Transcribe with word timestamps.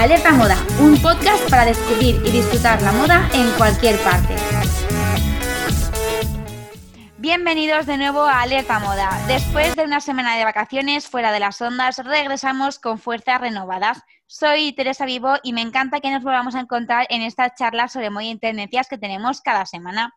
Alerta 0.00 0.32
Moda, 0.32 0.56
un 0.80 0.96
podcast 1.02 1.50
para 1.50 1.66
descubrir 1.66 2.22
y 2.24 2.30
disfrutar 2.30 2.80
la 2.80 2.90
moda 2.90 3.28
en 3.34 3.50
cualquier 3.58 3.98
parte. 3.98 4.34
Bienvenidos 7.18 7.84
de 7.84 7.98
nuevo 7.98 8.22
a 8.22 8.40
Alerta 8.40 8.78
Moda. 8.78 9.10
Después 9.28 9.76
de 9.76 9.84
una 9.84 10.00
semana 10.00 10.38
de 10.38 10.44
vacaciones 10.44 11.06
fuera 11.06 11.32
de 11.32 11.40
las 11.40 11.60
ondas, 11.60 11.98
regresamos 11.98 12.78
con 12.78 12.96
fuerzas 12.96 13.42
renovadas. 13.42 14.00
Soy 14.26 14.72
Teresa 14.72 15.04
Vivo 15.04 15.34
y 15.42 15.52
me 15.52 15.60
encanta 15.60 16.00
que 16.00 16.10
nos 16.10 16.22
volvamos 16.22 16.54
a 16.54 16.60
encontrar 16.60 17.06
en 17.10 17.20
estas 17.20 17.52
charlas 17.58 17.92
sobre 17.92 18.08
moda 18.08 18.24
y 18.24 18.38
tendencias 18.38 18.88
que 18.88 18.96
tenemos 18.96 19.42
cada 19.42 19.66
semana. 19.66 20.14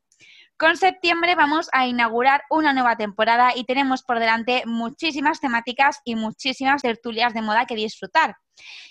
Con 0.55 0.77
septiembre 0.77 1.35
vamos 1.35 1.67
a 1.73 1.87
inaugurar 1.87 2.43
una 2.49 2.71
nueva 2.71 2.95
temporada 2.95 3.51
y 3.53 3.65
tenemos 3.65 4.01
por 4.01 4.19
delante 4.19 4.63
muchísimas 4.65 5.41
temáticas 5.41 5.99
y 6.05 6.15
muchísimas 6.15 6.81
tertulias 6.81 7.33
de 7.33 7.41
moda 7.41 7.65
que 7.65 7.75
disfrutar. 7.75 8.37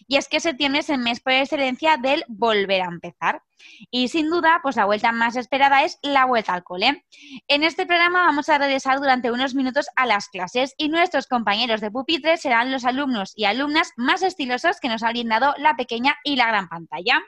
Y 0.09 0.17
es 0.17 0.29
que 0.29 0.41
septiembre 0.41 0.81
es 0.81 0.91
el 0.91 0.99
mes 0.99 1.21
por 1.21 1.33
excelencia 1.33 1.97
del 1.97 2.25
volver 2.29 2.83
a 2.83 2.87
empezar. 2.87 3.43
Y 3.91 4.09
sin 4.09 4.29
duda, 4.31 4.61
pues 4.63 4.77
la 4.77 4.85
vuelta 4.85 5.13
más 5.13 5.37
esperada 5.37 5.85
es 5.85 5.99
la 6.03 6.25
vuelta 6.25 6.53
al 6.53 6.65
cole. 6.65 7.05
En 7.49 7.63
este 7.63 7.87
programa 7.87 8.27
vamos 8.27 8.49
a 8.49 8.59
regresar 8.59 8.99
durante 8.99 9.31
unos 9.31 9.55
minutos 9.55 9.87
a 9.97 10.07
las 10.07 10.29
clases 10.29 10.75
y 10.77 10.89
nuestros 10.89 11.27
compañeros 11.27 11.81
de 11.81 11.91
pupitre 11.91 12.37
serán 12.37 12.73
los 12.73 12.85
alumnos 12.85 13.33
y 13.37 13.45
alumnas 13.45 13.93
más 13.97 14.23
estilosos 14.23 14.81
que 14.81 14.89
nos 14.89 15.03
ha 15.03 15.11
brindado 15.11 15.55
la 15.59 15.77
pequeña 15.77 16.17
y 16.25 16.37
la 16.37 16.49
gran 16.49 16.69
pantalla. 16.69 17.23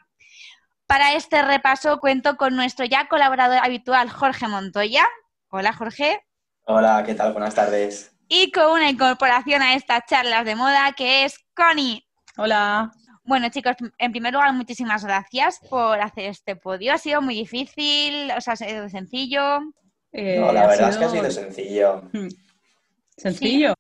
Para 0.87 1.15
este 1.15 1.43
repaso 1.43 1.99
cuento 1.99 2.37
con 2.37 2.55
nuestro 2.57 2.85
ya 2.85 3.09
colaborador 3.09 3.59
habitual, 3.63 4.11
Jorge 4.11 4.49
Montoya. 4.49 5.09
Hola, 5.49 5.73
Jorge. 5.73 6.23
Hola, 6.67 7.03
¿qué 7.07 7.15
tal? 7.15 7.33
Buenas 7.33 7.55
tardes. 7.55 8.15
Y 8.29 8.51
con 8.53 8.73
una 8.73 8.91
incorporación 8.91 9.63
a 9.63 9.75
estas 9.75 10.03
charlas 10.07 10.45
de 10.45 10.57
moda 10.57 10.93
que 10.93 11.25
es 11.25 11.39
Connie. 11.55 12.07
Hola. 12.37 12.93
Bueno, 13.25 13.49
chicos, 13.49 13.77
en 13.99 14.13
primer 14.13 14.33
lugar, 14.33 14.53
muchísimas 14.53 15.05
gracias 15.05 15.61
por 15.71 16.01
hacer 16.01 16.27
este 16.27 16.57
podio. 16.57 16.93
Ha 16.93 16.99
sido 16.99 17.23
muy 17.23 17.35
difícil, 17.35 18.31
o 18.37 18.41
sea, 18.41 18.53
ha 18.53 18.57
sido 18.57 18.89
sencillo. 18.89 19.61
Eh, 20.13 20.39
no, 20.39 20.53
la 20.53 20.67
verdad 20.67 20.91
es 20.91 20.97
que 20.99 21.05
ha 21.05 21.09
sido 21.09 21.31
sencillo. 21.31 22.03
Hmm. 22.13 22.29
¿Sencillo? 23.17 23.75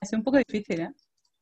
Ha 0.00 0.06
sido 0.06 0.18
un 0.18 0.24
poco 0.24 0.38
difícil, 0.38 0.80
¿eh? 0.80 0.92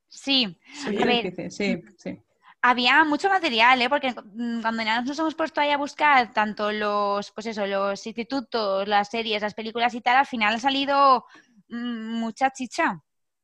Sí. 0.08 0.56
Sí, 0.72 1.02
a 1.02 1.06
ver, 1.06 1.50
sí, 1.50 1.82
sí 1.96 2.22
había 2.62 3.04
mucho 3.04 3.28
material, 3.28 3.82
¿eh? 3.82 3.88
porque 3.88 4.12
mm, 4.12 4.62
cuando 4.62 4.84
nos 4.84 5.18
hemos 5.18 5.34
puesto 5.34 5.60
ahí 5.60 5.70
a 5.70 5.76
buscar 5.76 6.32
tanto 6.32 6.70
los, 6.70 7.32
pues 7.32 7.46
eso, 7.46 7.66
los 7.66 8.06
institutos, 8.06 8.86
las 8.86 9.10
series, 9.10 9.42
las 9.42 9.54
películas 9.54 9.92
y 9.94 10.00
tal, 10.00 10.16
al 10.16 10.26
final 10.26 10.54
ha 10.54 10.58
salido 10.60 11.26
mm, 11.68 12.20
mucha 12.20 12.50
chicha, 12.50 13.02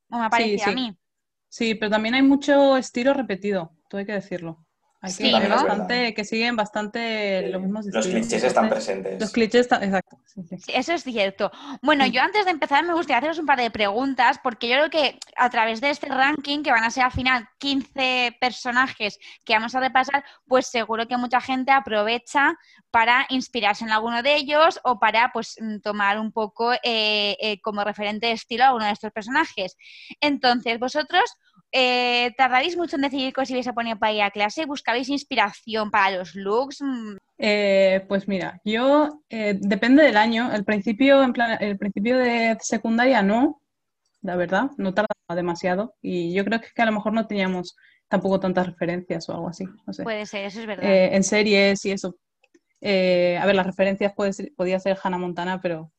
o 0.09 0.19
me 0.19 0.31
parece 0.31 0.70
a 0.70 0.73
mí. 0.73 0.97
Sí, 1.51 1.75
pero 1.75 1.91
también 1.91 2.15
hay 2.15 2.23
mucho 2.23 2.77
estilo 2.79 3.13
repetido, 3.13 3.73
todo 3.91 3.99
hay 3.99 4.07
que 4.07 4.13
decirlo. 4.13 4.65
Hay 5.01 5.15
que, 5.15 5.49
bastante, 5.49 6.13
que 6.13 6.25
siguen 6.25 6.57
bastante 6.57 7.49
los 7.51 7.63
mismos 7.63 7.87
Los 7.87 8.09
clichés 8.09 8.43
están 8.43 8.69
presentes. 8.69 9.21
Los 9.21 9.31
clichés 9.31 9.61
están, 9.61 9.85
exacto. 9.85 10.19
Eso 10.67 10.93
es 10.93 11.05
cierto. 11.05 11.53
Bueno, 11.83 12.05
yo 12.07 12.21
antes 12.21 12.45
de 12.45 12.51
empezar 12.51 12.85
me 12.85 12.95
gustaría 12.95 13.19
haceros 13.19 13.39
un 13.39 13.47
par 13.47 13.61
de 13.61 13.71
preguntas, 13.71 14.41
porque 14.43 14.69
yo 14.69 14.75
creo 14.75 14.91
que 14.91 15.19
a 15.37 15.51
través 15.51 15.81
de 15.81 15.91
este 15.91 16.09
ranking, 16.09 16.65
que 16.65 16.73
van 16.73 16.83
a 16.83 16.91
ser 16.91 17.05
al 17.05 17.13
final 17.13 17.49
15 17.59 18.39
personajes 18.41 19.21
que 19.45 19.55
vamos 19.55 19.77
a 19.77 19.81
repasar, 19.81 20.25
pues 20.49 20.67
seguro 20.67 21.07
que 21.07 21.17
mucha 21.17 21.41
gente 21.41 21.71
aprovecha 21.71 22.57
para 22.91 23.25
inspirarse 23.29 23.85
en 23.85 23.93
alguno 23.93 24.23
de 24.23 24.35
ellos 24.35 24.81
o 24.83 24.99
para 24.99 25.31
pues 25.33 25.55
mm, 25.61 25.79
tomar 25.79 26.19
un 26.19 26.33
poco 26.33 26.73
eh, 26.73 27.37
eh, 27.41 27.61
como 27.63 27.85
referente 27.85 28.27
de 28.27 28.33
estilo 28.33 28.65
a 28.65 28.67
alguno 28.69 28.87
de 28.87 28.93
estos 28.93 29.13
personajes. 29.13 29.77
Entonces, 30.21 30.81
vosotros 30.81 31.23
eh, 31.70 32.33
¿Tardaréis 32.36 32.77
mucho 32.77 32.97
en 32.97 33.02
decidir 33.02 33.33
qué 33.33 33.41
os 33.42 33.50
ibais 33.50 33.69
a 33.69 33.74
poner 33.74 33.98
para 33.98 34.12
ir 34.12 34.22
a 34.22 34.30
clase? 34.30 34.66
¿Buscabais 34.66 35.08
inspiración 35.08 35.91
para 35.91 36.16
los 36.16 36.34
looks? 36.34 36.83
Eh, 37.36 38.05
pues 38.08 38.27
mira, 38.27 38.61
yo 38.64 39.23
eh, 39.29 39.58
depende 39.61 40.02
del 40.02 40.17
año. 40.17 40.52
El 40.52 40.64
principio, 40.64 41.23
en 41.23 41.33
plan, 41.33 41.58
el 41.61 41.77
principio 41.78 42.18
de 42.18 42.57
secundaria 42.61 43.23
no, 43.23 43.61
la 44.23 44.36
verdad, 44.36 44.70
no 44.78 44.95
tardaba 44.95 45.34
demasiado. 45.34 45.95
Y 46.01 46.33
yo 46.33 46.45
creo 46.45 46.61
que, 46.61 46.68
que 46.74 46.83
a 46.83 46.86
lo 46.86 46.92
mejor 46.92 47.12
no 47.12 47.27
teníamos 47.27 47.77
tampoco 48.08 48.40
tantas 48.40 48.67
referencias 48.67 49.28
o 49.28 49.34
algo 49.34 49.48
así. 49.48 49.64
Puede 50.02 50.24
ser, 50.24 50.46
eso 50.46 50.61
es 50.61 50.67
verdad. 50.67 50.84
en 50.90 51.23
series 51.23 51.84
y 51.84 51.90
eso. 51.90 52.17
a 52.80 53.46
ver, 53.46 53.55
las 53.55 53.67
referencias 53.67 54.14
puede 54.14 54.33
podía 54.57 54.80
ser 54.80 54.98
Hannah 55.02 55.18
Montana, 55.18 55.61
pero 55.61 55.92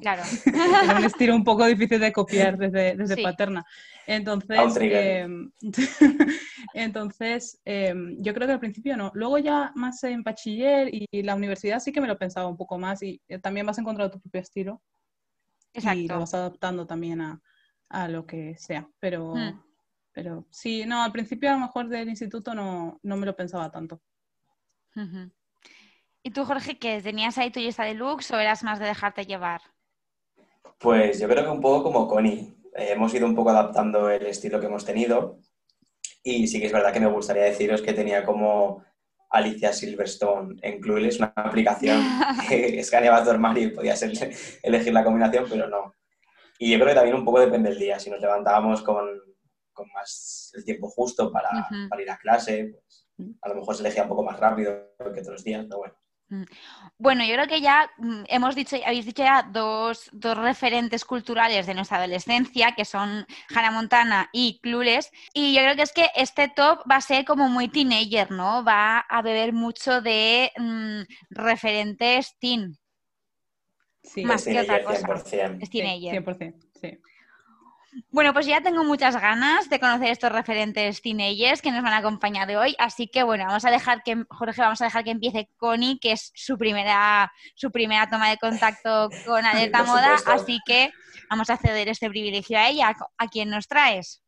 Claro. 0.00 0.22
Era 0.84 0.98
un 0.98 1.04
estilo 1.04 1.34
un 1.34 1.44
poco 1.44 1.64
difícil 1.66 2.00
de 2.00 2.12
copiar 2.12 2.58
desde, 2.58 2.96
desde 2.96 3.22
Paterna. 3.22 3.64
Entonces, 4.06 4.76
em, 4.80 5.50
entonces 6.74 7.60
em, 7.64 8.16
yo 8.20 8.34
creo 8.34 8.46
que 8.46 8.54
al 8.54 8.60
principio 8.60 8.96
no. 8.96 9.10
Luego 9.14 9.38
ya 9.38 9.72
más 9.74 10.02
en 10.04 10.22
bachiller 10.22 10.88
y 10.92 11.22
la 11.22 11.34
universidad 11.34 11.80
sí 11.80 11.92
que 11.92 12.00
me 12.00 12.08
lo 12.08 12.18
pensaba 12.18 12.48
un 12.48 12.56
poco 12.56 12.78
más 12.78 13.02
y 13.02 13.20
eh, 13.28 13.38
también 13.38 13.66
vas 13.66 13.78
a 13.78 13.80
encontrar 13.80 14.10
tu 14.10 14.20
propio 14.20 14.40
estilo. 14.40 14.82
Y 15.72 16.08
lo 16.08 16.18
vas 16.18 16.34
adaptando 16.34 16.86
también 16.86 17.20
a, 17.20 17.40
a 17.88 18.08
lo 18.08 18.26
que 18.26 18.56
sea. 18.58 18.88
Pero, 18.98 19.34
hmm. 19.34 19.62
pero 20.12 20.46
sí, 20.50 20.84
no, 20.86 21.02
al 21.02 21.12
principio 21.12 21.50
a 21.50 21.54
lo 21.54 21.60
mejor 21.60 21.88
del 21.88 22.08
instituto 22.08 22.54
no, 22.54 22.98
no 23.02 23.16
me 23.16 23.26
lo 23.26 23.36
pensaba 23.36 23.70
tanto. 23.70 24.02
¿Y 26.22 26.30
tú, 26.30 26.44
Jorge, 26.44 26.78
qué? 26.78 27.00
¿Tenías 27.00 27.38
ahí 27.38 27.50
tu 27.50 27.60
lista 27.60 27.84
de 27.84 27.94
looks 27.94 28.30
o 28.30 28.38
eras 28.38 28.62
más 28.62 28.78
de 28.78 28.86
dejarte 28.86 29.24
llevar? 29.24 29.62
Pues 30.78 31.18
yo 31.18 31.28
creo 31.28 31.44
que 31.44 31.50
un 31.50 31.60
poco 31.60 31.84
como 31.84 32.06
Connie. 32.06 32.54
Eh, 32.76 32.92
hemos 32.92 33.12
ido 33.14 33.26
un 33.26 33.34
poco 33.34 33.50
adaptando 33.50 34.10
el 34.10 34.26
estilo 34.26 34.60
que 34.60 34.66
hemos 34.66 34.84
tenido. 34.84 35.38
Y 36.22 36.46
sí 36.46 36.60
que 36.60 36.66
es 36.66 36.72
verdad 36.72 36.92
que 36.92 37.00
me 37.00 37.10
gustaría 37.10 37.44
deciros 37.44 37.80
que 37.80 37.94
tenía 37.94 38.24
como 38.24 38.84
Alicia 39.30 39.72
Silverstone 39.72 40.56
en 40.60 40.80
Clueless, 40.80 41.18
una 41.18 41.32
aplicación 41.36 42.02
que 42.48 42.78
escaneaba 42.80 43.24
tu 43.24 43.30
armario 43.30 43.64
y 43.64 43.70
podías 43.70 44.02
elegir 44.62 44.92
la 44.92 45.04
combinación, 45.04 45.46
pero 45.48 45.68
no. 45.68 45.94
Y 46.58 46.70
yo 46.70 46.76
creo 46.76 46.88
que 46.88 46.94
también 46.94 47.16
un 47.16 47.24
poco 47.24 47.40
depende 47.40 47.70
del 47.70 47.78
día. 47.78 47.98
Si 47.98 48.10
nos 48.10 48.20
levantábamos 48.20 48.82
con, 48.82 49.06
con 49.72 49.88
más 49.94 50.52
el 50.54 50.64
tiempo 50.64 50.90
justo 50.90 51.32
para, 51.32 51.48
para, 51.88 52.02
ir 52.02 52.10
a 52.10 52.18
clase, 52.18 52.74
pues 52.74 53.08
a 53.40 53.48
lo 53.48 53.54
mejor 53.54 53.74
se 53.74 53.82
elegía 53.82 54.02
un 54.02 54.10
poco 54.10 54.24
más 54.24 54.38
rápido 54.38 54.90
que 54.98 55.20
otros 55.20 55.42
días, 55.42 55.64
pero 55.66 55.78
bueno. 55.78 55.99
Mm. 56.30 56.44
Bueno, 56.98 57.24
yo 57.24 57.34
creo 57.34 57.48
que 57.48 57.60
ya 57.60 57.90
mm, 57.98 58.22
hemos 58.28 58.54
dicho, 58.54 58.76
habéis 58.86 59.04
dicho 59.04 59.22
ya 59.22 59.42
dos, 59.42 60.08
dos, 60.12 60.36
referentes 60.36 61.04
culturales 61.04 61.66
de 61.66 61.74
nuestra 61.74 61.98
adolescencia, 61.98 62.72
que 62.76 62.84
son 62.84 63.26
Hannah 63.54 63.72
Montana 63.72 64.30
y 64.32 64.60
Clueless, 64.62 65.10
y 65.34 65.54
yo 65.54 65.60
creo 65.60 65.74
que 65.74 65.82
es 65.82 65.92
que 65.92 66.06
este 66.14 66.48
top 66.48 66.80
va 66.90 66.96
a 66.96 67.00
ser 67.00 67.24
como 67.24 67.48
muy 67.48 67.68
teenager, 67.68 68.30
¿no? 68.30 68.64
Va 68.64 69.00
a 69.00 69.22
beber 69.22 69.52
mucho 69.52 70.00
de 70.00 70.52
mm, 70.56 71.00
referentes 71.30 72.36
teen. 72.38 72.78
Sí, 74.02 74.24
más 74.24 74.44
que 74.44 74.60
otra 74.60 74.84
cosa. 74.84 75.56
Es 75.60 75.68
teenager. 75.68 76.24
100%, 76.24 76.54
sí. 76.80 76.98
Bueno, 78.10 78.32
pues 78.32 78.46
ya 78.46 78.60
tengo 78.60 78.84
muchas 78.84 79.20
ganas 79.20 79.68
de 79.68 79.80
conocer 79.80 80.10
estos 80.10 80.30
referentes 80.30 81.02
teenagers 81.02 81.60
que 81.60 81.72
nos 81.72 81.82
van 81.82 81.92
a 81.92 81.98
acompañar 81.98 82.46
de 82.46 82.56
hoy, 82.56 82.76
así 82.78 83.08
que 83.08 83.22
bueno, 83.22 83.44
vamos 83.46 83.64
a 83.64 83.70
dejar 83.70 84.02
que, 84.02 84.24
Jorge, 84.28 84.60
vamos 84.60 84.80
a 84.80 84.84
dejar 84.84 85.04
que 85.04 85.10
empiece 85.10 85.48
Connie, 85.56 85.98
que 85.98 86.12
es 86.12 86.30
su 86.34 86.56
primera, 86.56 87.32
su 87.54 87.70
primera 87.70 88.08
toma 88.08 88.30
de 88.30 88.38
contacto 88.38 89.10
con 89.26 89.44
Alerta 89.46 89.82
Moda, 89.82 90.16
así 90.26 90.60
que 90.64 90.92
vamos 91.28 91.50
a 91.50 91.56
ceder 91.56 91.88
este 91.88 92.08
privilegio 92.08 92.58
a 92.58 92.68
ella. 92.68 92.94
¿A 93.18 93.28
quién 93.28 93.50
nos 93.50 93.66
traes? 93.66 94.22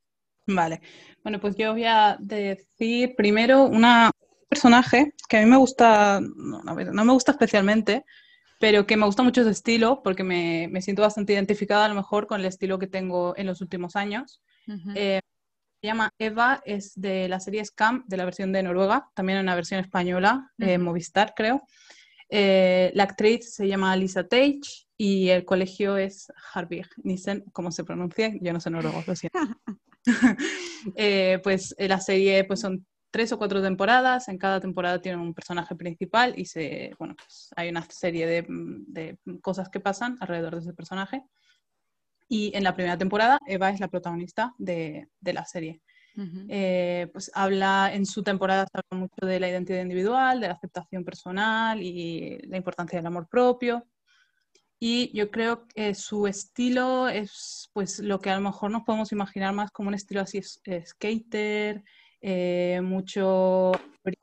Vale, 0.46 0.80
bueno, 1.22 1.40
pues 1.40 1.54
yo 1.56 1.72
voy 1.72 1.84
a 1.84 2.16
decir 2.18 3.14
primero 3.16 3.64
una 3.64 4.10
personaje 4.48 5.14
que 5.28 5.38
a 5.38 5.40
mí 5.40 5.46
me 5.46 5.56
gusta, 5.56 6.20
no, 6.20 6.62
no 6.62 7.04
me 7.04 7.12
gusta 7.12 7.32
especialmente, 7.32 8.04
pero 8.62 8.86
que 8.86 8.96
me 8.96 9.06
gusta 9.06 9.24
mucho 9.24 9.42
su 9.42 9.48
estilo 9.48 10.02
porque 10.04 10.22
me, 10.22 10.68
me, 10.70 10.80
siento 10.82 11.02
bastante 11.02 11.32
identificada 11.32 11.86
a 11.86 11.88
lo 11.88 11.96
mejor 11.96 12.28
con 12.28 12.38
el 12.38 12.46
estilo 12.46 12.78
que 12.78 12.86
tengo 12.86 13.36
en 13.36 13.48
los 13.48 13.60
últimos 13.60 13.96
años. 13.96 14.40
Eh, 14.94 15.18
se 15.80 15.86
llama 15.88 16.10
Eva, 16.16 16.62
es 16.64 16.92
de 16.94 17.28
la 17.28 17.40
serie 17.40 17.64
Scam, 17.64 18.04
de 18.06 18.16
la 18.16 18.24
versión 18.24 18.52
de 18.52 18.62
Noruega, 18.62 19.10
también 19.14 19.38
en 19.38 19.46
una 19.46 19.56
versión 19.56 19.80
española, 19.80 20.48
eh, 20.58 20.78
Movistar 20.78 21.34
creo. 21.34 21.66
Eh, 22.28 22.92
la 22.94 23.02
actriz 23.02 23.52
se 23.52 23.66
llama 23.66 23.96
Lisa 23.96 24.28
Tage 24.28 24.60
y 24.96 25.30
el 25.30 25.44
colegio 25.44 25.96
es 25.96 26.32
Harvig 26.54 26.86
Nissen, 27.02 27.42
¿cómo 27.52 27.72
se 27.72 27.82
pronuncia? 27.82 28.32
Yo 28.40 28.52
no 28.52 28.60
sé 28.60 28.70
noruego, 28.70 29.02
lo 29.04 29.16
siento. 29.16 29.40
pues 31.42 31.74
la 31.80 32.00
serie 32.00 32.44
pues 32.44 32.60
son 32.60 32.86
tres 33.12 33.30
o 33.30 33.38
cuatro 33.38 33.62
temporadas, 33.62 34.28
en 34.28 34.38
cada 34.38 34.58
temporada 34.58 35.00
tiene 35.00 35.18
un 35.18 35.34
personaje 35.34 35.76
principal 35.76 36.32
y 36.36 36.46
se, 36.46 36.92
bueno, 36.98 37.14
pues 37.14 37.50
hay 37.54 37.68
una 37.68 37.82
serie 37.88 38.26
de, 38.26 39.18
cosas 39.42 39.68
que 39.68 39.80
pasan 39.80 40.16
alrededor 40.20 40.54
de 40.54 40.62
ese 40.62 40.72
personaje. 40.72 41.22
Y 42.26 42.50
en 42.56 42.64
la 42.64 42.74
primera 42.74 42.96
temporada, 42.96 43.38
Eva 43.46 43.68
es 43.68 43.80
la 43.80 43.88
protagonista 43.88 44.54
de, 44.58 45.08
la 45.20 45.44
serie. 45.44 45.82
Eh, 46.48 47.08
pues 47.12 47.30
habla, 47.34 47.90
en 47.92 48.06
su 48.06 48.22
temporada 48.22 48.66
se 48.70 48.78
habla 48.78 49.00
mucho 49.06 49.26
de 49.26 49.38
la 49.38 49.48
identidad 49.48 49.82
individual, 49.82 50.40
de 50.40 50.48
la 50.48 50.54
aceptación 50.54 51.04
personal 51.04 51.82
y 51.82 52.38
la 52.48 52.56
importancia 52.56 52.98
del 52.98 53.06
amor 53.06 53.28
propio. 53.28 53.86
Y 54.78 55.16
yo 55.16 55.30
creo 55.30 55.68
que 55.68 55.94
su 55.94 56.26
estilo 56.26 57.08
es 57.08 57.70
pues 57.74 57.98
lo 57.98 58.18
que 58.20 58.30
a 58.30 58.36
lo 58.36 58.40
mejor 58.40 58.70
nos 58.70 58.82
podemos 58.82 59.12
imaginar 59.12 59.52
más 59.52 59.70
como 59.70 59.88
un 59.88 59.94
estilo 59.94 60.22
así 60.22 60.40
skater, 60.42 61.84
eh, 62.22 62.80
mucho 62.82 63.72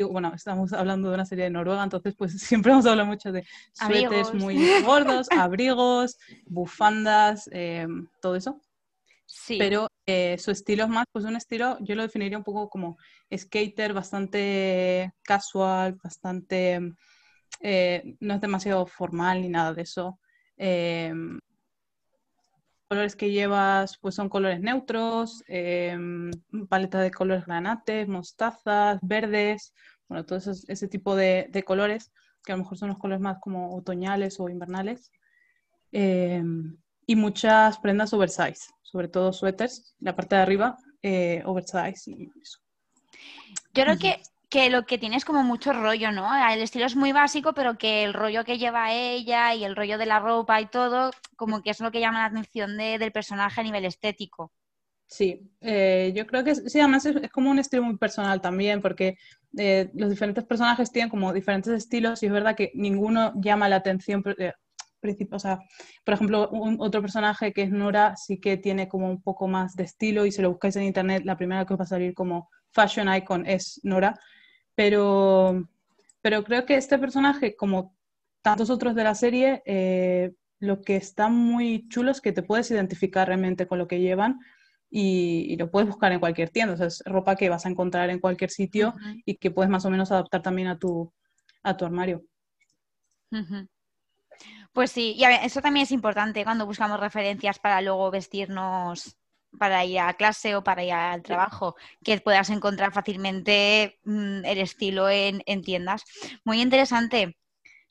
bueno, 0.09 0.33
estamos 0.33 0.73
hablando 0.73 1.09
de 1.09 1.15
una 1.15 1.25
serie 1.25 1.45
de 1.45 1.49
Noruega, 1.51 1.83
entonces 1.83 2.15
pues 2.15 2.31
siempre 2.41 2.71
hemos 2.71 2.85
hablado 2.85 3.07
mucho 3.07 3.31
de 3.31 3.45
suéteres 3.73 4.33
muy 4.33 4.81
gordos, 4.83 5.27
abrigos, 5.31 6.17
bufandas, 6.47 7.49
eh, 7.53 7.87
todo 8.21 8.35
eso. 8.35 8.59
Sí. 9.25 9.57
Pero 9.59 9.87
eh, 10.07 10.37
su 10.39 10.49
estilo 10.51 10.85
es 10.85 10.89
más, 10.89 11.05
pues 11.11 11.23
un 11.23 11.35
estilo, 11.35 11.77
yo 11.81 11.93
lo 11.93 12.01
definiría 12.01 12.37
un 12.37 12.43
poco 12.43 12.67
como 12.67 12.97
skater, 13.33 13.93
bastante 13.93 15.13
casual, 15.21 15.99
bastante, 16.03 16.79
no 16.79 18.33
es 18.33 18.41
demasiado 18.41 18.87
formal 18.87 19.41
ni 19.41 19.49
nada 19.49 19.73
de 19.73 19.83
eso 19.83 20.19
colores 22.89 23.15
que 23.15 23.29
llevas 23.29 23.97
pues 23.99 24.15
son 24.15 24.29
colores 24.29 24.59
neutros, 24.61 25.43
em, 25.47 26.31
paleta 26.67 26.99
de 26.99 27.11
colores 27.11 27.45
granates, 27.45 28.07
mostazas, 28.07 28.99
verdes, 29.03 29.73
bueno, 30.07 30.25
todo 30.25 30.39
ese 30.39 30.87
tipo 30.87 31.15
de, 31.15 31.63
colores, 31.65 32.11
que 32.43 32.51
a 32.51 32.55
lo 32.55 32.63
mejor 32.63 32.77
son 32.79 32.89
los 32.89 32.97
colores 32.97 33.21
más 33.21 33.37
como 33.39 33.75
otoñales 33.75 34.39
o 34.39 34.49
invernales. 34.49 35.11
Em, 35.91 36.77
y 37.05 37.15
muchas 37.15 37.77
prendas 37.79 38.13
oversize, 38.13 38.71
sobre 38.81 39.07
todo 39.07 39.33
suéteres, 39.33 39.95
la 39.99 40.15
parte 40.15 40.35
de 40.35 40.41
arriba, 40.41 40.77
eh, 41.03 41.43
oversize 41.45 42.09
y 42.11 42.31
eso. 42.41 42.59
Yo 43.73 43.83
creo 43.83 43.97
que 43.97 44.19
que 44.49 44.69
lo 44.69 44.85
que 44.85 44.97
tiene 44.97 45.15
es 45.15 45.25
como 45.25 45.43
mucho 45.43 45.73
rollo, 45.73 46.11
¿no? 46.11 46.27
El 46.51 46.61
estilo 46.61 46.87
es 46.87 46.95
muy 46.95 47.11
básico, 47.11 47.53
pero 47.53 47.77
que 47.77 48.03
el 48.03 48.13
rollo 48.13 48.43
que 48.43 48.57
lleva 48.57 48.91
ella 48.91 49.53
y 49.53 49.63
el 49.63 49.75
rollo 49.75 49.99
de 49.99 50.07
la 50.07 50.19
ropa 50.19 50.59
y 50.59 50.65
todo, 50.65 51.11
como 51.35 51.61
que 51.61 51.69
es 51.69 51.79
lo 51.79 51.91
que 51.91 51.99
llama 51.99 52.19
la 52.19 52.25
atención 52.25 52.75
del 52.75 53.11
personaje 53.11 53.61
a 53.61 53.63
nivel 53.63 53.85
estético. 53.85 54.51
Sí, 55.05 55.51
eh, 55.61 56.11
yo 56.15 56.25
creo 56.27 56.43
que 56.43 56.55
sí, 56.55 56.79
además 56.79 57.05
es, 57.05 57.31
como 57.31 57.49
un 57.51 57.59
estilo 57.59 57.83
muy 57.83 57.97
personal 57.97 58.41
también, 58.41 58.81
porque 58.81 59.17
eh, 59.57 59.89
los 59.93 60.09
diferentes 60.09 60.43
personajes 60.43 60.91
tienen 60.91 61.09
como 61.09 61.31
diferentes 61.31 61.73
estilos 61.73 62.21
y 62.21 62.27
es 62.27 62.31
verdad 62.31 62.55
que 62.55 62.71
ninguno 62.73 63.33
llama 63.35 63.69
la 63.69 63.77
atención. 63.77 64.23
Eh, 64.37 64.53
o 65.31 65.39
sea, 65.39 65.59
por 66.03 66.13
ejemplo, 66.15 66.49
otro 66.79 67.01
personaje 67.01 67.53
que 67.53 67.63
es 67.63 67.71
Nora 67.71 68.15
sí 68.17 68.39
que 68.39 68.57
tiene 68.57 68.87
como 68.89 69.09
un 69.09 69.21
poco 69.21 69.47
más 69.47 69.75
de 69.75 69.83
estilo 69.83 70.25
y 70.25 70.31
si 70.31 70.41
lo 70.41 70.51
buscáis 70.51 70.75
en 70.75 70.83
internet, 70.83 71.23
la 71.23 71.37
primera 71.37 71.65
que 71.65 71.73
os 71.73 71.79
va 71.79 71.85
a 71.85 71.87
salir 71.87 72.13
como 72.13 72.49
fashion 72.73 73.13
icon 73.13 73.45
es 73.45 73.79
Nora 73.83 74.19
pero, 74.79 75.67
pero 76.21 76.45
creo 76.45 76.65
que 76.65 76.77
este 76.77 76.97
personaje, 76.97 77.53
como 77.57 77.97
tantos 78.41 78.69
otros 78.69 78.95
de 78.95 79.03
la 79.03 79.13
serie, 79.13 79.61
eh, 79.65 80.31
lo 80.59 80.79
que 80.79 80.95
está 80.95 81.27
muy 81.27 81.89
chulo 81.89 82.11
es 82.11 82.21
que 82.21 82.31
te 82.31 82.43
puedes 82.43 82.71
identificar 82.71 83.27
realmente 83.27 83.67
con 83.67 83.77
lo 83.77 83.89
que 83.89 83.99
llevan 83.99 84.39
y, 84.89 85.57
lo 85.57 85.69
puedes 85.69 85.89
buscar 85.89 86.13
en 86.13 86.21
cualquier 86.21 86.49
tienda. 86.49 86.75
O 86.75 86.77
sea, 86.77 86.87
es 86.87 87.03
ropa 87.05 87.35
que 87.35 87.49
vas 87.49 87.65
a 87.65 87.69
encontrar 87.69 88.09
en 88.09 88.19
cualquier 88.19 88.51
sitio 88.51 88.95
y 89.25 89.35
que 89.35 89.51
puedes 89.51 89.69
más 89.69 89.83
o 89.83 89.89
menos 89.89 90.13
adaptar 90.13 90.41
también 90.41 90.69
a 90.69 90.79
tu, 90.79 91.11
a 91.61 91.75
tu 91.75 91.83
armario. 91.83 92.23
Pues 94.71 94.91
sí, 94.91 95.13
y 95.17 95.25
eso 95.25 95.61
también 95.61 95.83
es 95.83 95.91
importante 95.91 96.45
cuando 96.45 96.65
buscamos 96.65 97.01
referencias 97.01 97.59
para 97.59 97.81
luego 97.81 98.11
vestirnos 98.11 99.18
para 99.57 99.83
ir 99.85 99.99
a 99.99 100.13
clase 100.13 100.55
o 100.55 100.63
para 100.63 100.83
ir 100.83 100.93
al 100.93 101.23
trabajo, 101.23 101.75
que 102.03 102.19
puedas 102.19 102.49
encontrar 102.49 102.91
fácilmente 102.93 103.99
mm, 104.03 104.45
el 104.45 104.57
estilo 104.59 105.09
en, 105.09 105.41
tiendas. 105.63 106.03
Muy 106.43 106.61
interesante. 106.61 107.37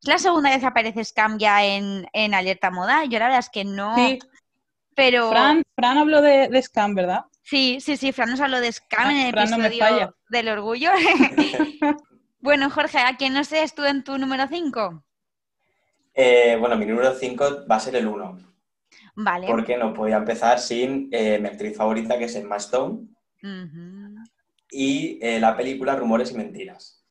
Es 0.00 0.08
la 0.08 0.18
segunda 0.18 0.50
vez 0.50 0.60
que 0.60 0.66
aparece 0.66 1.04
Scam 1.04 1.38
ya 1.38 1.64
en, 1.64 2.34
Alerta 2.34 2.70
Moda. 2.70 3.04
Yo 3.04 3.18
la 3.18 3.26
verdad 3.26 3.40
es 3.40 3.50
que 3.50 3.64
no. 3.64 3.94
Sí. 3.96 4.18
Pero... 4.94 5.30
Fran, 5.30 5.62
Fran 5.74 5.98
habló 5.98 6.22
de, 6.22 6.62
Scam, 6.62 6.94
¿verdad? 6.94 7.24
Sí, 7.42 7.78
sí, 7.80 7.96
sí. 7.96 8.12
Fran 8.12 8.30
nos 8.30 8.40
habló 8.40 8.60
de 8.60 8.72
Scam 8.72 9.10
en 9.10 9.26
el 9.28 9.64
episodio 9.64 10.16
del 10.28 10.48
orgullo. 10.48 10.90
bueno, 12.40 12.70
Jorge, 12.70 12.98
¿a 12.98 13.16
quién 13.16 13.34
no 13.34 13.44
sé 13.44 13.64
tú 13.74 13.84
en 13.84 14.04
tu 14.04 14.18
número 14.18 14.46
5? 14.48 15.04
Eh, 16.14 16.56
bueno, 16.58 16.76
mi 16.76 16.84
número 16.84 17.14
5 17.14 17.66
va 17.70 17.76
a 17.76 17.80
ser 17.80 17.94
el 17.96 18.08
1. 18.08 18.47
Porque 19.48 19.76
no 19.76 19.92
podía 19.92 20.16
empezar 20.16 20.58
sin 20.58 21.08
eh, 21.12 21.38
mi 21.38 21.48
actriz 21.48 21.76
favorita, 21.76 22.18
que 22.18 22.24
es 22.24 22.36
Emma 22.36 22.56
Stone, 22.56 23.08
y 24.70 25.18
eh, 25.22 25.40
la 25.40 25.56
película 25.56 25.96
Rumores 25.96 26.32
y 26.32 26.36
Mentiras. 26.36 27.04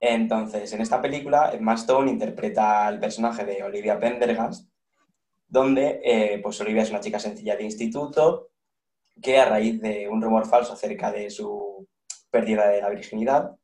Entonces, 0.00 0.72
en 0.72 0.80
esta 0.80 1.00
película, 1.00 1.52
Emma 1.52 1.74
Stone 1.74 2.10
interpreta 2.10 2.86
al 2.86 2.98
personaje 2.98 3.44
de 3.44 3.62
Olivia 3.62 3.98
Pendergast, 3.98 4.68
donde 5.46 6.00
eh, 6.04 6.40
pues 6.42 6.60
Olivia 6.60 6.82
es 6.82 6.90
una 6.90 7.00
chica 7.00 7.18
sencilla 7.18 7.56
de 7.56 7.64
instituto 7.64 8.50
que 9.20 9.38
a 9.38 9.44
raíz 9.44 9.80
de 9.80 10.08
un 10.08 10.20
rumor 10.20 10.46
falso 10.46 10.72
acerca 10.72 11.12
de 11.12 11.30
su 11.30 11.86
pérdida 12.30 12.68
de 12.68 12.80
la 12.80 12.88
virginidad, 12.88 13.54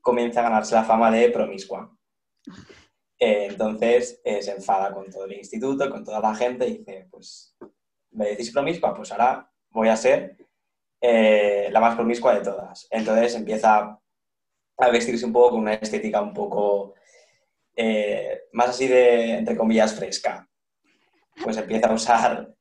comienza 0.00 0.40
a 0.40 0.44
ganarse 0.44 0.74
la 0.74 0.84
fama 0.84 1.10
de 1.10 1.28
promiscua. 1.30 1.92
Eh, 3.18 3.46
entonces 3.50 4.20
eh, 4.24 4.42
se 4.42 4.52
enfada 4.52 4.92
con 4.92 5.10
todo 5.10 5.24
el 5.24 5.32
instituto, 5.32 5.88
con 5.90 6.04
toda 6.04 6.20
la 6.20 6.34
gente 6.34 6.66
y 6.68 6.78
dice, 6.78 7.08
pues, 7.10 7.56
¿me 8.10 8.28
decís 8.28 8.50
promiscua? 8.50 8.94
Pues 8.94 9.10
ahora 9.12 9.50
voy 9.70 9.88
a 9.88 9.96
ser 9.96 10.36
eh, 11.00 11.68
la 11.70 11.80
más 11.80 11.94
promiscua 11.94 12.34
de 12.34 12.40
todas. 12.42 12.86
Entonces 12.90 13.34
empieza 13.34 13.98
a 14.78 14.88
vestirse 14.90 15.24
un 15.24 15.32
poco 15.32 15.52
con 15.52 15.60
una 15.60 15.74
estética 15.74 16.20
un 16.20 16.34
poco 16.34 16.94
más 18.52 18.70
así 18.70 18.86
de, 18.88 19.32
entre 19.32 19.56
comillas, 19.56 19.94
fresca. 19.94 20.48
Pues 21.42 21.58
empieza 21.58 21.88
a 21.88 21.94
usar 21.94 22.54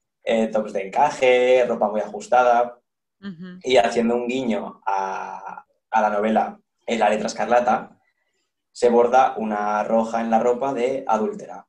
tops 0.51 0.74
de 0.74 0.88
encaje, 0.88 1.66
ropa 1.66 1.90
muy 1.90 2.01
ajustada 2.01 2.81
y 3.63 3.78
haciendo 3.78 4.16
un 4.16 4.28
guiño 4.28 4.81
a, 4.86 5.66
a 5.90 6.01
la 6.01 6.10
novela 6.10 6.60
en 6.86 7.00
la 7.00 7.10
letra 7.10 7.28
escarlata, 7.28 7.95
se 8.75 8.89
borda 8.89 9.36
una 9.38 9.86
roja 9.86 10.19
en 10.19 10.30
la 10.30 10.39
ropa 10.39 10.74
de 10.74 11.06
adúltera. 11.07 11.66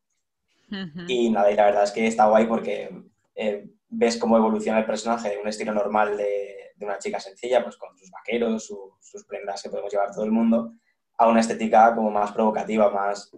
Y 1.06 1.30
nada, 1.30 1.52
y 1.52 1.54
la 1.54 1.66
verdad 1.66 1.84
es 1.84 1.92
que 1.92 2.04
está 2.04 2.26
guay 2.26 2.46
porque 2.46 2.90
eh, 3.36 3.70
ves 3.88 4.16
cómo 4.16 4.36
evoluciona 4.36 4.80
el 4.80 4.86
personaje 4.86 5.28
de 5.28 5.38
un 5.38 5.46
estilo 5.46 5.72
normal 5.72 6.16
de, 6.16 6.74
una 6.80 6.98
chica 6.98 7.20
sencilla, 7.20 7.62
pues 7.62 7.76
con 7.76 7.96
sus 7.96 8.10
vaqueros, 8.10 8.66
sus 9.00 9.24
prendas 9.24 9.62
que 9.62 9.70
podemos 9.70 9.92
llevar 9.92 10.10
todo 10.12 10.24
el 10.24 10.32
mundo, 10.32 10.72
a 11.16 11.28
una 11.28 11.38
estética 11.38 11.94
como 11.94 12.10
más 12.10 12.32
provocativa, 12.32 12.90
más, 12.90 13.30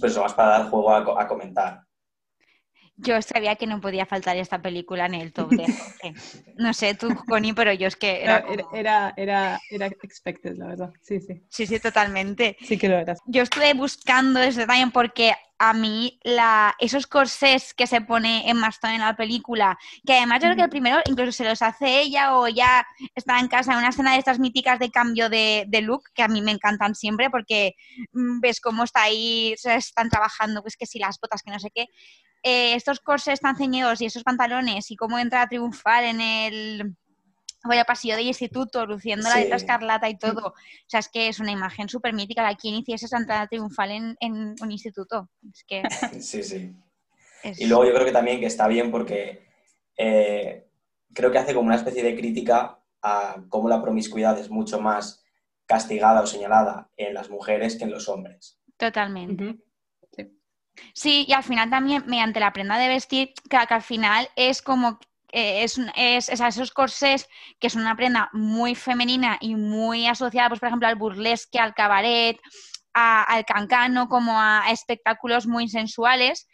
pues 0.00 0.18
más 0.18 0.34
para 0.34 0.58
dar 0.58 0.68
juego 0.68 0.90
a 0.92 1.28
comentar. 1.28 1.84
Yo 2.96 3.20
sabía 3.22 3.56
que 3.56 3.66
no 3.66 3.80
podía 3.80 4.06
faltar 4.06 4.36
esta 4.36 4.60
película 4.60 5.06
en 5.06 5.14
el 5.14 5.32
top 5.32 5.50
de 5.50 5.66
No 6.56 6.74
sé 6.74 6.94
tú, 6.94 7.14
Connie, 7.26 7.54
pero 7.54 7.72
yo 7.72 7.88
es 7.88 7.96
que 7.96 8.22
era, 8.22 8.44
era, 8.72 9.14
era, 9.16 9.60
era, 9.70 9.86
expected, 9.86 10.56
la 10.56 10.66
verdad. 10.66 10.92
Sí, 11.00 11.20
sí. 11.20 11.42
Sí, 11.48 11.66
sí, 11.66 11.80
totalmente. 11.80 12.56
Sí 12.60 12.78
que 12.78 12.88
lo 12.88 12.98
eras. 12.98 13.18
Yo 13.26 13.42
estuve 13.42 13.74
buscando 13.74 14.40
eso 14.40 14.60
también 14.66 14.90
porque 14.90 15.32
a 15.58 15.74
mí 15.74 16.18
la, 16.24 16.74
esos 16.80 17.06
corsés 17.06 17.72
que 17.72 17.86
se 17.86 18.00
pone 18.00 18.50
en 18.50 18.56
Maston 18.56 18.90
en 18.90 19.00
la 19.00 19.14
película, 19.14 19.78
que 20.04 20.14
además 20.14 20.40
yo 20.40 20.48
creo 20.48 20.56
que 20.56 20.62
el 20.64 20.70
primero 20.70 20.98
incluso 21.06 21.30
se 21.30 21.44
los 21.44 21.62
hace 21.62 22.00
ella 22.00 22.36
o 22.36 22.48
ya 22.48 22.84
está 23.14 23.38
en 23.38 23.46
casa 23.46 23.70
en 23.72 23.78
una 23.78 23.90
escena 23.90 24.14
de 24.14 24.18
estas 24.18 24.40
míticas 24.40 24.80
de 24.80 24.90
cambio 24.90 25.30
de, 25.30 25.64
de 25.68 25.80
look, 25.82 26.02
que 26.14 26.24
a 26.24 26.28
mí 26.28 26.42
me 26.42 26.50
encantan 26.50 26.96
siempre 26.96 27.30
porque 27.30 27.74
mm, 28.12 28.40
ves 28.40 28.60
cómo 28.60 28.82
está 28.82 29.02
ahí, 29.02 29.54
están 29.64 30.08
trabajando, 30.10 30.62
pues 30.62 30.76
que 30.76 30.86
si 30.86 30.98
las 30.98 31.20
botas, 31.20 31.42
que 31.42 31.52
no 31.52 31.60
sé 31.60 31.70
qué. 31.72 31.86
Eh, 32.42 32.74
estos 32.74 33.00
corsés 33.00 33.40
tan 33.40 33.56
ceñidos 33.56 34.00
y 34.00 34.06
esos 34.06 34.24
pantalones 34.24 34.90
y 34.90 34.96
cómo 34.96 35.18
entra 35.18 35.42
a 35.42 35.48
triunfar 35.48 36.04
en 36.04 36.20
el 36.20 36.96
pasillo 37.86 38.16
de 38.16 38.22
instituto, 38.22 38.84
luciendo 38.84 39.28
la 39.28 39.36
letra 39.36 39.56
escarlata 39.56 40.08
y 40.08 40.18
todo. 40.18 40.48
O 40.48 40.54
sea, 40.88 41.00
es 41.00 41.08
que 41.08 41.28
es 41.28 41.38
una 41.38 41.52
imagen 41.52 41.88
súper 41.88 42.12
mítica 42.14 42.46
de 42.46 42.56
quien 42.56 42.74
hiciese 42.74 43.06
esa 43.06 43.18
entrada 43.18 43.46
triunfal 43.46 44.16
en, 44.18 44.54
un 44.60 44.72
instituto. 44.72 45.30
Es 45.52 45.64
que... 45.64 45.82
Sí, 46.20 46.42
sí. 46.42 46.74
Y 47.58 47.66
luego 47.66 47.84
yo 47.84 47.92
creo 47.92 48.04
que 48.04 48.12
también 48.12 48.40
que 48.40 48.46
está 48.46 48.68
bien 48.68 48.90
porque 48.90 49.48
eh, 49.96 50.68
creo 51.12 51.30
que 51.30 51.38
hace 51.38 51.54
como 51.54 51.66
una 51.66 51.76
especie 51.76 52.02
de 52.02 52.16
crítica 52.16 52.78
a 53.02 53.42
cómo 53.48 53.68
la 53.68 53.82
promiscuidad 53.82 54.38
es 54.38 54.48
mucho 54.48 54.80
más 54.80 55.24
castigada 55.66 56.20
o 56.20 56.26
señalada 56.26 56.88
en 56.96 57.14
las 57.14 57.30
mujeres 57.30 57.76
que 57.76 57.84
en 57.84 57.90
los 57.90 58.08
hombres. 58.08 58.60
Totalmente. 58.76 59.58
Sí, 60.94 61.24
y 61.28 61.32
al 61.32 61.42
final 61.42 61.70
también 61.70 62.04
mediante 62.06 62.40
la 62.40 62.52
prenda 62.52 62.78
de 62.78 62.88
vestir, 62.88 63.32
que, 63.48 63.56
al 63.56 63.82
final 63.82 64.28
es 64.36 64.62
como 64.62 64.98
eh, 65.32 65.64
es, 65.64 65.80
es, 65.96 66.28
esos 66.28 66.70
corsés 66.72 67.26
que 67.58 67.66
es 67.66 67.74
una 67.74 67.96
prenda 67.96 68.28
muy 68.32 68.74
femenina 68.74 69.38
y 69.40 69.54
muy 69.54 70.06
asociada, 70.06 70.48
pues 70.48 70.60
por 70.60 70.68
ejemplo, 70.68 70.88
al 70.88 70.96
burlesque, 70.96 71.58
al 71.58 71.74
cabaret, 71.74 72.38
al 72.92 73.44
cancano, 73.44 74.08
como 74.08 74.38
a, 74.38 74.64
espectáculos 74.70 75.46
muy 75.46 75.68
sensuales, 75.68 76.48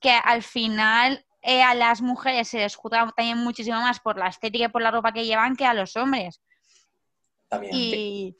que 0.00 0.10
al 0.10 0.42
final 0.42 1.24
eh, 1.42 1.62
a 1.62 1.74
las 1.74 2.02
mujeres 2.02 2.48
se 2.48 2.58
les 2.58 2.76
juzga 2.76 3.10
también 3.16 3.38
muchísimo 3.38 3.80
más 3.80 4.00
por 4.00 4.18
la 4.18 4.28
estética 4.28 4.66
y 4.66 4.68
por 4.68 4.82
la 4.82 4.90
ropa 4.90 5.12
que 5.12 5.24
llevan 5.24 5.56
que 5.56 5.64
a 5.64 5.74
los 5.74 5.96
hombres. 5.96 6.42
También. 7.48 7.74
Y, 7.74 8.36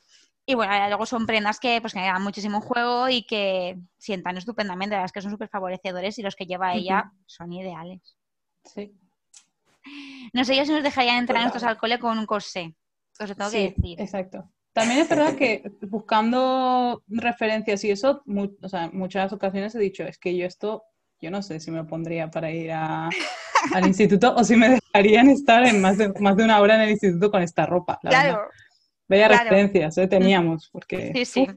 y 0.50 0.54
bueno, 0.54 0.73
luego 0.88 1.07
son 1.07 1.26
prendas 1.26 1.61
que, 1.61 1.80
pues, 1.80 1.92
que 1.92 2.00
dan 2.00 2.23
muchísimo 2.23 2.61
juego 2.61 3.09
y 3.09 3.23
que 3.25 3.78
sientan 3.99 4.37
estupendamente, 4.37 4.97
las 4.97 5.12
que 5.12 5.23
son 5.23 5.30
súper 5.30 5.49
favorecedores 5.49 6.19
y 6.19 6.23
los 6.23 6.35
que 6.35 6.47
lleva 6.47 6.75
ella 6.75 7.12
son 7.26 7.52
ideales. 7.52 8.16
Sí. 8.64 8.92
No 10.33 10.45
sé 10.45 10.57
yo 10.57 10.64
si 10.64 10.73
nos 10.73 10.83
dejarían 10.83 11.16
entrar 11.19 11.40
nosotros 11.40 11.64
al 11.64 11.78
cole 11.78 11.99
con 11.99 12.19
un 12.19 12.26
corsé. 12.26 12.75
os 13.19 13.28
lo 13.28 13.35
tengo 13.35 13.50
Sí, 13.50 13.57
que 13.59 13.75
decir. 13.76 14.00
exacto. 14.00 14.50
También 14.73 15.00
es 15.00 15.09
verdad 15.09 15.35
que 15.37 15.62
buscando 15.83 17.02
referencias 17.09 17.83
y 17.85 17.90
eso, 17.90 18.23
mu- 18.26 18.57
o 18.62 18.69
sea, 18.69 18.85
en 18.85 18.97
muchas 18.99 19.33
ocasiones 19.33 19.75
he 19.75 19.78
dicho, 19.78 20.04
es 20.04 20.19
que 20.19 20.37
yo 20.37 20.47
esto, 20.47 20.85
yo 21.21 21.30
no 21.30 21.42
sé 21.42 21.61
si 21.61 21.71
me 21.71 21.85
pondría 21.85 22.30
para 22.30 22.50
ir 22.50 22.71
a- 22.73 23.11
al 23.75 23.87
instituto 23.87 24.35
o 24.37 24.45
si 24.45 24.57
me 24.57 24.69
dejarían 24.71 25.28
estar 25.28 25.64
en 25.64 25.80
más 25.80 25.99
de, 25.99 26.12
más 26.21 26.37
de 26.37 26.45
una 26.45 26.61
hora 26.61 26.76
en 26.76 26.83
el 26.83 26.90
instituto 26.90 27.30
con 27.30 27.42
esta 27.42 27.66
ropa. 27.66 27.99
la 28.02 28.11
verdad. 28.11 28.38
Vaya 29.11 29.26
claro. 29.29 29.45
referencias, 29.45 29.99
¿eh? 29.99 30.07
Teníamos, 30.09 30.69
porque... 30.73 31.12
sí, 31.14 31.25
sí. 31.26 31.40
uf, 31.43 31.50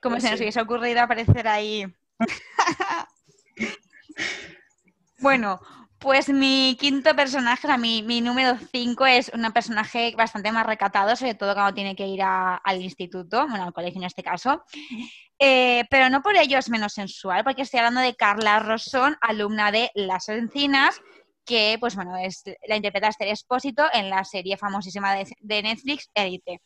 Como 0.00 0.14
Pues 0.14 0.22
se 0.24 0.30
nos 0.30 0.38
sí. 0.38 0.44
hubiese 0.44 0.60
ocurrido 0.60 1.02
aparecer 1.02 1.46
ahí. 1.48 1.84
bueno, 5.20 5.60
pues 5.98 6.28
mi 6.28 6.76
quinto 6.80 7.14
personaje, 7.14 7.66
o 7.66 7.70
sea, 7.70 7.76
mi, 7.78 8.02
mi 8.02 8.20
número 8.20 8.56
5 8.72 9.06
es 9.06 9.30
un 9.34 9.50
personaje 9.52 10.14
bastante 10.16 10.50
más 10.50 10.66
recatado, 10.66 11.14
sobre 11.14 11.34
todo 11.34 11.54
cuando 11.54 11.74
tiene 11.74 11.94
que 11.94 12.06
ir 12.06 12.22
a- 12.22 12.56
al 12.56 12.82
instituto, 12.82 13.46
bueno, 13.48 13.64
al 13.64 13.72
colegio 13.72 14.00
en 14.00 14.06
este 14.06 14.22
caso. 14.22 14.64
Eh, 15.38 15.84
pero 15.90 16.08
no 16.10 16.22
por 16.22 16.36
ello 16.36 16.58
es 16.58 16.68
menos 16.70 16.92
sensual, 16.94 17.44
porque 17.44 17.62
estoy 17.62 17.78
hablando 17.78 18.00
de 18.00 18.14
Carla 18.14 18.58
Rosón, 18.60 19.16
alumna 19.20 19.70
de 19.72 19.90
Las 19.94 20.28
Encinas, 20.28 21.00
que, 21.44 21.76
pues 21.80 21.96
bueno, 21.96 22.16
es, 22.16 22.42
la 22.68 22.76
interpreta 22.76 23.08
Esther 23.08 23.28
Espósito 23.28 23.84
en 23.92 24.10
la 24.10 24.24
serie 24.24 24.56
famosísima 24.56 25.14
de, 25.14 25.62
Netflix, 25.62 26.08
Élite. 26.14 26.60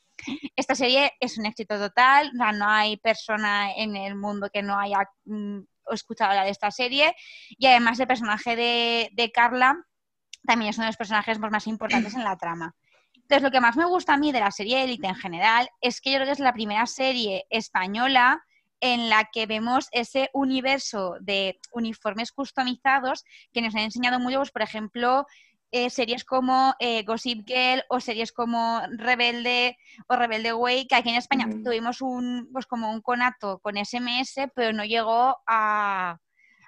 Esta 0.56 0.74
serie 0.74 1.12
es 1.20 1.38
un 1.38 1.46
éxito 1.46 1.78
total, 1.78 2.30
no 2.34 2.68
hay 2.68 2.96
persona 2.98 3.72
en 3.74 3.96
el 3.96 4.16
mundo 4.16 4.48
que 4.52 4.62
no 4.62 4.78
haya 4.78 5.08
mm, 5.24 5.60
escuchado 5.90 6.42
de 6.42 6.50
esta 6.50 6.70
serie 6.70 7.14
y 7.50 7.66
además 7.66 8.00
el 8.00 8.06
personaje 8.06 8.56
de, 8.56 9.10
de 9.12 9.30
Carla 9.30 9.76
también 10.46 10.70
es 10.70 10.78
uno 10.78 10.84
de 10.84 10.90
los 10.90 10.96
personajes 10.96 11.38
pues, 11.38 11.52
más 11.52 11.66
importantes 11.66 12.14
en 12.14 12.24
la 12.24 12.36
trama. 12.36 12.74
Entonces, 13.14 13.42
lo 13.42 13.50
que 13.50 13.60
más 13.60 13.76
me 13.76 13.86
gusta 13.86 14.14
a 14.14 14.18
mí 14.18 14.30
de 14.30 14.40
la 14.40 14.52
serie 14.52 14.84
Élite 14.84 15.08
en 15.08 15.16
general 15.16 15.68
es 15.80 16.00
que 16.00 16.12
yo 16.12 16.16
creo 16.18 16.26
que 16.26 16.32
es 16.32 16.38
la 16.38 16.52
primera 16.52 16.86
serie 16.86 17.44
española 17.50 18.45
en 18.80 19.08
la 19.08 19.28
que 19.32 19.46
vemos 19.46 19.88
ese 19.92 20.30
universo 20.32 21.16
de 21.20 21.58
uniformes 21.72 22.32
customizados 22.32 23.24
que 23.52 23.62
nos 23.62 23.74
han 23.74 23.82
enseñado 23.82 24.18
mucho, 24.20 24.38
pues, 24.38 24.50
por 24.50 24.62
ejemplo, 24.62 25.26
eh, 25.72 25.90
series 25.90 26.24
como 26.24 26.74
eh, 26.78 27.02
Gossip 27.02 27.46
Girl 27.46 27.82
o 27.88 27.98
series 28.00 28.32
como 28.32 28.80
Rebelde 28.98 29.76
o 30.08 30.14
Rebelde 30.16 30.52
Way, 30.52 30.86
que 30.86 30.94
aquí 30.94 31.08
en 31.10 31.16
España 31.16 31.46
tuvimos 31.64 32.00
un, 32.00 32.48
pues 32.52 32.66
como 32.66 32.90
un 32.92 33.00
conato 33.02 33.58
con 33.58 33.76
SMS, 33.76 34.48
pero 34.54 34.72
no 34.72 34.84
llegó 34.84 35.36
a, 35.46 36.18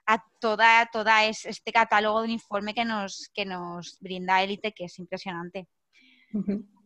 a 0.07 0.25
toda, 0.41 0.87
toda 0.93 1.25
es- 1.27 1.45
este 1.47 1.73
catálogo 1.73 2.21
de 2.21 2.27
uniforme 2.29 2.75
que 2.75 2.85
nos, 2.85 3.31
que 3.33 3.45
nos 3.45 3.99
brinda 4.01 4.43
Elite, 4.43 4.73
que 4.73 4.87
es 4.87 4.99
impresionante. 4.99 5.69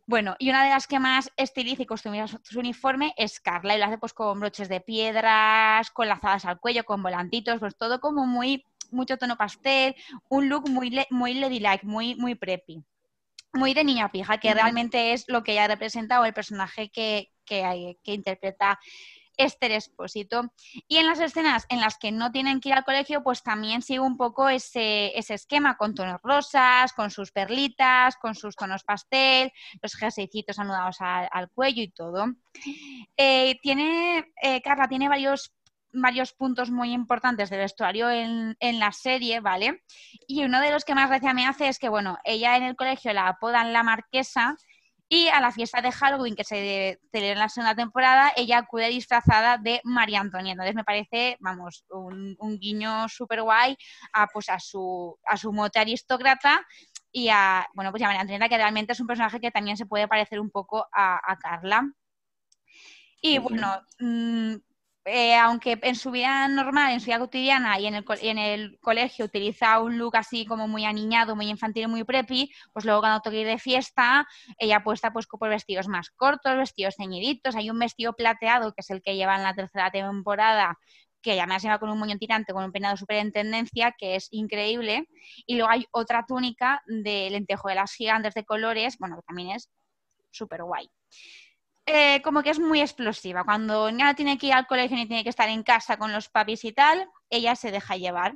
Bueno, 0.07 0.35
y 0.39 0.51
una 0.51 0.65
de 0.65 0.71
las 0.71 0.87
que 0.87 0.99
más 0.99 1.31
estiliza 1.37 1.83
y 1.83 1.87
customiza 1.87 2.27
su, 2.27 2.39
su 2.43 2.59
uniforme 2.59 3.15
es 3.17 3.41
Carla, 3.41 3.77
y 3.77 3.79
lo 3.79 3.85
hace 3.87 3.99
pues 3.99 4.13
con 4.13 4.41
broches 4.41 4.69
de 4.69 4.81
piedras, 4.81 5.91
con 5.91 6.09
lazadas 6.09 6.45
al 6.45 6.59
cuello, 6.61 6.85
con 6.85 7.03
volantitos, 7.03 7.61
pues 7.61 7.77
todo 7.77 8.01
como 8.01 8.27
muy, 8.27 8.65
mucho 8.91 9.17
tono 9.17 9.37
pastel, 9.37 9.95
un 10.29 10.49
look 10.49 10.69
muy, 10.69 10.91
le- 10.91 11.07
muy 11.11 11.35
ladylike, 11.35 11.85
muy, 11.85 12.15
muy 12.17 12.35
preppy. 12.35 12.85
Muy 13.55 13.75
de 13.75 13.85
niña 13.85 14.13
pija, 14.13 14.39
que 14.39 14.55
realmente 14.55 15.13
es 15.15 15.25
lo 15.29 15.43
que 15.45 15.53
ella 15.53 15.69
representa 15.69 16.21
o 16.21 16.25
el 16.27 16.35
personaje 16.35 16.91
que, 16.91 17.31
que, 17.47 17.99
que 18.05 18.15
interpreta 18.15 18.81
Esther 19.37 19.73
Espósito. 19.73 20.53
Y 20.89 20.97
en 20.99 21.07
las 21.07 21.21
escenas 21.21 21.67
en 21.69 21.81
las 21.81 21.99
que 21.99 22.13
no 22.13 22.31
tienen 22.33 22.61
que 22.61 22.71
ir 22.71 22.75
al 22.75 22.85
colegio, 22.85 23.23
pues 23.23 23.43
también 23.43 23.83
sigue 23.83 24.01
un 24.01 24.17
poco 24.17 24.49
ese, 24.49 25.17
ese 25.19 25.35
esquema 25.35 25.77
con 25.77 25.95
tonos 25.95 26.21
rosas, 26.23 26.93
con 26.93 27.11
sus 27.11 27.33
perlitas, 27.33 28.17
con 28.17 28.35
sus 28.35 28.57
tonos 28.57 28.85
pastel, 28.85 29.53
los 29.81 29.95
jerseycitos 29.95 30.59
anudados 30.59 30.97
al, 31.01 31.29
al 31.31 31.51
cuello 31.51 31.83
y 31.83 31.89
todo. 31.89 32.27
Eh, 33.17 33.59
tiene, 33.63 34.33
eh, 34.43 34.61
Carla 34.63 34.89
tiene 34.89 35.09
varios, 35.09 35.55
varios 35.93 36.33
puntos 36.33 36.71
muy 36.71 36.93
importantes 36.93 37.51
de 37.51 37.59
vestuario 37.59 38.11
en, 38.11 38.57
en 38.61 38.79
la 38.79 38.93
serie, 38.93 39.41
¿vale? 39.41 39.83
Y 40.27 40.45
uno 40.45 40.61
de 40.61 40.71
los 40.71 40.85
que 40.85 40.95
más 40.95 41.09
gracia 41.09 41.35
me 41.35 41.47
hace 41.47 41.69
es 41.69 41.79
que, 41.79 41.89
bueno, 41.89 42.19
ella 42.25 42.57
en 42.57 42.63
el 42.63 42.77
colegio 42.77 43.13
la 43.13 43.29
apodan 43.29 43.73
la 43.73 43.83
marquesa 43.83 44.57
y 45.13 45.29
a 45.29 45.43
la 45.43 45.53
fiesta 45.53 45.83
de 45.83 45.93
Halloween 45.93 46.35
que 46.35 46.43
se 46.43 46.99
celebra 47.13 47.33
en 47.35 47.39
la 47.41 47.49
segunda 47.51 47.75
temporada, 47.75 48.33
ella 48.35 48.57
acude 48.57 48.89
disfrazada 48.89 49.59
de 49.59 49.83
María 49.85 50.21
Antonia. 50.21 50.53
Entonces 50.53 50.75
me 50.75 50.85
parece, 50.85 51.37
vamos, 51.39 51.85
un, 51.91 52.35
un 52.39 52.59
guiño 52.59 53.07
súper 53.11 53.43
guay 53.43 53.77
a, 54.15 54.27
pues, 54.29 54.49
a, 54.49 54.59
su, 54.59 55.15
a 55.27 55.37
su 55.37 55.53
mote 55.53 55.79
aristócrata 55.79 56.67
y 57.11 57.29
a, 57.29 57.69
bueno, 57.75 57.91
pues 57.91 58.03
a 58.03 58.07
María 58.07 58.23
Antonieta, 58.23 58.49
que 58.49 58.57
realmente 58.57 58.95
es 58.95 59.01
un 59.01 59.07
personaje 59.07 59.39
que 59.39 59.51
también 59.51 59.77
se 59.77 59.85
puede 59.85 60.09
parecer 60.09 60.41
un 60.41 60.51
poco 60.51 60.89
a, 60.91 61.21
a 61.31 61.37
Carla. 61.37 61.93
Y 63.21 63.37
bueno, 63.37 63.83
eh, 65.05 65.35
aunque 65.35 65.79
en 65.83 65.97
su 65.97 66.11
vida 66.11 66.47
normal, 66.49 66.93
en 66.93 67.01
su 67.01 67.07
vida 67.07 67.19
cotidiana 67.19 67.79
y 67.81 67.87
en, 67.87 67.95
el, 67.95 68.05
en 68.21 68.39
el 68.39 68.79
colegio 68.81 69.25
utiliza 69.25 69.81
un 69.81 69.99
look 69.99 70.17
así 70.17 70.47
como 70.47 70.69
muy 70.69 70.85
aniñado, 70.85 71.35
muy 71.35 71.49
infantil, 71.49 71.89
muy 71.89 72.05
preppy, 72.05 72.53
pues 72.73 72.85
luego 72.85 73.01
cuando 73.01 73.21
toca 73.21 73.37
ir 73.37 73.47
de 73.47 73.59
fiesta, 73.59 74.27
ella 74.59 74.77
apuesta 74.79 75.13
pues 75.13 75.27
por 75.27 75.49
vestidos 75.49 75.89
más 75.89 76.11
cortos, 76.11 76.57
vestidos 76.57 76.95
ceñiditos, 76.97 77.57
hay 77.57 77.71
un 77.71 77.79
vestido 77.79 78.13
plateado 78.13 78.73
que 78.73 78.81
es 78.81 78.91
el 78.91 79.03
que 79.03 79.17
lleva 79.17 79.37
en 79.37 79.43
la 79.43 79.55
tercera 79.55 79.91
temporada 79.91 80.79
que 81.23 81.33
además 81.33 81.63
lleva 81.63 81.79
con 81.79 81.89
un 81.89 81.99
moño 81.99 82.19
tirante, 82.19 82.53
con 82.53 82.65
un 82.65 82.73
peinado 82.73 82.97
súper 82.97 83.19
en 83.19 83.33
tendencia, 83.33 83.95
que 83.97 84.17
es 84.17 84.27
increíble. 84.33 85.09
Y 85.47 85.55
luego 85.55 85.71
hay 85.71 85.87
otra 85.93 86.25
túnica 86.27 86.83
de 86.87 87.31
lentejuelas 87.31 87.95
gigantes 87.95 88.35
de 88.35 88.45
colores, 88.45 88.99
bueno, 88.99 89.17
que 89.17 89.23
también 89.23 89.51
es 89.53 89.71
súper 90.33 90.65
guay. 90.65 90.91
Eh, 91.87 92.23
como 92.23 92.43
que 92.43 92.51
es 92.51 92.61
muy 92.61 92.81
explosiva. 92.81 93.45
Cuando 93.45 93.91
ya 93.91 94.15
tiene 94.15 94.39
que 94.39 94.47
ir 94.47 94.53
al 94.53 94.67
colegio 94.67 94.97
ni 94.97 95.07
tiene 95.07 95.25
que 95.25 95.31
estar 95.31 95.49
en 95.49 95.63
casa 95.63 95.97
con 95.97 96.13
los 96.13 96.29
papis 96.29 96.65
y 96.65 96.73
tal, 96.73 97.09
ella 97.29 97.57
se 97.57 97.73
deja 97.73 97.97
llevar. 97.97 98.35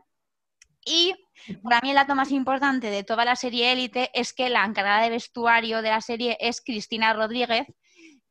Y 0.85 1.15
para 1.63 1.81
mí 1.81 1.91
el 1.91 1.97
dato 1.97 2.15
más 2.15 2.31
importante 2.31 2.91
de 2.91 3.03
toda 3.05 3.25
la 3.25 3.37
serie 3.37 3.73
Élite 3.73 4.11
es 4.15 4.33
que 4.33 4.49
la 4.49 4.65
encargada 4.65 5.03
de 5.03 5.11
vestuario 5.11 5.83
de 5.83 5.91
la 5.91 6.01
serie 6.01 6.37
es 6.41 6.61
Cristina 6.61 7.13
Rodríguez, 7.13 7.67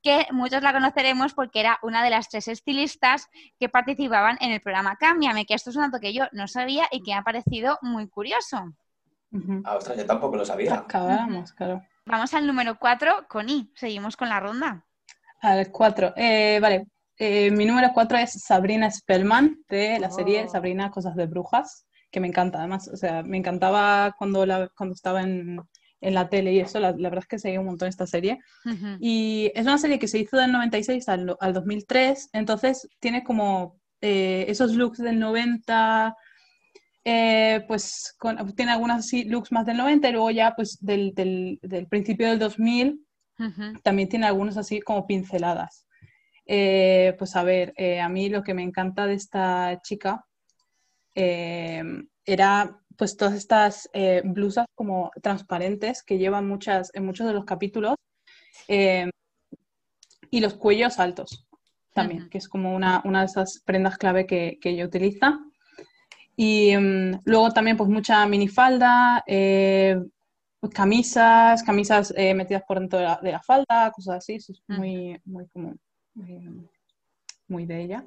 que 0.02 0.28
muchos 0.32 0.62
la 0.62 0.72
conoceremos 0.72 1.34
porque 1.34 1.60
era 1.60 1.80
una 1.82 2.04
de 2.04 2.12
las 2.12 2.30
tres 2.30 2.48
estilistas 2.48 3.28
que 3.60 3.70
participaban 3.70 4.38
en 4.40 4.52
el 4.52 4.62
programa 4.62 4.96
Cámbiame, 4.98 5.46
que 5.46 5.54
esto 5.54 5.70
es 5.70 5.76
un 5.76 5.84
dato 5.84 6.00
que 6.00 6.14
yo 6.14 6.26
no 6.32 6.48
sabía 6.48 6.88
y 6.92 7.04
que 7.04 7.12
me 7.12 7.18
ha 7.18 7.24
parecido 7.24 7.78
muy 7.82 8.08
curioso. 8.08 8.74
Ah, 9.66 9.76
ostras, 9.76 9.98
yo 9.98 10.06
tampoco 10.06 10.38
lo 10.38 10.46
sabía. 10.46 10.76
Acabáramos, 10.76 11.52
claro. 11.54 11.84
Vamos 12.06 12.34
al 12.34 12.48
número 12.48 12.78
4 12.80 13.28
con 13.28 13.50
I. 13.50 13.72
Seguimos 13.76 14.16
con 14.16 14.30
la 14.30 14.40
ronda. 14.40 14.86
Al 15.46 15.72
4. 15.72 16.14
vale. 16.62 16.86
Eh, 17.18 17.50
mi 17.52 17.66
número 17.66 17.92
4 17.94 18.18
es 18.18 18.32
Sabrina 18.44 18.90
Spellman, 18.92 19.58
de 19.70 20.00
la 20.00 20.08
Oh. 20.08 20.12
serie 20.12 20.48
Sabrina 20.50 20.92
Cosas 20.92 21.16
de 21.16 21.28
Brujas, 21.28 21.86
que 22.12 22.20
me 22.20 22.28
encanta, 22.28 22.60
además, 22.60 22.88
o 22.90 22.98
sea, 22.98 23.24
me 23.24 23.38
encantaba 23.38 24.14
cuando, 24.18 24.46
la, 24.46 24.70
cuando 24.76 24.94
estaba 24.94 25.22
en, 25.22 25.60
en 26.02 26.14
la 26.14 26.28
tele 26.30 26.52
y 26.54 26.60
eso, 26.60 26.80
la, 26.80 26.92
la 26.92 27.10
verdad 27.10 27.24
es 27.24 27.28
que 27.28 27.40
seguí 27.40 27.58
un 27.58 27.66
montón 27.68 27.88
esta 27.88 28.06
serie. 28.08 28.40
Y 29.00 29.52
es 29.56 29.66
una 29.66 29.78
serie 29.78 30.00
que 30.00 30.08
se 30.10 30.20
hizo 30.20 30.36
del 30.38 30.52
96 30.52 31.08
al, 31.10 31.36
al 31.40 31.54
2003, 31.54 32.30
entonces 32.34 32.88
tiene 33.00 33.24
como 33.24 33.78
eh, 34.02 34.46
esos 34.50 34.74
looks 34.76 34.98
del 34.98 35.20
90, 35.20 36.16
eh, 37.06 37.64
pues 37.68 38.16
con- 38.18 38.54
tiene 38.56 38.72
algunos 38.74 38.98
así 38.98 39.24
looks 39.26 39.52
más 39.52 39.66
del 39.66 39.78
90 39.78 40.10
y 40.10 40.12
luego 40.12 40.32
ya 40.32 40.54
pues 40.56 40.78
del, 40.82 41.14
del- 41.14 41.60
del 41.62 41.88
principio 41.88 42.28
del 42.28 42.40
2000 42.40 43.05
También 43.84 44.10
tiene 44.10 44.26
algunos 44.26 44.58
así 44.58 44.82
como 44.82 45.06
pinceladas. 45.06 45.88
Eh, 46.46 47.16
pues 47.18 47.36
a 47.36 47.44
ver, 47.44 47.74
eh, 47.76 48.00
a 48.00 48.08
mí 48.08 48.30
lo 48.30 48.44
que 48.44 48.54
me 48.54 48.64
encanta 48.64 49.08
de 49.08 49.16
esta 49.16 49.82
chica 49.82 50.26
eh, 51.16 51.84
era 52.24 52.80
pues 52.98 53.18
todas 53.18 53.34
estas 53.34 53.90
eh, 53.94 54.22
blusas 54.24 54.66
como 54.76 55.12
transparentes 55.22 56.04
que 56.04 56.18
llevan 56.18 56.48
muchas, 56.48 56.92
en 56.94 57.06
muchos 57.06 57.28
de 57.28 57.34
los 57.34 57.46
capítulos 57.46 57.96
eh, 58.68 59.10
y 60.30 60.40
los 60.40 60.56
cuellos 60.56 61.00
altos 61.00 61.48
también, 61.94 62.30
que 62.30 62.38
es 62.38 62.50
como 62.50 62.76
una, 62.76 63.02
una 63.06 63.22
de 63.22 63.28
esas 63.28 63.62
prendas 63.66 63.98
clave 63.98 64.28
que, 64.28 64.58
que 64.60 64.72
ella 64.72 64.86
utiliza. 64.86 65.40
Y 66.36 66.76
mm, 66.76 67.22
luego 67.24 67.52
también 67.52 67.78
pues 67.78 67.90
mucha 67.90 68.26
minifalda, 68.28 69.24
eh, 69.26 69.98
camisas, 70.74 71.64
camisas 71.64 72.14
eh, 72.18 72.34
metidas 72.34 72.64
por 72.68 72.80
dentro 72.80 73.00
de 73.00 73.06
la, 73.06 73.20
de 73.22 73.32
la 73.32 73.42
falda, 73.42 73.92
cosas 73.92 74.18
así, 74.18 74.36
eso 74.36 74.54
es 74.54 74.62
muy, 74.68 75.20
muy 75.26 75.48
como 75.48 75.76
muy, 76.16 76.68
muy 77.48 77.66
de 77.66 77.82
ella. 77.82 78.06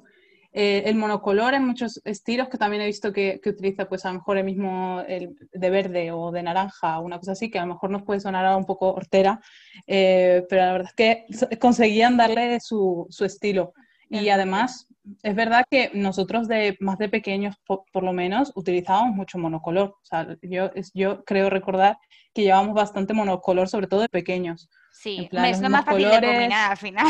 Eh, 0.51 0.83
el 0.85 0.95
monocolor 0.95 1.53
en 1.53 1.63
muchos 1.63 2.01
estilos 2.05 2.49
que 2.49 2.57
también 2.57 2.81
he 2.81 2.87
visto 2.87 3.13
que, 3.13 3.39
que 3.39 3.51
utiliza 3.51 3.87
pues 3.87 4.03
a 4.05 4.09
lo 4.09 4.15
mejor 4.15 4.39
el 4.39 4.45
mismo 4.45 5.03
el 5.07 5.37
de 5.53 5.69
verde 5.69 6.11
o 6.11 6.31
de 6.31 6.41
naranja, 6.41 6.99
una 6.99 7.19
cosa 7.19 7.33
así, 7.33 7.51
que 7.51 7.59
a 7.59 7.65
lo 7.65 7.73
mejor 7.73 7.91
nos 7.91 8.01
puede 8.01 8.19
sonar 8.19 8.45
ahora 8.45 8.57
un 8.57 8.65
poco 8.65 8.91
hortera, 8.91 9.39
eh, 9.85 10.43
pero 10.49 10.65
la 10.65 10.71
verdad 10.73 10.91
es 10.97 11.27
que 11.49 11.57
conseguían 11.59 12.17
darle 12.17 12.59
su, 12.61 13.05
su 13.09 13.25
estilo. 13.25 13.73
Y 14.09 14.29
además, 14.29 14.87
es 15.21 15.35
verdad 15.35 15.63
que 15.69 15.91
nosotros 15.93 16.47
de 16.47 16.75
más 16.79 16.97
de 16.97 17.09
pequeños, 17.09 17.55
po- 17.65 17.85
por, 17.93 18.03
lo 18.03 18.11
menos, 18.11 18.51
utilizábamos 18.55 19.15
mucho 19.15 19.37
monocolor. 19.37 19.89
O 19.89 19.99
sea, 20.05 20.35
yo, 20.41 20.71
yo 20.93 21.23
creo 21.25 21.49
recordar 21.49 21.97
que 22.33 22.41
llevábamos 22.43 22.73
bastante 22.73 23.13
monocolor, 23.13 23.69
sobre 23.69 23.87
todo 23.87 24.01
de 24.01 24.09
pequeños. 24.09 24.69
Sí, 24.91 25.27
plan, 25.29 25.45
es 25.45 25.51
los 25.57 25.61
lo 25.61 25.69
más 25.69 25.85
fácil 25.85 26.03
de 26.03 26.09
colores. 26.09 26.29
combinar 26.31 26.71
al 26.71 26.77
final. 26.77 27.07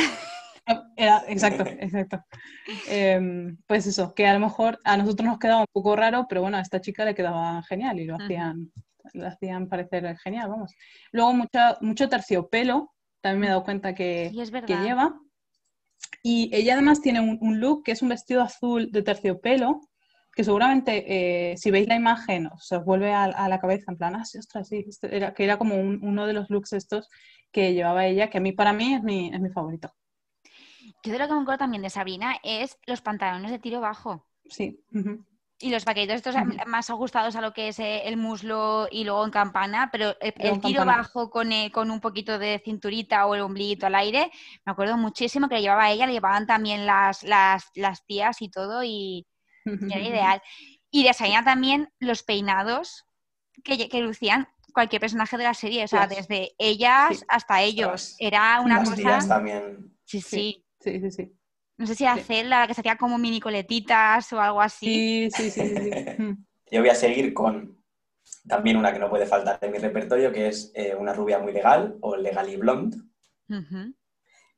Era- 0.98 1.24
exacto, 1.28 1.64
exacto. 1.80 2.20
Em, 2.86 3.58
pues 3.66 3.88
eso, 3.88 4.14
que 4.14 4.28
a 4.28 4.34
lo 4.34 4.40
mejor 4.40 4.80
a 4.84 4.98
nosotros 4.98 5.28
nos 5.28 5.40
quedaba 5.40 5.62
un 5.62 5.68
poco 5.72 5.96
raro, 5.96 6.26
pero 6.28 6.42
bueno, 6.42 6.58
a 6.58 6.62
esta 6.62 6.82
chica 6.82 7.06
le 7.06 7.16
quedaba 7.16 7.64
genial 7.64 8.00
y 8.00 8.06
lo 8.06 8.16
hacían, 8.16 8.72
lo 9.14 9.28
hacían 9.28 9.68
parecer 9.68 10.18
genial, 10.20 10.50
vamos. 10.50 10.74
Luego 11.12 11.34
mucha, 11.34 11.78
mucho 11.82 12.08
terciopelo, 12.10 12.92
también 13.22 13.40
me 13.42 13.46
he 13.48 13.50
dado 13.50 13.64
cuenta 13.64 13.96
que, 13.96 14.30
Sí, 14.32 14.42
es 14.42 14.52
que 14.52 14.62
verdad. 14.62 14.84
lleva. 14.84 15.20
Y 16.24 16.50
ella 16.54 16.74
además 16.74 17.02
tiene 17.02 17.22
un, 17.22 17.38
un 17.42 17.60
look 17.60 17.84
que 17.84 17.92
es 17.94 18.02
un 18.02 18.10
vestido 18.10 18.42
azul 18.42 18.92
de 18.92 19.02
terciopelo, 19.04 19.82
que 20.36 20.44
seguramente 20.44 21.52
eh, 21.52 21.58
si 21.58 21.72
veis 21.72 21.88
la 21.88 21.96
imagen 21.96 22.48
os, 22.48 22.70
vuelve 22.86 23.12
a, 23.14 23.24
a 23.26 23.50
la 23.50 23.60
cabeza 23.60 23.92
en 23.92 23.98
plan, 23.98 24.16
ah, 24.16 24.26
sí, 24.26 24.38
ostras, 24.38 24.68
sí, 24.68 24.86
este 24.88 25.16
era, 25.16 25.34
que 25.34 25.44
era 25.44 25.58
como 25.58 25.76
un- 25.76 26.00
uno 26.04 26.28
de 26.28 26.34
los 26.34 26.50
looks 26.50 26.74
estos 26.74 27.10
que 27.52 27.74
llevaba 27.74 28.06
ella, 28.06 28.30
que 28.30 28.38
a 28.38 28.42
mí 28.42 28.52
para 28.52 28.74
mí 28.74 28.94
es 28.94 29.04
mi, 29.04 29.30
es 29.34 29.40
mi 29.42 29.50
favorito. 29.50 29.92
Yo 31.04 31.12
de 31.14 31.20
lo 31.20 31.28
que 31.28 31.34
me 31.34 31.42
acuerdo 31.42 31.60
también 31.60 31.84
de 31.84 31.90
Sabrina 31.90 32.36
es 32.44 32.78
los 32.86 33.02
pantalones 33.02 33.52
de 33.52 33.60
tiro 33.60 33.82
bajo. 33.82 34.26
Sí. 34.50 34.80
Y 35.62 35.72
los 35.72 35.84
vaqueritos 35.84 36.16
estos 36.16 36.36
más 36.68 36.90
ajustados 36.90 37.36
a 37.36 37.42
lo 37.42 37.52
que 37.52 37.68
es 37.68 37.80
eh, 37.80 38.04
el 38.06 38.16
muslo 38.16 38.88
y 38.90 39.04
luego 39.04 39.26
en 39.26 39.32
campana, 39.32 39.90
pero 39.92 40.16
el, 40.22 40.34
Luego 40.38 40.56
el 40.56 40.62
tiro 40.62 40.80
campana. 40.80 40.98
bajo 41.00 41.30
con, 41.30 41.52
eh, 41.52 41.70
con 41.72 41.92
un 41.92 42.00
poquito 42.00 42.40
de 42.40 42.62
cinturita 42.64 43.26
o 43.26 43.36
el 43.36 43.42
ombliguito 43.42 43.86
al 43.86 43.96
aire, 43.96 44.32
me 44.66 44.72
acuerdo 44.72 44.96
muchísimo 44.98 45.50
que 45.50 45.56
lo 45.56 45.62
llevaba 45.62 45.92
ella, 45.92 46.06
lo 46.08 46.14
llevaban 46.14 46.48
también 46.48 46.86
las, 46.86 47.24
las, 47.24 47.66
las 47.76 48.06
tías 48.06 48.42
y 48.42 48.50
todo 48.50 48.84
y, 48.86 49.28
y 49.66 49.94
era 49.94 50.00
ideal. 50.08 50.42
Y 50.92 51.04
de 51.04 51.14
también 51.44 51.92
los 52.00 52.24
peinados 52.24 53.06
que, 53.64 53.90
que 53.90 54.00
lucían 54.02 54.48
cualquier 54.74 55.02
personaje 55.02 55.38
de 55.38 55.44
la 55.44 55.54
serie, 55.54 55.84
o 55.84 55.88
sea, 55.88 56.08
desde 56.08 56.54
ellas 56.58 57.18
Sí. 57.20 57.26
hasta 57.28 57.62
ellos. 57.62 58.16
Era 58.20 58.62
una 58.62 58.78
Las 58.80 58.90
cosa... 58.92 59.02
tías 59.02 59.28
también. 59.28 59.94
Sí, 60.06 60.22
sí. 60.22 60.66
Sí, 60.80 61.00
sí, 61.02 61.12
sí. 61.12 61.39
No 61.80 61.88
sé 61.88 61.96
si 61.96 62.04
era 62.04 62.18
Sí. 62.18 62.24
Zelda, 62.24 62.60
la 62.60 62.68
que 62.68 62.74
se 62.74 62.82
hacía 62.82 62.98
como 62.98 63.18
mini 63.18 63.40
coletitas 63.40 64.32
o 64.34 64.40
algo 64.42 64.62
así. 64.62 65.30
Sí, 65.32 65.50
sí, 65.50 65.50
sí, 65.50 65.76
sí, 65.76 65.92
sí. 65.92 65.92
Yo 66.72 66.82
voy 66.82 66.90
a 66.90 66.96
seguir 66.96 67.34
con 67.34 67.82
también 68.48 68.76
una 68.78 68.92
que 68.92 69.00
no 69.00 69.10
puede 69.10 69.26
faltar 69.26 69.58
en 69.62 69.72
mi 69.72 69.78
repertorio, 69.78 70.32
que 70.32 70.50
es 70.50 70.72
eh, 70.76 70.94
una 70.94 71.14
rubia 71.14 71.40
muy 71.40 71.54
legal 71.54 71.98
o 72.02 72.18
Legally 72.18 72.58
Blonde, 72.58 72.98
Ujú. 73.50 73.96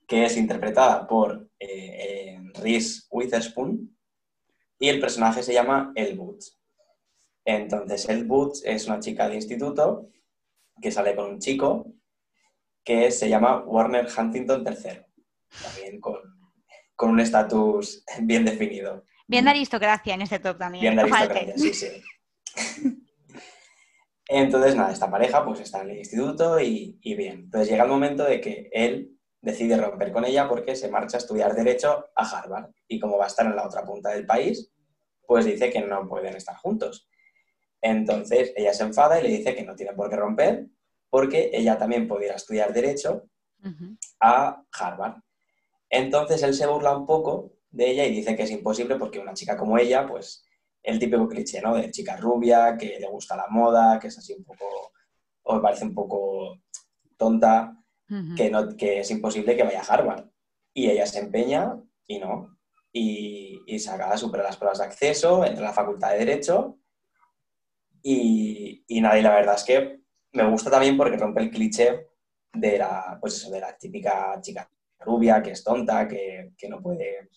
que 0.08 0.26
es 0.26 0.36
interpretada 0.36 1.08
por 1.08 1.48
eh, 1.60 1.68
eh, 2.38 2.52
Reese 2.56 3.04
Witherspoon 3.12 3.96
y 4.80 4.90
el 4.90 5.00
personaje 5.00 5.44
se 5.44 5.54
llama 5.54 5.92
Elle 5.96 6.16
Boots. 6.16 6.60
Entonces, 7.46 8.10
Elle 8.10 8.24
Boots 8.24 8.64
es 8.66 8.88
una 8.88 9.00
chica 9.00 9.30
de 9.30 9.36
instituto 9.36 10.10
que 10.82 10.92
sale 10.92 11.16
con 11.16 11.30
un 11.30 11.40
chico 11.40 11.94
que 12.84 13.12
se 13.12 13.30
llama 13.30 13.60
Warner 13.60 14.08
Huntington 14.18 14.66
III, 14.68 15.06
también 15.62 16.02
con, 16.02 16.18
con 17.02 17.10
un 17.10 17.20
estatus 17.20 18.06
bien 18.22 18.46
definido. 18.46 19.04
Bien 19.28 19.44
de 19.44 19.50
aristocracia 19.50 20.14
en 20.14 20.22
este 20.22 20.38
top 20.38 20.60
también. 20.60 20.82
Bien 20.84 20.96
de 20.96 21.08
falte. 21.08 21.40
aristocracia, 21.40 21.74
sí, 21.74 22.04
sí. 22.54 23.08
Entonces, 24.28 24.76
nada, 24.76 24.92
esta 24.92 25.10
pareja 25.10 25.44
pues 25.44 25.62
está 25.62 25.82
en 25.82 25.90
el 25.90 25.98
instituto 25.98 26.60
y, 26.60 27.00
y 27.02 27.16
bien. 27.16 27.40
Entonces 27.46 27.70
llega 27.72 27.86
el 27.86 27.90
momento 27.90 28.24
de 28.24 28.40
que 28.40 28.70
él 28.72 29.18
decide 29.42 29.78
romper 29.78 30.12
con 30.12 30.26
ella 30.26 30.48
porque 30.48 30.76
se 30.76 30.90
marcha 30.90 31.18
a 31.18 31.22
estudiar 31.22 31.56
Derecho 31.56 32.12
a 32.16 32.24
Harvard. 32.24 32.70
Y 32.88 33.00
como 33.00 33.18
va 33.18 33.24
a 33.24 33.30
estar 33.30 33.48
en 33.48 33.56
la 33.56 33.66
otra 33.66 33.84
punta 33.84 34.12
del 34.12 34.28
país, 34.28 34.72
pues 35.26 35.46
dice 35.46 35.72
que 35.72 35.82
no 35.82 36.08
pueden 36.08 36.36
estar 36.36 36.56
juntos. 36.58 37.10
Entonces 37.82 38.54
ella 38.56 38.76
se 38.76 38.84
enfada 38.84 39.20
y 39.20 39.24
le 39.24 39.30
dice 39.30 39.56
que 39.56 39.64
no 39.64 39.76
tiene 39.76 39.94
por 39.94 40.08
qué 40.08 40.18
romper 40.18 40.68
porque 41.10 41.50
ella 41.52 41.80
también 41.80 42.08
puede 42.08 42.28
ir 42.28 42.32
a 42.32 42.36
estudiar 42.36 42.72
Derecho 42.72 43.28
a 44.20 44.64
Harvard. 44.72 45.16
Entonces 45.92 46.42
él 46.42 46.54
se 46.54 46.66
burla 46.66 46.98
un 46.98 47.06
poco 47.06 47.52
de 47.70 47.92
ella 47.92 48.06
y 48.06 48.16
dice 48.16 48.36
que 48.36 48.44
es 48.44 48.52
imposible 48.52 48.96
porque 48.96 49.20
una 49.20 49.34
chica 49.34 49.58
como 49.58 49.78
ella, 49.78 50.08
pues 50.08 50.46
el 50.82 50.98
típico 50.98 51.28
cliché, 51.28 51.62
¿no? 51.62 51.76
De 51.76 51.92
chica 51.92 52.16
rubia, 52.16 52.78
que 52.78 52.98
le 53.00 53.08
gusta 53.08 53.36
la 53.36 53.48
moda, 53.50 54.00
que 54.00 54.08
es 54.08 54.18
así 54.18 54.34
un 54.34 54.46
poco, 54.46 54.66
o 55.44 55.56
me 55.56 55.62
parece 55.62 55.84
un 55.84 55.94
poco 55.94 56.60
tonta, 57.18 57.78
que, 58.36 58.50
no, 58.50 58.76
que 58.76 59.02
es 59.02 59.12
imposible 59.12 59.56
que 59.56 59.64
vaya 59.64 59.82
a 59.82 59.94
Harvard. 59.94 60.26
Y 60.74 60.90
ella 60.90 61.06
se 61.06 61.20
empeña 61.20 61.78
y 62.08 62.20
no. 62.20 62.58
Y, 62.92 63.62
y 63.68 63.80
saca, 63.80 64.18
supera 64.18 64.44
las 64.44 64.58
pruebas 64.58 64.80
de 64.80 64.86
acceso, 64.86 65.46
entra 65.46 65.66
a 65.66 65.68
la 65.70 65.74
facultad 65.74 66.12
de 66.12 66.20
Derecho 66.20 66.78
y, 68.02 68.84
y 68.88 69.02
nada, 69.02 69.18
y 69.18 69.22
la 69.22 69.36
verdad 69.36 69.56
es 69.56 69.64
que 69.64 70.02
me 70.34 70.50
gusta 70.50 70.70
también 70.70 70.98
porque 70.98 71.18
rompe 71.18 71.42
el 71.42 71.52
cliché 71.52 72.08
de 72.54 72.78
la, 72.78 73.18
pues 73.22 73.36
eso, 73.36 73.52
de 73.52 73.62
la 73.62 73.78
típica 73.78 74.40
chica 74.42 74.70
rubia 75.02 75.42
que 75.42 75.52
es 75.52 75.64
tonta, 75.64 76.08
que, 76.08 76.54
que 76.58 76.70
no 76.70 76.82
puede 76.82 77.30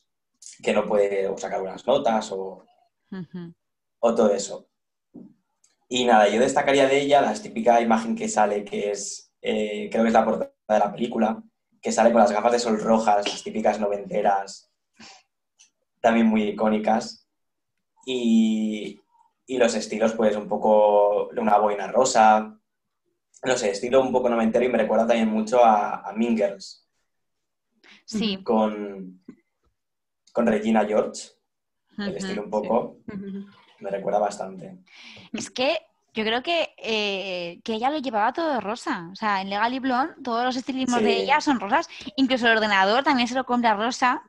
que 0.62 0.72
no 0.72 0.87
puede 0.87 1.37
sacar 1.38 1.61
buenas 1.61 1.87
notas 1.87 2.31
o, 2.33 2.64
Ujú. 3.11 3.55
o 4.00 4.14
todo 4.14 4.33
eso. 4.33 4.68
Y 5.88 6.05
nada, 6.05 6.29
yo 6.29 6.40
destacaría 6.40 6.87
de 6.87 7.00
ella 7.00 7.20
la 7.20 7.33
típica 7.35 7.81
imagen 7.81 8.14
que 8.14 8.29
sale, 8.29 8.64
que 8.64 8.90
es, 8.90 9.33
eh, 9.40 9.88
creo 9.90 10.03
que 10.03 10.09
es 10.09 10.14
la 10.14 10.24
portada 10.24 10.53
de 10.68 10.79
la 10.79 10.92
película, 10.92 11.42
que 11.81 11.92
sale 11.92 12.12
con 12.12 12.20
las 12.20 12.33
gafas 12.33 12.53
de 12.53 12.59
sol 12.59 12.81
rojas, 12.81 13.29
las 13.29 13.42
típicas 13.42 13.81
noventeras, 13.81 14.70
también 16.00 16.27
muy 16.27 16.42
icónicas. 16.42 17.29
Y, 18.07 19.00
y 19.46 19.59
los 19.59 19.74
estilos, 19.74 20.12
pues 20.14 20.37
un 20.37 20.48
poco 20.48 21.29
una 21.29 21.59
boina 21.59 21.87
rosa, 21.88 22.59
no 23.44 23.57
sé, 23.57 23.70
estilo 23.70 24.00
un 24.00 24.12
poco 24.12 24.29
noventero 24.29 24.64
y 24.64 24.68
me 24.68 24.79
recuerda 24.79 25.07
también 25.07 25.29
mucho 25.29 25.64
a, 25.64 26.00
a 26.00 26.12
Mean 26.12 26.37
Girls, 26.37 26.84
Sí. 28.05 28.43
con, 28.43 29.21
con 30.33 30.47
Regina 30.47 30.85
George, 30.85 31.31
el 31.99 32.17
estilo 32.17 32.43
un 32.45 32.51
poco, 32.51 32.99
me 33.81 33.90
recuerda 33.90 34.19
bastante. 34.19 34.79
Es 35.33 35.51
que 35.51 35.79
yo 36.12 36.23
creo 36.25 36.43
que, 36.43 36.75
eh, 36.79 37.61
que 37.64 37.75
ella 37.75 37.90
lo 37.90 37.99
llevaba 37.99 38.33
todo 38.33 38.53
de 38.55 38.61
rosa. 38.61 39.09
O 39.12 39.17
sea, 39.17 39.40
en 39.40 39.51
Legally 39.51 39.79
Blonde 39.81 40.14
todos 40.23 40.45
los 40.45 40.57
estilismos 40.57 40.99
Sí. 41.01 41.05
de 41.05 41.23
ella 41.23 41.40
son 41.40 41.59
rosas. 41.59 41.88
Incluso 42.17 42.47
el 42.47 42.57
ordenador 42.57 43.03
también 43.03 43.27
se 43.27 43.35
lo 43.35 43.45
compra 43.45 43.75
rosa. 43.75 44.23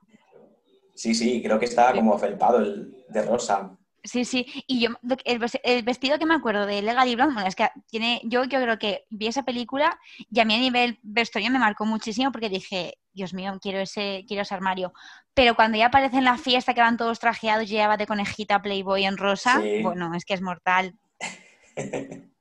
Sí, 0.95 1.13
sí, 1.13 1.43
creo 1.43 1.59
que 1.59 1.65
estaba 1.65 1.93
como 1.93 2.17
felpado 2.17 2.59
el 2.59 3.05
de 3.09 3.21
rosa. 3.23 3.77
Sí, 4.05 4.23
sí. 4.23 4.45
Y 4.67 4.79
yo, 4.79 4.89
el, 5.25 5.41
el 5.63 5.83
vestido 5.83 6.19
que 6.19 6.25
me 6.27 6.35
acuerdo 6.35 6.65
de 6.65 6.81
Legally 6.81 7.15
Blonde, 7.15 7.33
bueno, 7.33 7.47
es 7.49 7.55
que 7.55 7.67
tiene, 7.87 8.21
yo, 8.23 8.43
yo 8.43 8.61
creo 8.61 8.77
que 8.79 9.05
vi 9.09 9.27
esa 9.27 9.43
película 9.43 9.99
y 10.31 10.39
a 10.39 10.45
mí 10.45 10.53
a 10.53 10.59
nivel 10.59 10.99
vestuario 11.01 11.49
me 11.51 11.57
marcó 11.59 11.85
muchísimo 11.85 12.31
porque 12.31 12.47
dije, 12.49 12.99
Dios 13.13 13.33
mío, 13.33 13.57
quiero 13.61 13.79
ese, 13.79 14.23
quiero 14.27 14.43
ese 14.43 14.53
armario. 14.53 14.93
Pero 15.33 15.55
cuando 15.55 15.77
ya 15.77 15.87
aparece 15.87 16.17
en 16.17 16.23
la 16.25 16.37
fiesta 16.37 16.73
que 16.75 16.81
van 16.81 16.97
todos 16.97 17.19
trajeados 17.19 17.69
y 17.69 17.75
ella 17.75 17.87
va 17.87 17.97
de 17.97 18.05
conejita 18.07 18.61
Playboy 18.61 19.05
en 19.05 19.17
rosa, 19.17 19.59
Sí. 19.61 19.81
bueno, 19.81 20.13
es 20.15 20.23
que 20.23 20.35
es 20.35 20.41
mortal. 20.41 20.93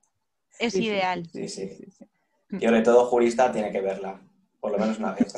Es 0.57 0.71
Sí, 0.73 0.85
ideal. 0.85 1.27
Sí, 1.33 1.49
sí. 1.49 1.67
sí. 1.67 2.05
Yo, 2.51 2.69
sobre 2.69 2.81
todo, 2.81 3.07
jurista 3.07 3.51
tiene 3.51 3.71
que 3.73 3.81
verla, 3.81 4.21
por 4.61 4.71
lo 4.71 4.77
menos 4.77 4.99
una 4.99 5.11
vez. 5.11 5.33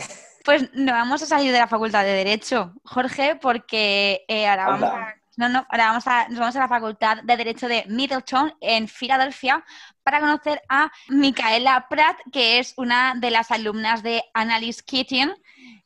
Pues 0.46 0.70
no 0.74 0.92
vamos 0.92 1.22
a 1.24 1.26
salir 1.26 1.52
de 1.52 1.58
la 1.58 1.68
Facultad 1.68 2.04
de 2.04 2.12
Derecho, 2.12 2.74
Jorge, 2.84 3.36
porque 3.36 4.24
eh, 4.28 4.46
ahora 4.48 4.68
vamos 4.68 4.90
a, 4.90 5.16
no, 5.38 5.50
no, 5.50 5.65
ahora 5.69 5.89
vamos 5.89 6.08
a, 6.08 6.28
nos 6.30 6.39
vamos 6.39 6.56
a 6.56 6.60
la 6.60 6.67
Facultad 6.67 7.21
de 7.23 7.38
Derecho 7.38 7.67
de 7.67 7.86
Middleton 7.88 8.56
en 8.60 8.88
Filadelfia 8.88 9.63
para 10.02 10.19
conocer 10.19 10.62
a 10.67 10.91
Micaela 11.10 11.86
Pratt, 11.88 12.17
que 12.32 12.58
es 12.58 12.73
una 12.76 13.13
de 13.15 13.30
las 13.30 13.52
alumnas 13.52 14.02
de 14.02 14.23
Annalise 14.34 14.82
Keating 14.84 15.32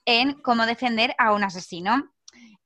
en 0.06 0.34
Cómo 0.42 0.66
defender 0.66 1.14
a 1.18 1.34
un 1.34 1.44
asesino. 1.44 2.14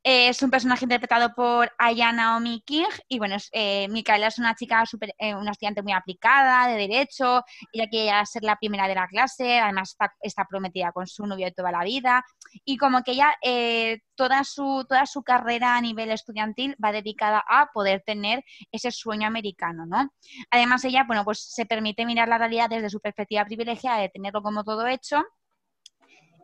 Es 0.08 0.44
un 0.44 0.52
personaje 0.52 0.86
interpretado 0.86 1.34
por 1.34 1.72
Aya 1.80 2.12
Naomi 2.12 2.62
King 2.64 2.86
y 3.08 3.18
bueno, 3.18 3.38
eh, 3.52 3.88
Micaela 3.90 4.28
es 4.28 4.38
una 4.38 4.54
chica 4.54 4.86
súper, 4.86 5.16
eh, 5.18 5.34
una 5.34 5.50
estudiante 5.50 5.82
muy 5.82 5.94
aplicada 5.94 6.68
de 6.68 6.76
derecho, 6.78 7.44
ella 7.74 7.88
quiere 7.90 8.24
ser 8.28 8.44
la 8.44 8.56
primera 8.56 8.88
de 8.88 8.94
la 8.94 9.08
clase, 9.08 9.60
además 9.60 9.90
está, 9.90 10.14
está 10.22 10.46
prometida 10.46 10.92
con 10.92 11.08
su 11.08 11.26
novio 11.26 11.48
de 11.48 11.54
toda 11.54 11.72
la 11.72 11.84
vida. 11.84 12.24
Y 12.64 12.78
como 12.78 13.02
que 13.02 13.14
ella 13.14 13.34
eh, 13.42 14.02
toda, 14.14 14.44
su, 14.44 14.86
toda 14.88 15.08
su 15.08 15.24
carrera 15.24 15.76
a 15.76 15.82
nivel 15.82 16.12
estudiantil 16.12 16.76
va 16.84 16.92
dedicada 16.92 17.44
a 17.50 17.72
poder 17.74 18.04
tener 18.06 18.44
ese 18.72 18.92
sueño 18.92 19.26
americano, 19.26 19.88
¿no? 19.88 20.14
Además 20.52 20.86
ella, 20.86 21.06
bueno, 21.08 21.26
pues 21.26 21.40
se 21.40 21.66
permite 21.66 22.06
mirar 22.06 22.28
la 22.28 22.38
realidad 22.38 22.70
desde 22.70 22.92
su 22.92 23.00
perspectiva 23.00 23.44
privilegiada 23.46 24.02
de 24.02 24.10
tenerlo 24.10 24.44
como 24.44 24.64
todo 24.64 24.86
hecho 24.86 25.24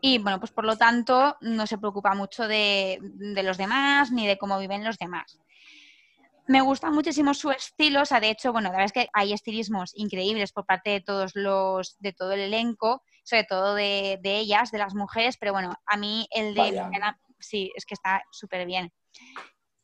y 0.01 0.17
bueno, 0.17 0.39
pues 0.39 0.51
por 0.51 0.65
lo 0.65 0.75
tanto 0.77 1.37
no 1.41 1.67
se 1.67 1.77
preocupa 1.77 2.15
mucho 2.15 2.47
de, 2.47 2.99
de 3.01 3.43
los 3.43 3.57
demás 3.57 4.11
ni 4.11 4.27
de 4.27 4.37
cómo 4.37 4.57
viven 4.59 4.83
los 4.83 4.97
demás. 4.97 5.39
Me 6.47 6.61
gusta 6.61 6.89
muchísimo 6.89 7.33
su 7.33 7.51
estilo, 7.51 8.01
o 8.01 8.05
sea, 8.05 8.19
de 8.19 8.31
hecho, 8.31 8.51
bueno, 8.51 8.69
la 8.69 8.71
verdad 8.71 8.85
es 8.87 8.91
que 8.93 9.09
hay 9.13 9.31
estilismos 9.31 9.91
increíbles 9.95 10.51
por 10.51 10.65
parte 10.65 10.89
de 10.89 11.01
todos 11.01 11.31
los, 11.35 11.95
de 11.99 12.13
todo 12.13 12.31
el 12.33 12.39
elenco, 12.41 13.03
sobre 13.23 13.43
todo 13.43 13.75
de, 13.75 14.19
de 14.21 14.39
ellas, 14.39 14.71
de 14.71 14.79
las 14.79 14.95
mujeres, 14.95 15.37
pero 15.37 15.53
bueno, 15.53 15.73
a 15.85 15.97
mí 15.97 16.27
el 16.31 16.55
de. 16.55 16.71
Micaela, 16.71 17.17
sí, 17.39 17.71
es 17.75 17.85
que 17.85 17.93
está 17.93 18.23
súper 18.31 18.65
bien. 18.65 18.91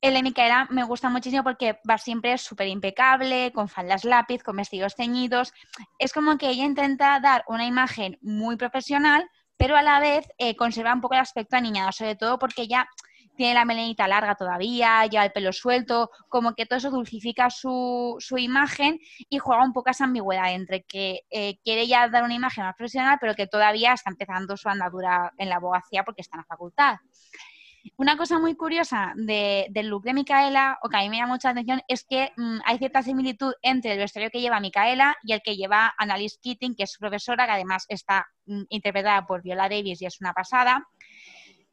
el 0.01 0.13
de 0.13 0.23
Micaela 0.23 0.67
me 0.69 0.84
gusta 0.84 1.10
muchísimo 1.10 1.43
porque 1.43 1.80
va 1.89 1.97
siempre 1.97 2.38
súper 2.38 2.67
impecable, 2.67 3.51
con 3.53 3.69
faldas 3.69 4.03
lápiz, 4.03 4.43
con 4.43 4.58
vestidos 4.58 4.95
ceñidos. 4.95 5.53
Es 5.99 6.12
como 6.12 6.38
que 6.38 6.49
ella 6.49 6.65
intenta 6.65 7.19
dar 7.19 7.43
una 7.47 7.65
imagen 7.65 8.17
muy 8.21 8.58
profesional, 8.58 9.30
pero 9.57 9.75
a 9.75 9.81
la 9.81 9.99
vez 9.99 10.27
eh, 10.37 10.55
conserva 10.55 10.93
un 10.93 11.01
poco 11.01 11.15
el 11.15 11.21
aspecto 11.21 11.55
aniñado, 11.55 11.91
sobre 11.91 12.15
todo 12.15 12.39
porque 12.39 12.63
ella 12.63 12.87
tiene 13.37 13.53
la 13.53 13.65
melenita 13.65 14.07
larga 14.07 14.35
todavía, 14.35 15.05
lleva 15.05 15.23
el 15.23 15.31
pelo 15.31 15.53
suelto, 15.53 16.09
como 16.27 16.55
que 16.55 16.65
todo 16.65 16.77
eso 16.77 16.89
dulcifica 16.89 17.49
su, 17.49 18.17
imagen 18.35 18.99
y 19.29 19.37
juega 19.37 19.63
un 19.63 19.73
poco 19.73 19.91
esa 19.91 20.05
ambigüedad 20.05 20.53
entre 20.53 20.83
que 20.83 21.21
eh, 21.29 21.59
quiere 21.63 21.87
ya 21.87 22.09
dar 22.09 22.23
una 22.23 22.33
imagen 22.33 22.65
más 22.65 22.75
profesional, 22.75 23.17
pero 23.21 23.35
que 23.35 23.47
todavía 23.47 23.93
está 23.93 24.09
empezando 24.09 24.57
su 24.57 24.67
andadura 24.67 25.31
en 25.37 25.49
la 25.49 25.57
abogacía 25.57 26.03
porque 26.03 26.21
está 26.21 26.37
en 26.37 26.41
la 26.41 26.45
facultad. 26.45 26.95
Una 27.95 28.17
cosa 28.17 28.39
muy 28.39 28.55
curiosa 28.55 29.13
del 29.15 29.87
look 29.87 30.03
de 30.03 30.13
Micaela, 30.13 30.77
o 30.83 30.89
que 30.89 30.97
a 30.97 31.01
mí 31.01 31.09
me 31.09 31.17
llama 31.17 31.33
mucha 31.33 31.49
atención, 31.49 31.81
es 31.87 32.03
que 32.03 32.31
mm, 32.35 32.59
hay 32.65 32.77
cierta 32.77 33.01
similitud 33.01 33.53
entre 33.61 33.93
el 33.93 33.99
vestuario 33.99 34.29
que 34.29 34.41
lleva 34.41 34.59
Micaela 34.59 35.15
y 35.23 35.33
el 35.33 35.41
que 35.41 35.55
lleva 35.55 35.93
Annalise 35.97 36.37
Keating, 36.41 36.75
que 36.75 36.83
es 36.83 36.91
su 36.91 36.99
profesora, 36.99 37.45
que 37.45 37.53
además 37.53 37.85
está 37.87 38.27
mm, 38.45 38.63
interpretada 38.69 39.25
por 39.25 39.41
Viola 39.41 39.69
Davis 39.69 40.01
y 40.01 40.05
es 40.05 40.19
una 40.21 40.33
pasada. 40.33 40.85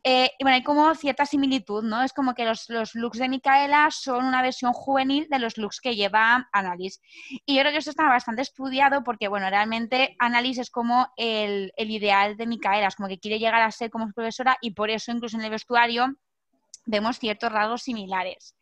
Eh, 0.06 0.30
y 0.38 0.44
bueno, 0.44 0.56
hay 0.56 0.62
como 0.62 0.94
cierta 0.94 1.24
similitud, 1.24 1.82
¿no? 1.82 2.02
Es 2.02 2.12
como 2.12 2.34
que 2.34 2.44
los, 2.44 2.68
looks 2.94 3.18
de 3.18 3.28
Micaela 3.28 3.90
son 3.90 4.26
una 4.26 4.42
versión 4.42 4.74
juvenil 4.74 5.26
de 5.30 5.38
los 5.38 5.56
looks 5.56 5.80
que 5.80 5.96
lleva 5.96 6.46
Annalise. 6.52 7.00
Y 7.46 7.54
yo 7.54 7.62
creo 7.62 7.72
que 7.72 7.78
eso 7.78 7.88
está 7.88 8.04
bastante 8.04 8.42
estudiado 8.42 9.02
porque, 9.02 9.28
bueno, 9.28 9.48
realmente 9.48 10.14
Annalise 10.18 10.60
es 10.60 10.70
como 10.70 11.08
el, 11.16 11.72
el 11.76 11.90
ideal 11.90 12.36
de 12.36 12.46
Micaela, 12.46 12.88
es 12.88 12.96
como 12.96 13.08
que 13.08 13.18
quiere 13.18 13.38
llegar 13.38 13.62
a 13.62 13.70
ser 13.70 13.90
como 13.90 14.06
su 14.06 14.12
profesora 14.12 14.58
y 14.60 14.72
por 14.72 14.90
eso 14.90 15.10
incluso 15.10 15.38
en 15.38 15.44
el 15.44 15.50
vestuario 15.50 16.14
vemos 16.84 17.18
ciertos 17.18 17.50
rasgos 17.50 17.82
similares. 17.82 18.54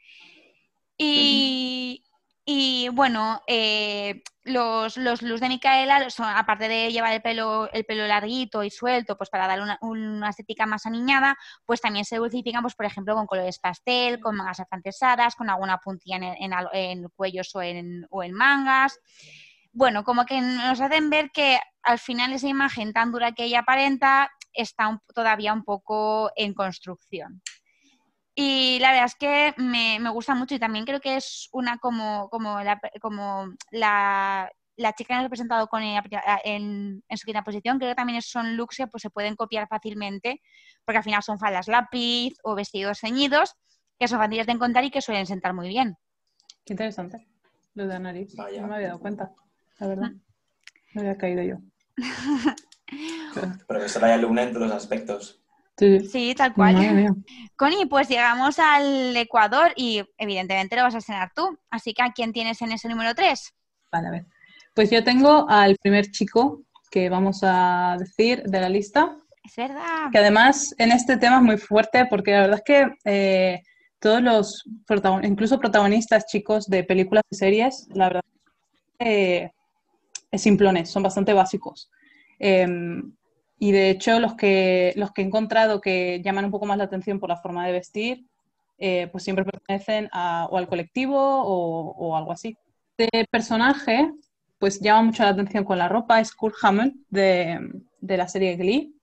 Y, 0.96 2.05
y 2.44 2.88
bueno, 2.88 3.40
eh, 3.46 4.22
los, 4.42 4.96
los 4.96 5.22
looks 5.22 5.40
de 5.40 5.48
Micaela, 5.48 6.11
son, 6.11 6.26
aparte 6.26 6.66
de 6.66 6.90
llevar 6.90 7.12
el 7.12 7.22
pelo, 7.22 7.70
el 7.72 7.85
pelo 7.85 8.07
larguito 8.09 8.64
y 8.64 8.70
suelto, 8.70 9.16
pues 9.16 9.31
para 9.31 9.46
darle 9.46 9.76
una, 9.81 10.28
estética 10.28 10.66
más 10.66 10.85
aniñada, 10.85 11.37
pues 11.64 11.81
también 11.81 12.05
se 12.05 12.16
dulcifican, 12.16 12.62
pues 12.62 12.74
por 12.74 12.87
ejemplo, 12.87 13.14
con 13.14 13.26
colores 13.26 13.61
pastel, 13.61 14.18
con 14.18 14.35
mangas 14.37 14.59
afrancesadas, 14.59 15.37
con 15.37 15.50
alguna 15.50 15.78
puntilla 15.78 16.16
en, 16.16 16.52
en, 16.72 17.09
cuellos 17.14 17.55
o 17.55 17.62
en, 17.62 18.07
o 18.11 18.24
en 18.24 18.33
mangas. 18.33 18.98
Bueno, 19.72 20.02
como 20.02 20.26
que 20.26 20.40
nos 20.40 20.81
hacen 20.81 21.11
ver 21.11 21.31
que 21.31 21.61
al 21.83 22.00
final 22.00 22.33
esa 22.33 22.48
imagen 22.48 22.92
tan 22.92 23.12
dura 23.12 23.33
que 23.33 23.44
ella 23.44 23.61
aparenta 23.61 24.31
está 24.52 25.00
todavía 25.14 25.52
un 25.52 25.64
poco 25.64 26.33
en 26.35 26.55
construcción. 26.55 27.40
Y 28.35 28.79
la 28.81 28.92
verdad 28.92 29.07
es 29.07 29.14
que 29.14 29.55
me, 29.59 29.99
gusta 30.11 30.35
mucho 30.35 30.55
y 30.55 30.59
también 30.59 30.87
creo 30.87 31.01
que 31.01 31.16
es 31.16 31.49
una 31.53 31.79
como, 31.79 32.29
como, 32.31 32.61
la, 32.61 32.81
como 33.01 33.53
la, 33.71 34.51
chica 34.97 35.09
que 35.09 35.14
nos 35.14 35.27
ha 35.27 35.29
presentado 35.29 35.66
con 35.66 35.83
en, 35.83 37.03
su 37.14 37.27
quinta 37.27 37.45
posición, 37.45 37.79
creo 37.79 37.90
que 37.90 37.97
también 37.97 38.23
son 38.23 38.57
looks 38.57 38.77
que 38.79 38.87
pues, 38.87 39.03
se 39.03 39.11
pueden 39.11 39.37
copiar 39.37 39.68
fácilmente, 39.68 40.40
porque 40.85 40.99
al 40.99 41.05
final 41.05 41.23
son 41.23 41.38
faldas 41.38 41.68
lápiz 41.68 42.35
o 42.42 42.55
vestidos 42.55 43.01
ceñidos, 43.01 43.55
que 43.99 44.09
son 44.09 44.18
fáciles 44.18 44.47
de 44.47 44.53
encontrar 44.53 44.85
y 44.85 44.90
que 44.90 45.03
suelen 45.03 45.27
sentar 45.27 45.53
muy 45.53 45.68
bien. 45.68 45.97
Qué 46.64 46.73
interesante, 46.73 47.29
lo 47.75 47.87
de 47.87 47.99
nariz. 47.99 48.35
No 48.35 48.66
me 48.66 48.77
había 48.77 48.88
dado 48.88 49.01
cuenta, 49.01 49.33
la 49.79 49.87
verdad. 49.88 50.11
Mm. 50.11 50.21
No 50.95 51.01
había 51.03 51.18
caído 51.18 51.42
yo. 51.42 51.57
Profesora 53.66 54.09
y 54.09 54.12
alumna 54.12 54.42
en 54.42 54.53
todos 54.53 54.68
los 54.68 54.77
aspectos. 54.77 55.41
Sí, 55.76 56.35
tal 56.37 56.54
cual. 56.54 56.76
Connie, 57.56 57.87
pues 57.87 58.08
llegamos 58.08 58.58
al 58.58 59.16
Ecuador 59.16 59.72
y 59.76 60.02
evidentemente 60.18 60.76
lo 60.76 60.82
vas 60.82 60.94
a 60.94 61.00
cenar 61.00 61.32
tú. 61.35 61.58
Así 61.70 61.94
que 61.94 62.02
¿a 62.02 62.12
quién 62.12 62.32
tienes 62.32 62.61
en 62.62 62.72
ese 62.72 62.88
número 62.88 63.14
3? 63.14 63.52
Vale, 63.90 64.08
a 64.08 64.11
ver. 64.11 64.26
Pues 64.74 64.90
yo 64.90 65.04
tengo 65.04 65.48
al 65.48 65.76
primer 65.76 66.11
chico 66.11 66.62
que 66.90 67.08
vamos 67.08 67.40
a 67.42 67.96
decir 67.98 68.42
de 68.44 68.61
la 68.61 68.68
lista. 68.68 69.16
Es 69.44 69.56
verdad. 69.56 70.11
Que 70.12 70.18
además 70.18 70.74
en 70.78 70.92
este 70.92 71.16
tema 71.16 71.37
es 71.37 71.42
muy 71.42 71.58
fuerte 71.58 72.06
porque 72.06 72.32
la 72.32 72.40
verdad 72.42 72.58
es 72.58 72.64
que 72.64 72.94
eh, 73.04 73.62
todos 73.98 74.22
los, 74.22 74.64
incluso 75.22 75.58
protagonistas 75.58 76.26
chicos 76.26 76.68
de 76.68 76.85
películas 76.85 77.22
y 77.30 77.37
series, 77.37 77.88
la 77.92 78.06
verdad 78.06 78.22
eh, 78.98 79.50
es 80.30 80.42
simplones, 80.42 80.90
son 80.90 81.02
bastante 81.02 81.32
básicos. 81.32 81.90
Em, 82.38 83.12
y 83.62 83.70
de 83.70 83.90
hecho, 83.90 84.18
los 84.18 84.35
que, 84.35 84.92
los 84.96 85.12
que 85.12 85.22
he 85.22 85.25
encontrado 85.25 85.81
que 85.81 86.20
llaman 86.25 86.46
un 86.46 86.51
poco 86.51 86.66
más 86.66 86.79
la 86.79 86.83
atención 86.83 87.20
por 87.20 87.29
la 87.29 87.37
forma 87.37 87.64
de 87.64 87.70
vestir, 87.70 88.27
eh, 88.77 89.07
pues 89.12 89.22
siempre 89.22 89.44
pertenecen 89.44 90.09
a, 90.11 90.48
o 90.51 90.59
al 90.59 90.66
colectivo 90.66 91.16
o, 91.16 92.16
algo 92.16 92.33
así. 92.33 92.59
Este 92.98 93.25
personaje, 93.31 94.11
pues 94.59 94.81
llama 94.81 95.03
mucho 95.03 95.22
la 95.22 95.29
atención 95.29 95.62
con 95.62 95.79
la 95.79 95.88
ropa, 95.88 96.18
es 96.18 96.35
Kurt 96.35 96.57
Hammond 96.61 97.05
de, 97.09 97.85
de 98.01 98.16
la 98.16 98.27
serie 98.27 98.57
Glee. 98.57 98.96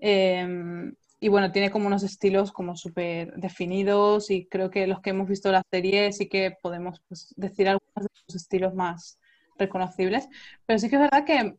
Em, 0.00 0.92
y 1.20 1.28
bueno, 1.28 1.52
tiene 1.52 1.70
como 1.70 1.86
unos 1.86 2.02
estilos 2.02 2.50
como 2.50 2.74
súper 2.74 3.36
definidos 3.36 4.32
y 4.32 4.46
creo 4.46 4.68
que 4.68 4.88
los 4.88 5.00
que 5.00 5.10
hemos 5.10 5.28
visto 5.28 5.52
la 5.52 5.62
serie 5.70 6.10
sí 6.10 6.28
que 6.28 6.56
podemos 6.60 7.00
pues, 7.06 7.32
decir 7.36 7.68
algunos 7.68 7.94
de 7.94 8.20
los 8.26 8.34
estilos 8.34 8.74
más 8.74 9.20
reconocibles. 9.56 10.28
Pero 10.66 10.80
sí 10.80 10.90
que 10.90 10.96
es 10.96 11.02
verdad 11.02 11.24
que 11.24 11.56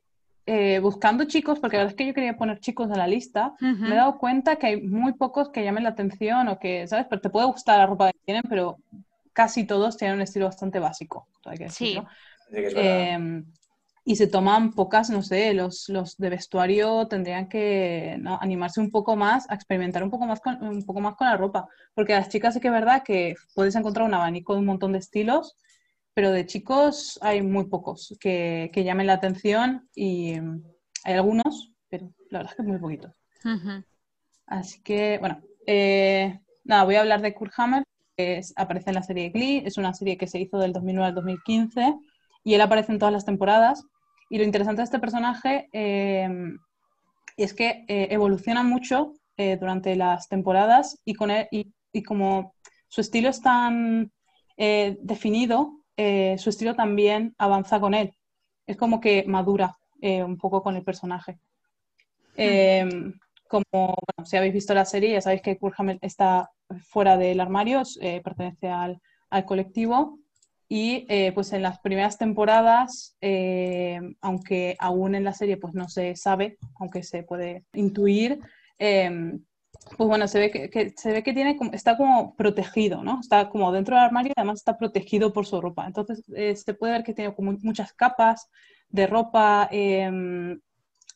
eh, 0.50 0.80
buscando 0.80 1.26
chicos, 1.26 1.60
porque 1.60 1.76
la 1.76 1.84
verdad 1.84 1.94
es 1.94 1.98
que 1.98 2.08
yo 2.08 2.14
quería 2.14 2.38
poner 2.38 2.62
chicos 2.62 2.90
en 2.90 2.98
la 2.98 3.06
lista, 3.06 3.54
me 3.60 3.92
he 3.92 3.96
dado 3.96 4.18
cuenta 4.18 4.56
que 4.56 4.68
hay 4.68 4.82
muy 4.82 5.12
pocos 5.12 5.50
que 5.50 5.62
llamen 5.62 5.84
la 5.84 5.90
atención 5.90 6.48
o 6.48 6.58
que, 6.58 6.88
¿sabes? 6.88 7.06
Pero 7.10 7.22
te 7.22 7.30
puede 7.30 7.48
gustar 7.48 7.80
la 7.80 7.86
ropa 7.86 8.14
que 8.14 8.20
tienen, 8.24 8.44
pero 8.48 8.78
casi 9.34 9.66
todos 9.66 9.98
tienen 9.98 10.16
un 10.16 10.22
estilo 10.22 10.46
bastante 10.46 10.80
básico. 10.80 11.28
sí. 11.68 12.00
Em, 12.50 13.44
y 14.06 14.16
se 14.16 14.28
toman 14.28 14.72
pocas, 14.72 15.10
no 15.10 15.22
sé, 15.22 15.54
los, 15.54 15.90
los 15.90 16.16
de 16.16 16.30
vestuario 16.30 17.10
tendrían 17.10 17.50
que 17.50 18.18
animarse 18.40 18.80
un 18.80 18.90
poco 18.90 19.18
más, 19.18 19.50
a 19.50 19.56
experimentar 19.56 20.02
un 20.02 20.10
poco 20.10 20.26
más, 20.26 20.40
con, 20.40 20.64
un 20.64 20.86
poco 20.86 21.02
más 21.02 21.16
con 21.16 21.28
la 21.28 21.36
ropa. 21.36 21.68
Porque 21.94 22.14
a 22.14 22.20
las 22.20 22.30
chicas 22.30 22.54
sí 22.54 22.62
que 22.62 22.70
es 22.70 22.74
verdad 22.74 23.04
que 23.04 23.36
puedes 23.54 23.76
encontrar 23.76 24.08
un 24.08 24.14
abanico 24.14 24.54
de 24.54 24.62
un 24.62 24.66
montón 24.66 24.94
de 24.94 25.00
estilos 25.00 25.58
pero 26.18 26.32
de 26.32 26.48
chicos 26.48 27.20
hay 27.22 27.44
muy 27.44 27.66
pocos 27.66 28.18
que, 28.20 28.72
llamen 28.74 29.06
la 29.06 29.14
atención 29.14 29.88
y 29.94 30.34
hay 31.04 31.14
algunos, 31.14 31.72
pero 31.90 32.12
la 32.32 32.40
verdad 32.40 32.54
es 32.54 32.58
que 32.58 32.64
muy 32.64 32.80
poquitos. 32.80 33.12
Así 34.48 34.82
que, 34.82 35.20
bueno, 35.20 35.44
eh, 35.68 36.40
nada, 36.64 36.86
voy 36.86 36.96
a 36.96 37.02
hablar 37.02 37.22
de 37.22 37.36
Kurt 37.36 37.54
Hammer, 37.58 37.84
que 38.18 38.42
aparece 38.56 38.90
en 38.90 38.96
la 38.96 39.04
serie 39.04 39.30
Glee, 39.30 39.62
es 39.64 39.78
una 39.78 39.94
serie 39.94 40.18
que 40.18 40.26
se 40.26 40.40
hizo 40.40 40.58
del 40.58 40.74
2009 40.74 41.08
al 41.08 41.14
2015 41.14 41.94
y 42.44 42.56
él 42.56 42.62
aparece 42.62 42.94
en 42.94 42.98
todas 42.98 43.14
las 43.14 43.26
temporadas. 43.26 43.86
Y 44.32 44.40
lo 44.40 44.44
interesante 44.44 44.82
de 44.82 44.86
este 44.86 44.98
personaje 44.98 45.70
eh, 45.72 46.28
es 47.38 47.54
que 47.54 47.86
eh, 47.88 48.08
evoluciona 48.10 48.64
mucho 48.64 49.14
durante 49.38 49.96
las 49.96 50.30
temporadas 50.30 51.00
y, 51.06 51.14
con 51.14 51.30
él, 51.30 51.48
y, 51.52 51.72
y 51.94 52.02
como 52.02 52.56
su 52.88 53.02
estilo 53.02 53.30
es 53.30 53.40
tan 53.40 54.12
definido, 54.58 55.78
eh, 55.98 56.38
su 56.38 56.52
estilo 56.52 56.76
también 56.76 57.34
avanza 57.40 57.80
con 57.80 57.96
él. 57.96 58.14
Es 58.68 58.78
como 58.78 59.02
que 59.02 59.24
madura 59.26 59.76
eh, 60.00 60.24
un 60.24 60.38
poco 60.38 60.62
con 60.62 60.76
el 60.76 60.84
personaje. 60.84 61.40
Em, 62.36 63.14
como 63.48 63.96
si 64.24 64.38
habéis 64.38 64.54
visto 64.54 64.76
la 64.76 64.86
serie, 64.86 65.14
ya 65.14 65.22
sabéis 65.22 65.42
que 65.42 65.58
Kurt 65.58 65.76
está 66.02 66.52
fuera 66.90 67.18
del 67.18 67.40
armario, 67.40 67.82
eh, 68.02 68.22
pertenece 68.24 68.70
al, 68.70 69.02
colectivo. 69.46 70.20
Y 70.70 71.08
pues 71.32 71.54
en 71.54 71.62
las 71.62 71.80
primeras 71.80 72.18
temporadas, 72.18 73.16
aunque 74.20 74.76
aún 74.80 75.16
en 75.16 75.24
la 75.24 75.32
serie 75.32 75.56
pues 75.56 75.74
no 75.74 75.88
se 75.88 76.18
sabe, 76.18 76.58
aunque 76.78 77.04
se 77.04 77.24
puede 77.24 77.64
intuir, 77.74 78.42
pues 79.96 80.08
bueno, 80.08 80.28
se 80.28 80.40
ve 80.40 80.52
que, 80.52 80.94
se 80.96 81.12
ve 81.12 81.24
que 81.24 81.34
tiene, 81.34 81.58
está 81.72 81.98
como 81.98 82.36
protegido, 82.36 83.04
¿no? 83.04 83.20
Está 83.20 83.50
como 83.50 83.72
dentro 83.72 83.96
del 83.96 84.06
armario 84.06 84.34
y 84.36 84.40
además 84.40 84.60
está 84.60 84.78
protegido 84.78 85.34
por 85.34 85.46
su 85.46 85.62
ropa. 85.62 85.86
Entonces 85.86 86.24
eh, 86.36 86.56
se 86.56 86.74
puede 86.74 86.94
ver 86.94 87.04
que 87.04 87.14
tiene 87.14 87.34
como 87.34 87.54
muchas 87.62 87.94
capas 87.94 88.50
de 88.90 89.08
ropa. 89.08 89.68
Em, 89.72 90.60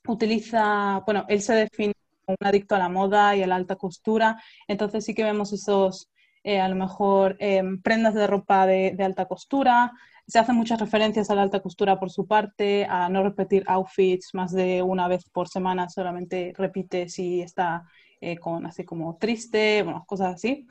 utiliza, 0.07 1.01
bueno, 1.05 1.25
él 1.27 1.41
se 1.41 1.53
define 1.53 1.93
como 2.25 2.38
un 2.39 2.47
adicto 2.47 2.75
a 2.75 2.79
la 2.79 2.89
moda 2.89 3.36
y 3.36 3.43
a 3.43 3.47
la 3.47 3.55
alta 3.55 3.75
costura. 3.75 4.41
Entonces 4.67 5.05
sí 5.05 5.13
que 5.13 5.23
vemos 5.23 5.53
esos, 5.53 6.10
eh, 6.43 6.60
a 6.60 6.67
lo 6.67 6.75
mejor, 6.75 7.38
em, 7.39 7.81
prendas 7.81 8.13
de 8.13 8.27
ropa 8.27 8.65
de, 8.67 8.93
de 8.95 9.03
alta 9.03 9.25
costura. 9.25 9.91
Se 10.27 10.39
hacen 10.39 10.55
muchas 10.55 10.79
referencias 10.79 11.29
a 11.29 11.36
la 11.36 11.43
alta 11.43 11.62
costura 11.62 11.99
por 11.99 12.10
su 12.12 12.27
parte, 12.27 12.86
a 12.89 13.10
no 13.10 13.23
repetir 13.23 13.63
outfits 13.67 14.34
más 14.34 14.51
de 14.53 14.81
una 14.81 15.07
vez 15.07 15.29
por 15.29 15.49
semana, 15.49 15.89
solamente 15.89 16.53
repite 16.55 17.10
si 17.10 17.41
está 17.41 17.84
eh, 18.21 18.38
con 18.38 18.65
así 18.65 18.86
como 18.86 19.17
triste, 19.17 19.84
bueno, 19.84 20.05
cosas 20.07 20.36
así. 20.36 20.67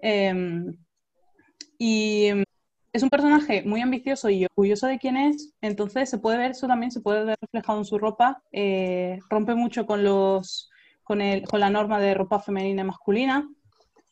Em, 0.00 0.76
y 1.78 2.28
es 2.92 3.02
un 3.02 3.10
personaje 3.10 3.62
muy 3.62 3.80
ambicioso 3.80 4.30
y 4.30 4.44
orgulloso 4.44 4.86
de 4.86 4.98
quién 4.98 5.16
es, 5.16 5.52
entonces 5.60 6.08
se 6.08 6.18
puede 6.18 6.38
ver, 6.38 6.52
eso 6.52 6.66
también 6.66 6.90
se 6.90 7.00
puede 7.00 7.24
ver 7.24 7.36
reflejado 7.40 7.78
en 7.78 7.84
su 7.84 7.98
ropa, 7.98 8.42
eh, 8.52 9.18
rompe 9.28 9.54
mucho 9.54 9.86
con, 9.86 10.02
los, 10.02 10.70
con, 11.02 11.20
el, 11.20 11.42
con 11.42 11.60
la 11.60 11.70
norma 11.70 12.00
de 12.00 12.14
ropa 12.14 12.40
femenina 12.40 12.82
y 12.82 12.86
masculina. 12.86 13.48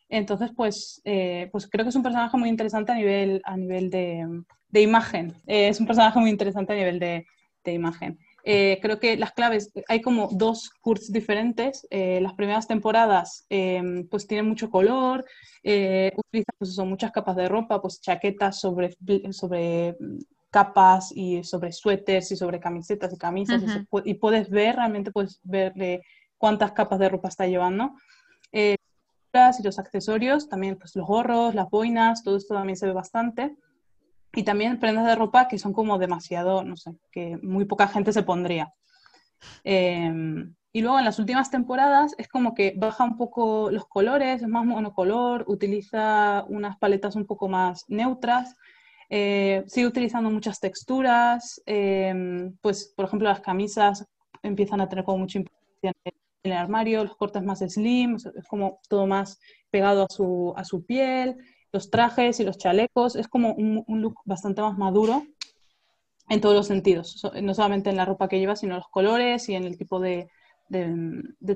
Entonces, 0.09 0.51
pues, 0.55 1.01
eh, 1.05 1.49
pues 1.51 1.69
creo 1.69 1.85
que 1.85 1.89
es 1.89 1.97
un 1.97 2.03
personaje 2.03 2.37
muy 2.37 2.49
interesante 2.49 2.93
a 2.93 2.95
nivel, 2.95 3.43
a 3.45 3.57
nivel 3.57 3.91
de, 3.91 4.25
de 4.69 4.81
imagen. 4.81 5.35
Eh, 5.47 5.69
es 5.69 5.81
un 5.81 5.87
personaje 5.87 6.19
muy 6.21 6.31
interesante 6.31 6.73
a 6.73 6.77
nivel 6.77 6.99
de, 6.99 7.27
de 7.65 7.73
imagen. 7.73 8.19
Eh, 8.49 8.79
creo 8.81 9.01
que 9.01 9.17
las 9.17 9.33
claves, 9.33 9.73
hay 9.89 10.01
como 10.01 10.29
dos 10.31 10.71
cursos 10.81 11.11
diferentes. 11.11 11.85
Eh, 11.91 12.21
las 12.23 12.35
primeras 12.35 12.69
temporadas 12.69 13.45
em, 13.49 14.07
pues 14.09 14.29
tienen 14.29 14.47
mucho 14.47 14.71
color, 14.71 15.25
eh, 15.65 16.13
utilizan 16.17 16.55
pues, 16.57 16.79
muchas 16.79 17.11
capas 17.11 17.35
de 17.35 17.49
ropa, 17.49 17.83
pues 17.83 18.01
chaquetas 18.01 18.61
sobre, 18.61 18.97
sobre 19.33 19.97
capas 20.51 21.11
y 21.13 21.43
sobre 21.43 21.73
suéteres 21.73 22.31
y 22.31 22.37
sobre 22.37 22.61
camisetas 22.61 23.13
y 23.13 23.19
camisas 23.19 23.63
y, 24.05 24.15
puedes 24.15 24.49
ver, 24.49 24.77
realmente 24.77 25.11
puedes 25.11 25.41
ver 25.43 26.01
cuántas 26.39 26.71
capas 26.71 27.01
de 27.01 27.09
ropa 27.09 27.27
está 27.27 27.49
llevando. 27.49 27.95
y 28.53 28.77
los 29.65 29.79
accesorios, 29.81 30.49
también 30.49 30.77
pues 30.79 30.95
los 30.95 31.05
gorros, 31.05 31.53
las 31.57 31.69
boinas, 31.69 32.23
todo 32.23 32.37
esto 32.37 32.55
también 32.55 32.77
se 32.77 32.87
ve 32.87 32.93
bastante. 32.93 33.57
Y 34.37 34.43
también 34.43 34.79
prendas 34.79 35.07
de 35.07 35.15
ropa 35.17 35.49
que 35.49 35.59
son 35.59 35.73
como 35.73 35.99
demasiado, 35.99 36.63
no 36.63 36.77
sé, 36.77 36.93
que 37.11 37.39
muy 37.43 37.65
poca 37.65 37.89
gente 37.89 38.13
se 38.13 38.23
pondría. 38.23 38.71
Em, 39.65 40.55
y 40.75 40.83
luego 40.83 40.99
en 40.99 41.07
las 41.07 41.19
últimas 41.19 41.51
temporadas 41.51 42.15
es 42.19 42.29
como 42.29 42.53
que 42.55 42.75
baja 42.77 43.05
un 43.05 43.17
poco 43.17 43.71
los 43.71 43.87
colores, 43.87 44.43
es 44.43 44.49
más 44.49 44.67
monocolor, 44.67 45.45
utiliza 45.49 46.45
unas 46.49 46.77
paletas 46.77 47.17
un 47.17 47.25
poco 47.25 47.49
más 47.49 47.85
neutras, 47.89 48.55
eh, 49.09 49.65
sigue 49.69 49.87
utilizando 49.87 50.31
muchas 50.31 50.61
texturas, 50.61 51.63
em, 51.65 52.55
pues 52.61 52.93
por 52.95 53.07
ejemplo 53.07 53.29
las 53.31 53.41
camisas 53.41 54.05
empiezan 54.43 54.83
a 54.83 54.89
tener 54.89 55.07
como 55.07 55.19
mucha 55.19 55.39
importancia 55.39 55.93
en 56.43 56.53
el 56.53 56.59
armario, 56.59 57.05
los 57.05 57.17
cortes 57.17 57.43
más 57.43 57.61
slim, 57.61 58.17
es 58.17 58.47
como 58.47 58.81
todo 58.87 59.07
más 59.07 59.39
pegado 59.71 60.03
a 60.03 60.13
su, 60.13 60.53
a 60.59 60.65
su 60.65 60.85
piel 60.85 61.39
los 61.73 61.91
trajes 61.91 62.41
y 62.41 62.45
los 62.45 62.59
chalecos, 62.59 63.17
es 63.17 63.29
como 63.29 63.53
un, 63.55 63.85
look 64.01 64.17
bastante 64.25 64.63
más 64.63 64.79
maduro 64.79 65.23
en 66.29 66.41
todos 66.41 66.55
los 66.55 66.67
sentidos, 66.67 67.23
no 67.43 67.55
solamente 67.55 67.91
en 67.91 67.97
la 67.97 68.05
ropa 68.05 68.29
que 68.29 68.39
lleva, 68.39 68.57
sino 68.57 68.75
en 68.75 68.81
los 68.81 68.89
colores 68.89 69.49
y 69.49 69.55
en 69.55 69.65
el 69.65 69.77
tipo 69.77 70.01
de, 70.01 70.29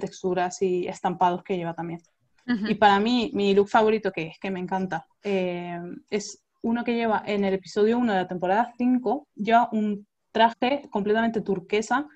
texturas 0.01 0.63
y 0.63 0.87
estampados 0.87 1.43
que 1.43 1.57
lleva 1.57 1.75
también. 1.75 2.01
Y 2.47 2.75
para 2.75 2.99
mí, 2.99 3.31
mi 3.33 3.55
look 3.55 3.69
favorito, 3.69 4.11
que 4.11 4.29
es 4.29 4.39
que 4.41 4.51
me 4.51 4.59
encanta, 4.59 5.07
eh, 5.23 5.79
es 6.09 6.43
uno 6.63 6.85
que 6.85 6.95
lleva 6.95 7.23
en 7.27 7.45
el 7.45 7.55
episodio 7.55 7.99
1 7.99 8.13
de 8.13 8.19
la 8.19 8.29
temporada 8.29 8.73
5, 8.77 9.29
lleva 9.37 9.69
un 9.73 10.07
traje 10.33 10.89
completamente 10.91 11.41
turquesa 11.41 12.07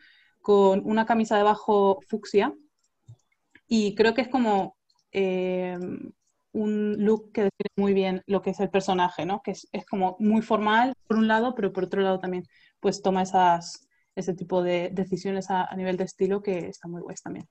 con 0.41 0.83
una 0.85 1.07
camisa 1.07 1.37
debajo 1.37 2.01
fucsia 2.09 2.53
y 3.67 3.95
creo 3.95 4.15
que 4.15 4.23
es 4.23 4.29
como 4.29 4.77
eh, 5.13 5.79
un 6.55 6.97
look 7.05 7.33
que 7.33 7.43
define 7.43 7.69
muy 7.77 7.95
bien 7.95 8.23
lo 8.27 8.41
que 8.41 8.51
es 8.51 8.61
el 8.61 8.71
personaje, 8.71 9.27
¿no? 9.27 9.43
Que 9.43 9.51
es, 9.51 9.69
como 9.91 10.17
muy 10.21 10.41
formal 10.41 10.95
por 11.07 11.19
un 11.19 11.29
lado, 11.29 11.55
pero 11.55 11.73
por 11.73 11.85
otro 11.85 12.01
lado 12.01 12.21
también 12.21 12.45
pues 12.81 13.03
toma 13.03 13.23
esas, 13.23 13.89
ese 14.15 14.35
tipo 14.35 14.63
de 14.63 14.91
decisiones 14.93 15.51
a, 15.51 15.65
a 15.65 15.77
nivel 15.77 15.97
de 15.97 16.05
estilo 16.05 16.43
que 16.43 16.69
está 16.69 16.89
muy 16.89 17.03
guay 17.03 17.17
también. 17.23 17.49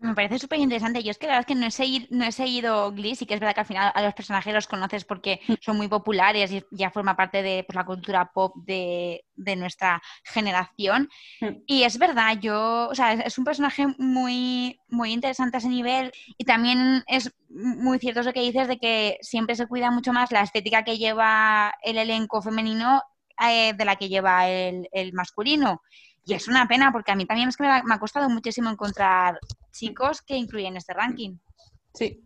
Me 0.00 0.14
parece 0.14 0.38
súper 0.38 0.58
interesante. 0.58 1.02
Yo 1.02 1.10
es 1.10 1.18
que 1.18 1.26
la 1.26 1.34
verdad 1.34 1.46
es 1.48 1.54
que 1.54 1.60
no 1.60 1.66
he 1.66 1.70
seguido, 1.70 2.06
no 2.10 2.24
he 2.24 2.32
seguido 2.32 2.90
Glee, 2.92 3.14
sí 3.14 3.26
que 3.26 3.34
es 3.34 3.40
verdad 3.40 3.54
que 3.54 3.60
al 3.60 3.66
final 3.66 3.92
a 3.94 4.02
los 4.02 4.14
personajes 4.14 4.54
los 4.54 4.66
conoces 4.66 5.04
porque 5.04 5.40
mm. 5.46 5.54
son 5.60 5.76
muy 5.76 5.88
populares 5.88 6.50
y 6.52 6.64
ya 6.70 6.90
forma 6.90 7.16
parte 7.16 7.42
de 7.42 7.64
pues, 7.64 7.76
la 7.76 7.84
cultura 7.84 8.30
pop 8.32 8.54
de, 8.64 9.22
nuestra 9.36 10.00
generación. 10.24 11.10
Mm. 11.42 11.48
Y 11.66 11.82
es 11.82 11.98
verdad, 11.98 12.38
yo, 12.40 12.88
o 12.88 12.94
sea, 12.94 13.12
es, 13.12 13.36
un 13.36 13.44
personaje 13.44 13.88
muy, 13.98 14.80
muy 14.88 15.12
interesante 15.12 15.58
a 15.58 15.60
ese 15.60 15.68
nivel 15.68 16.12
y 16.38 16.44
también 16.44 17.04
es 17.06 17.34
muy 17.50 17.98
cierto 17.98 18.20
eso 18.20 18.32
que 18.32 18.40
dices 18.40 18.68
de 18.68 18.78
que 18.78 19.18
siempre 19.20 19.54
se 19.54 19.66
cuida 19.66 19.90
mucho 19.90 20.14
más 20.14 20.32
la 20.32 20.40
estética 20.40 20.82
que 20.82 20.96
lleva 20.96 21.74
el 21.82 21.98
elenco 21.98 22.40
femenino 22.40 23.02
eh, 23.46 23.74
de 23.74 23.84
la 23.84 23.96
que 23.96 24.08
lleva 24.08 24.48
el, 24.48 24.88
el 24.92 25.12
masculino. 25.12 25.82
Y 26.24 26.34
es 26.34 26.48
una 26.48 26.66
pena 26.68 26.92
porque 26.92 27.12
a 27.12 27.16
mí 27.16 27.26
también 27.26 27.48
es 27.48 27.56
que 27.56 27.64
me 27.64 27.94
ha, 27.94 27.98
costado 27.98 28.28
muchísimo 28.28 28.70
encontrar 28.70 29.38
chicos 29.72 30.22
que 30.22 30.36
incluyen 30.36 30.76
este 30.76 30.92
ranking. 30.92 31.36
Sí, 31.94 32.22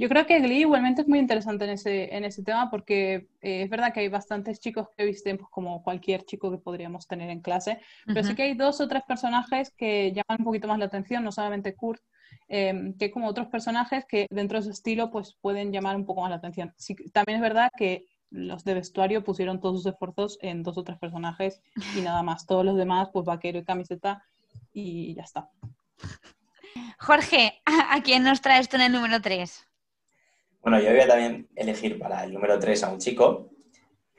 yo 0.00 0.08
creo 0.08 0.26
que 0.26 0.40
Glee 0.40 0.60
igualmente 0.60 1.02
es 1.02 1.08
muy 1.08 1.18
interesante 1.18 1.64
en 1.64 1.72
ese, 1.72 2.16
en 2.16 2.24
ese 2.24 2.42
tema 2.42 2.70
porque 2.70 3.28
eh, 3.42 3.62
es 3.62 3.68
verdad 3.68 3.92
que 3.92 4.00
hay 4.00 4.08
bastantes 4.08 4.58
chicos 4.58 4.88
que 4.96 5.04
visten 5.04 5.36
pues, 5.36 5.50
como 5.50 5.82
cualquier 5.82 6.24
chico 6.24 6.50
que 6.50 6.56
podríamos 6.56 7.06
tener 7.06 7.28
en 7.28 7.42
clase, 7.42 7.80
pero 8.06 8.24
sí 8.24 8.34
que 8.34 8.44
hay 8.44 8.54
dos 8.54 8.80
o 8.80 8.88
tres 8.88 9.02
personajes 9.06 9.70
que 9.76 10.12
llaman 10.12 10.40
un 10.40 10.44
poquito 10.44 10.68
más 10.68 10.78
la 10.78 10.86
atención, 10.86 11.22
no 11.22 11.32
solamente 11.32 11.74
Kurt, 11.74 12.00
eh, 12.48 12.94
que 12.98 13.10
como 13.10 13.28
otros 13.28 13.48
personajes 13.48 14.06
que 14.06 14.26
dentro 14.30 14.58
de 14.58 14.64
su 14.64 14.70
estilo 14.70 15.10
pues 15.10 15.36
pueden 15.40 15.70
llamar 15.70 15.96
un 15.96 16.06
poco 16.06 16.22
más 16.22 16.30
la 16.30 16.36
atención. 16.36 16.72
también 17.12 17.36
es 17.36 17.42
verdad 17.42 17.70
que 17.76 18.06
los 18.30 18.64
de 18.64 18.74
vestuario 18.74 19.24
pusieron 19.24 19.60
todos 19.60 19.82
sus 19.82 19.92
esfuerzos 19.92 20.38
en 20.40 20.62
dos 20.62 20.78
o 20.78 20.84
tres 20.84 20.98
personajes 20.98 21.60
y 21.96 22.00
nada 22.00 22.22
más. 22.22 22.46
Todos 22.46 22.64
los 22.64 22.76
demás, 22.76 23.08
pues 23.12 23.24
vaquero 23.24 23.58
y 23.58 23.64
camiseta 23.64 24.24
y 24.72 25.14
ya 25.14 25.22
está. 25.22 25.50
Jorge, 26.98 27.60
¿a 27.64 28.02
quién 28.02 28.22
nos 28.22 28.40
traes 28.40 28.68
tú 28.68 28.76
en 28.76 28.82
el 28.82 28.92
número 28.92 29.20
3? 29.20 29.66
Bueno, 30.62 30.80
yo 30.80 30.90
voy 30.90 31.00
a 31.00 31.08
también 31.08 31.48
elegir 31.56 31.98
para 31.98 32.24
el 32.24 32.34
número 32.34 32.58
3 32.58 32.84
a 32.84 32.92
un 32.92 32.98
chico. 32.98 33.50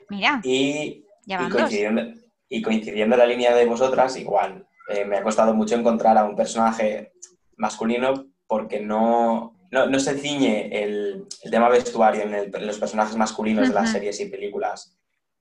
Mira. 0.08 0.40
Y, 0.42 1.04
coincidiendo, 1.50 2.02
y 2.48 2.60
coincidiendo 2.60 3.14
en 3.14 3.18
la 3.18 3.26
línea 3.26 3.54
de 3.54 3.64
vosotras, 3.64 4.16
igual, 4.16 4.66
eh, 4.88 5.04
me 5.04 5.16
ha 5.16 5.22
costado 5.22 5.54
mucho 5.54 5.76
encontrar 5.76 6.18
a 6.18 6.24
un 6.24 6.36
personaje 6.36 7.12
masculino 7.56 8.26
porque 8.46 8.80
no, 8.80 9.51
no, 9.72 9.98
se 9.98 10.18
ciñe 10.18 10.68
el, 10.70 11.26
tema 11.50 11.68
vestuario 11.68 12.22
en, 12.22 12.66
los 12.66 12.78
personajes 12.78 13.16
masculinos 13.16 13.68
de 13.68 13.74
las 13.74 13.90
series 13.90 14.20
y 14.20 14.26
películas 14.26 14.96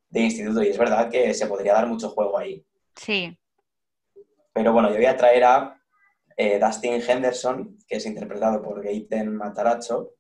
de 0.10 0.22
instituto 0.22 0.64
y 0.64 0.70
es 0.70 0.78
verdad 0.78 1.10
que 1.10 1.34
se 1.34 1.48
podría 1.48 1.74
dar 1.74 1.88
mucho 1.88 2.10
juego 2.10 2.38
ahí. 2.38 2.66
Sí. 2.96 3.38
Pero 4.54 4.74
bueno, 4.74 4.90
yo 4.90 4.96
voy 4.96 5.06
a 5.06 5.18
traer 5.18 5.44
a 5.44 5.82
eh, 6.38 6.60
Dustin 6.60 7.02
Henderson, 7.06 7.78
que 7.88 7.98
es 7.98 8.06
interpretado 8.06 8.62
por 8.62 8.82
Gaten 8.82 9.36
Mataracho, 9.36 10.14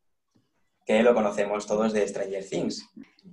que 0.85 1.03
lo 1.03 1.13
conocemos 1.13 1.65
todos 1.65 1.93
de 1.93 2.07
Stranger 2.07 2.45
Things. 2.45 2.85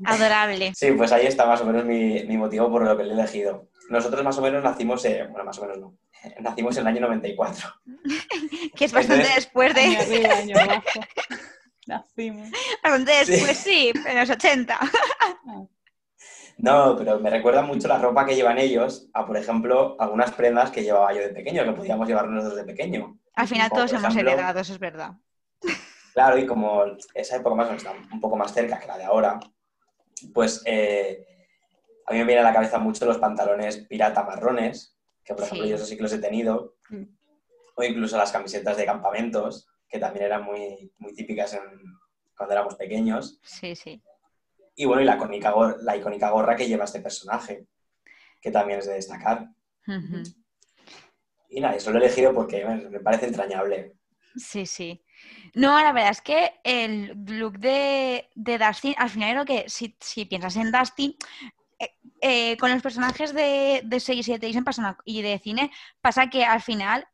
Adorable. 0.05 0.73
Sí, 0.75 0.93
pues 0.93 1.11
ahí 1.13 1.27
está 1.27 1.47
más 1.47 1.61
o 1.61 1.65
menos 1.65 1.85
mi, 1.85 2.37
motivo 2.37 2.71
por 2.71 2.85
lo 2.85 2.97
que 2.97 3.05
le 3.05 3.11
he 3.11 3.15
elegido. 3.15 3.69
Nosotros 3.89 4.23
más 4.23 4.37
o 4.39 4.43
menos 4.43 4.63
nacimos, 4.63 5.03
bueno, 5.03 5.45
más 5.45 5.59
o 5.59 5.63
menos 5.63 5.79
no, 5.79 5.99
nacimos 6.41 6.77
en 6.77 6.83
el 6.83 6.87
año 6.89 7.01
94. 7.03 7.69
que 8.77 8.85
es 8.85 8.93
bastante 8.93 9.29
después 9.35 9.75
de... 9.75 9.81
Año 9.81 10.01
arriba, 10.01 10.35
año 10.35 10.57
abajo. 10.59 11.01
Nacimos. 11.87 12.51
Bastante 12.83 13.13
después, 13.25 13.57
sí, 13.57 13.93
en 14.07 14.19
los 14.19 14.29
80. 14.29 14.79
No, 16.59 16.97
pero 16.99 17.19
me 17.19 17.31
recuerda 17.31 17.63
mucho 17.63 17.89
la 17.89 17.99
ropa 17.99 18.27
que 18.27 18.35
llevan 18.35 18.59
ellos 18.59 19.09
a, 19.15 19.25
por 19.25 19.39
ejemplo, 19.39 19.97
algunas 19.99 20.33
prendas 20.33 20.71
que 20.71 20.83
llevaba 20.83 21.15
yo 21.15 21.21
de 21.21 21.31
pequeño, 21.31 21.65
que 21.65 21.73
podíamos 21.73 22.07
llevar 22.07 22.29
nosotros 22.29 22.57
de 22.59 22.65
pequeño. 22.65 23.19
Al 23.37 23.49
final 23.49 23.71
todos 23.71 23.93
hemos 23.95 24.15
heredado, 24.15 24.61
eso 24.61 24.75
es 24.75 24.79
verdad. 24.79 25.13
Claro, 26.13 26.37
y 26.37 26.47
como 26.47 26.83
esa 27.15 27.37
época 27.37 27.55
más 27.55 27.69
o 27.69 27.71
menos 27.71 27.85
está 27.85 27.97
un 28.13 28.21
poco 28.21 28.37
más 28.37 28.53
cerca 28.53 28.79
que 28.79 28.89
la 28.89 28.99
de 28.99 29.05
ahora, 29.05 29.39
pues 30.35 30.63
eh, 30.67 31.38
a 32.09 32.13
mí 32.13 32.19
me 32.19 32.25
viene 32.25 32.41
a 32.41 32.45
la 32.45 32.55
cabeza 32.55 32.79
mucho 32.79 33.05
los 33.05 33.19
pantalones 33.19 33.87
pirata 33.87 34.25
marrones, 34.25 34.97
que 35.23 35.35
por 35.35 35.45
ejemplo 35.45 35.67
yo 35.67 35.77
esos 35.77 35.89
sí 35.89 35.97
que 35.97 36.03
los 36.03 36.13
he 36.13 36.19
tenido, 36.19 36.77
mm. 36.89 37.03
o 37.77 37.83
incluso 37.83 38.17
las 38.17 38.33
camisetas 38.33 38.79
de 38.79 38.87
campamentos, 38.87 39.69
que 39.87 39.99
también 39.99 40.25
eran 40.25 40.43
muy, 40.45 40.91
muy 40.97 41.13
típicas 41.13 41.59
cuando 42.35 42.55
éramos 42.55 42.77
pequeños. 42.77 43.39
Sí, 43.43 43.77
sí. 43.77 44.03
Y 44.75 44.87
bueno, 44.87 45.03
y 45.03 45.05
la 45.05 45.17
icónica, 45.17 45.55
la 45.83 45.97
icónica 45.97 46.31
gorra 46.31 46.57
que 46.57 46.67
lleva 46.67 46.85
este 46.85 47.01
personaje, 47.01 47.67
que 48.41 48.51
también 48.51 48.79
es 48.79 48.87
de 48.87 48.95
destacar. 48.95 49.49
Y 51.51 51.61
nada, 51.61 51.77
eso 51.77 51.91
lo 51.91 51.99
he 51.99 52.05
elegido 52.05 52.33
porque 52.33 52.65
me 52.65 53.01
parece 53.01 53.27
entrañable. 53.27 53.97
Sí, 54.37 54.65
sí. 54.65 55.05
No, 55.55 55.79
la 55.81 55.93
verdad 55.93 56.11
es 56.11 56.21
que 56.21 56.61
el 56.63 57.13
look 57.27 57.59
de, 57.59 58.29
de 58.35 58.59
Dustin, 58.59 58.95
al 58.97 59.11
final 59.11 59.33
creo 59.33 59.45
que 59.45 59.69
si, 59.69 59.97
si 60.01 60.27
piensas 60.27 60.57
en 60.57 60.71
Dustin, 60.71 61.17
eh, 61.79 61.91
eh, 62.21 62.57
con 62.57 62.71
los 62.71 62.83
personajes 62.83 63.33
de, 63.33 63.83
de 63.85 64.01
6 64.01 64.29
y 64.29 64.39
de 64.39 64.93
y 65.05 65.23
de 65.23 65.39
cine, 65.39 65.71
pasa 66.01 66.29
que 66.29 66.45
al 66.45 66.61
final 66.61 67.07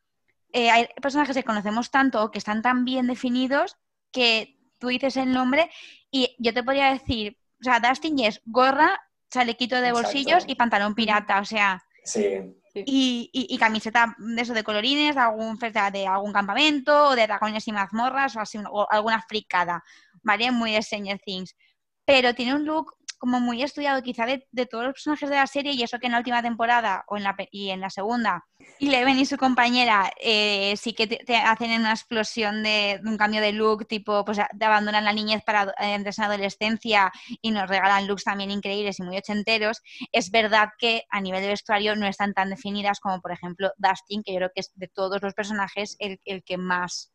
eh, 0.53 0.71
hay 0.71 0.89
personajes 1.03 1.37
que 1.37 1.43
conocemos 1.43 1.91
tanto 1.91 2.31
que 2.31 2.39
están 2.39 2.63
tan 2.63 2.85
bien 2.85 3.07
definidos 3.09 3.77
que 4.13 4.57
tú 4.79 4.89
dices 4.89 5.17
el 5.17 5.33
nombre 5.33 5.69
y 6.11 6.37
yo 6.39 6.55
te 6.55 6.63
podría 6.63 6.93
decir, 6.93 7.37
o 7.61 7.65
sea, 7.65 7.81
Dustin 7.81 8.21
es 8.21 8.41
gorra, 8.45 9.01
chalequito 9.31 9.81
de 9.81 9.93
bolsillos 9.93 10.45
y 10.47 10.55
pantalón 10.55 10.95
pirata, 10.95 11.41
o 11.41 11.45
sea. 11.45 11.83
Sí. 12.05 12.39
Y, 12.75 13.57
camiseta 13.59 14.17
de 14.19 14.43
eso 14.43 14.53
de 14.53 14.65
colorines, 14.65 15.15
de 15.15 15.21
algún, 15.21 15.59
de 15.59 16.07
algún 16.07 16.33
campamento, 16.33 17.09
o 17.09 17.17
de 17.17 17.27
dragones 17.27 17.67
y 17.69 17.73
mazmorras, 17.73 18.37
o, 18.37 18.41
así, 18.41 18.59
o 18.69 18.87
alguna 18.91 19.23
fricada, 19.23 19.83
¿vale? 20.23 20.51
Muy 20.51 20.73
de 20.73 20.83
Stranger 20.83 21.21
Things. 21.25 21.57
Pero 22.05 22.35
tiene 22.35 22.55
un 22.55 22.65
look 22.65 22.95
como 23.19 23.41
muy 23.41 23.63
estudiado 23.63 24.03
quizá 24.03 24.27
de, 24.27 24.67
todos 24.67 24.85
los 24.85 24.95
personajes 24.95 25.31
de 25.31 25.37
la 25.37 25.47
serie 25.47 25.73
y 25.73 25.83
eso 25.83 25.99
que 25.99 26.07
en 26.07 26.13
la 26.13 26.19
última 26.19 26.43
temporada 26.43 27.05
o 27.09 27.17
en 27.17 27.25
la, 27.25 27.37
y 27.51 27.71
en 27.71 27.81
la 27.81 27.91
segunda, 27.91 28.45
Eleven 28.81 29.19
y 29.19 29.27
su 29.27 29.37
compañera 29.37 30.13
eh, 30.21 30.75
sí 30.77 30.95
que 30.95 31.07
te, 31.07 31.37
hacen 31.37 31.81
una 31.81 31.93
explosión 31.93 32.63
de, 32.63 33.01
un 33.05 33.17
cambio 33.17 33.41
de 33.41 33.53
look, 33.53 33.87
tipo, 33.87 34.25
pues 34.25 34.39
te 34.59 34.65
abandonan 34.65 35.05
la 35.05 35.13
niñez 35.13 35.43
para 35.45 35.75
entrar 35.79 36.15
en 36.17 36.25
adolescencia 36.25 37.13
y 37.41 37.51
nos 37.51 37.69
regalan 37.69 38.07
looks 38.07 38.25
también 38.25 38.51
increíbles 38.51 38.99
y 38.99 39.03
muy 39.03 39.17
ochenteros. 39.17 39.81
Es 40.13 40.31
verdad 40.31 40.71
que 40.79 41.05
a 41.11 41.21
nivel 41.21 41.43
de 41.43 41.49
vestuario 41.49 41.97
no 41.97 42.07
están 42.07 42.35
tan 42.35 42.51
definidas 42.51 43.01
como, 43.01 43.21
por 43.21 43.33
ejemplo, 43.33 43.73
Dustin, 43.77 44.23
que 44.23 44.33
yo 44.33 44.39
creo 44.39 44.51
que 44.55 44.61
es 44.61 44.73
de 44.75 44.89
todos 44.89 45.23
los 45.23 45.35
personajes 45.35 45.97
el, 45.99 46.21
el 46.25 46.43
que 46.43 46.57
más 46.57 47.13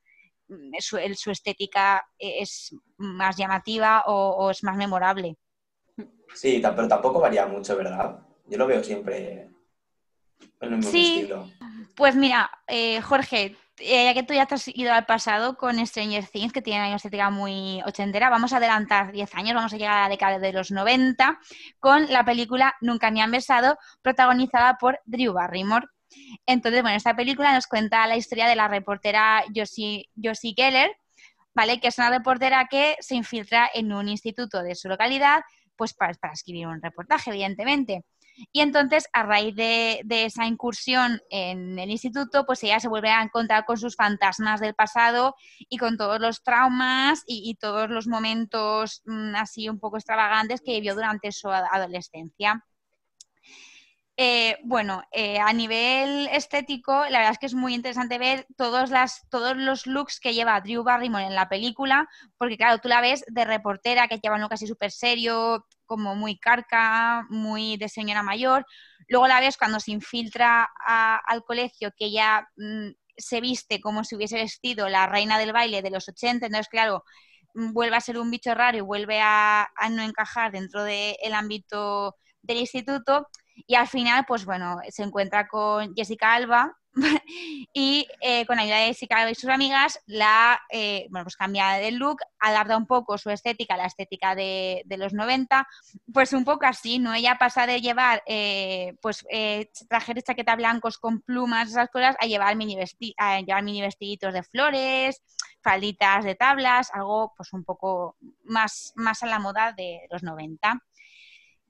mm, 0.47 0.71
su, 0.79 0.97
su, 1.15 1.31
estética 1.31 2.05
es 2.17 2.75
más 2.97 3.37
llamativa 3.37 4.03
o 4.05 4.49
es 4.49 4.63
más 4.63 4.77
memorable. 4.77 5.37
Sí, 6.33 6.61
pero 6.61 6.87
tampoco 6.87 7.19
varía 7.19 7.45
mucho, 7.45 7.75
¿verdad? 7.75 8.19
Yo 8.47 8.57
lo 8.57 8.67
veo 8.67 8.83
siempre 8.83 9.49
en 10.61 10.73
el 10.73 10.77
mismo 10.77 10.91
sí, 10.91 11.15
estilo. 11.15 11.49
Pues 11.95 12.15
mira, 12.15 12.49
eh, 12.67 13.01
Jorge, 13.01 13.57
eh, 13.79 14.05
ya 14.05 14.13
que 14.13 14.23
tú 14.23 14.33
ya 14.33 14.45
te 14.45 14.55
has 14.55 14.67
ido 14.67 14.93
al 14.93 15.05
pasado 15.05 15.57
con 15.57 15.85
Stranger 15.85 16.25
Things, 16.27 16.53
que 16.53 16.61
tiene 16.61 16.87
una 16.87 16.95
estética 16.95 17.29
muy 17.29 17.81
ochentera, 17.85 18.29
vamos 18.29 18.53
a 18.53 18.57
adelantar 18.57 19.11
10 19.11 19.33
años, 19.35 19.55
vamos 19.55 19.73
a 19.73 19.77
llegar 19.77 19.97
a 19.97 20.01
la 20.03 20.09
década 20.09 20.39
de 20.39 20.53
los 20.53 20.71
90 20.71 21.39
con 21.79 22.09
la 22.09 22.23
película 22.25 22.75
Nunca 22.81 23.11
me 23.11 23.21
han 23.21 23.31
besado, 23.31 23.77
protagonizada 24.01 24.77
por 24.77 24.99
Drew 25.05 25.33
Barrymore. 25.33 25.87
Entonces, 26.45 26.81
bueno, 26.81 26.97
esta 26.97 27.15
película 27.15 27.53
nos 27.53 27.67
cuenta 27.67 28.07
la 28.07 28.17
historia 28.17 28.47
de 28.47 28.55
la 28.55 28.67
reportera 28.67 29.43
Josie, 29.55 30.09
Josie 30.21 30.53
Geller, 30.55 30.91
¿vale? 31.53 31.79
Que 31.79 31.89
es 31.89 31.97
una 31.97 32.09
reportera 32.09 32.67
que 32.69 32.95
se 32.99 33.15
infiltra 33.15 33.69
en 33.73 33.91
un 33.93 34.07
instituto 34.07 34.63
de 34.63 34.75
su 34.75 34.87
localidad 34.87 35.41
pues 35.75 35.93
para, 35.93 36.13
escribir 36.33 36.67
un 36.67 36.81
reportaje, 36.81 37.29
evidentemente. 37.31 38.03
Y 38.51 38.61
entonces, 38.61 39.07
a 39.13 39.23
raíz 39.23 39.55
de, 39.55 40.01
esa 40.09 40.45
incursión 40.45 41.21
en 41.29 41.79
el 41.79 41.89
instituto, 41.89 42.45
pues 42.45 42.63
ella 42.63 42.79
se 42.79 42.89
vuelve 42.89 43.09
a 43.09 43.21
encontrar 43.21 43.65
con 43.65 43.77
sus 43.77 43.95
fantasmas 43.95 44.59
del 44.59 44.75
pasado 44.75 45.35
y 45.69 45.77
con 45.77 45.97
todos 45.97 46.19
los 46.19 46.43
traumas 46.43 47.23
y, 47.25 47.55
todos 47.55 47.89
los 47.89 48.07
momentos 48.07 49.01
mm, 49.05 49.35
así 49.35 49.69
un 49.69 49.79
poco 49.79 49.97
extravagantes 49.97 50.61
que 50.61 50.73
vivió 50.73 50.95
durante 50.95 51.31
su 51.31 51.49
adolescencia. 51.49 52.63
Eh, 54.21 54.57
bueno, 54.65 55.01
eh, 55.13 55.39
a 55.39 55.53
nivel 55.53 56.27
estético, 56.33 56.91
la 57.05 57.19
verdad 57.19 57.31
es 57.31 57.37
que 57.39 57.45
es 57.45 57.53
muy 57.53 57.73
interesante 57.73 58.17
ver 58.17 58.45
todos, 58.57 58.89
las, 58.89 59.25
todos 59.29 59.55
los 59.55 59.87
looks 59.87 60.19
que 60.19 60.33
lleva 60.33 60.59
Drew 60.59 60.83
Barrymore 60.83 61.23
en 61.25 61.35
la 61.35 61.47
película, 61.47 62.09
porque 62.37 62.57
claro, 62.57 62.79
tú 62.79 62.89
la 62.89 62.99
ves 62.99 63.23
de 63.29 63.45
reportera, 63.45 64.09
que 64.09 64.19
lleva 64.19 64.35
un 64.35 64.41
look 64.41 64.51
así 64.53 64.67
súper 64.67 64.91
serio, 64.91 65.65
como 65.85 66.15
muy 66.15 66.37
carca, 66.37 67.25
muy 67.29 67.77
de 67.77 67.87
señora 67.87 68.21
mayor. 68.21 68.65
Luego 69.07 69.25
la 69.27 69.39
ves 69.39 69.55
cuando 69.55 69.79
se 69.79 69.91
infiltra 69.91 70.67
al 70.85 71.43
colegio, 71.45 71.91
que 71.95 72.11
ya 72.11 72.45
mm, 72.57 72.89
se 73.15 73.39
viste 73.39 73.79
como 73.79 74.03
si 74.03 74.15
hubiese 74.17 74.35
vestido 74.35 74.89
la 74.89 75.07
reina 75.07 75.39
del 75.39 75.53
baile 75.53 75.81
de 75.81 75.91
los 75.91 76.09
80, 76.09 76.47
entonces 76.47 76.67
claro, 76.67 77.05
mm, 77.53 77.71
vuelve 77.73 77.95
a 77.95 78.01
ser 78.01 78.17
un 78.17 78.31
bicho 78.31 78.53
raro 78.53 78.77
y 78.77 78.81
vuelve 78.81 79.21
a, 79.21 79.69
a 79.75 79.89
no 79.89 80.01
encajar 80.03 80.51
dentro 80.51 80.83
del 80.83 81.33
ámbito 81.33 82.15
del 82.41 82.57
instituto 82.57 83.27
y 83.67 83.75
al 83.75 83.87
final, 83.87 84.25
pues 84.27 84.45
bueno, 84.45 84.79
se 84.89 85.03
encuentra 85.03 85.47
con 85.47 85.93
Jessica 85.95 86.33
Alba 86.33 86.75
y 87.73 88.07
eh, 88.21 88.45
con 88.45 88.55
la 88.55 88.63
ayuda 88.63 88.77
de 88.77 88.87
Jessica 88.87 89.17
Alba 89.17 89.31
y 89.31 89.35
sus 89.35 89.49
amigas, 89.49 89.99
la, 90.07 90.59
eh, 90.69 91.07
bueno, 91.09 91.25
pues 91.25 91.35
cambia 91.35 91.73
de 91.73 91.91
look, 91.91 92.17
adapta 92.39 92.77
un 92.77 92.87
poco 92.87 93.17
su 93.17 93.29
estética 93.29 93.75
a 93.75 93.77
la 93.77 93.85
estética 93.85 94.35
de, 94.35 94.83
los 94.97 95.13
90, 95.13 95.67
pues 96.13 96.33
un 96.33 96.43
poco 96.43 96.65
así, 96.65 96.99
¿no? 96.99 97.13
Ella 97.13 97.37
pasa 97.39 97.65
de 97.67 97.81
llevar, 97.81 98.23
eh, 98.25 98.95
pues, 99.01 99.25
trajes 99.87 100.15
de 100.15 100.23
chaqueta 100.23 100.55
blancos 100.55 100.97
con 100.97 101.21
plumas, 101.21 101.69
esas 101.69 101.89
cosas, 101.89 102.15
a 102.19 102.25
llevar 102.25 102.55
mini, 102.55 102.77
mini 103.63 103.81
vestiditos 103.81 104.33
de 104.33 104.43
flores, 104.43 105.21
falditas 105.61 106.23
de 106.23 106.35
tablas, 106.35 106.89
algo 106.93 107.33
pues 107.35 107.53
un 107.53 107.63
poco 107.63 108.17
más, 108.43 108.93
más 108.95 109.23
a 109.23 109.27
la 109.27 109.39
moda 109.39 109.73
de 109.73 110.07
los 110.09 110.23
90. 110.23 110.81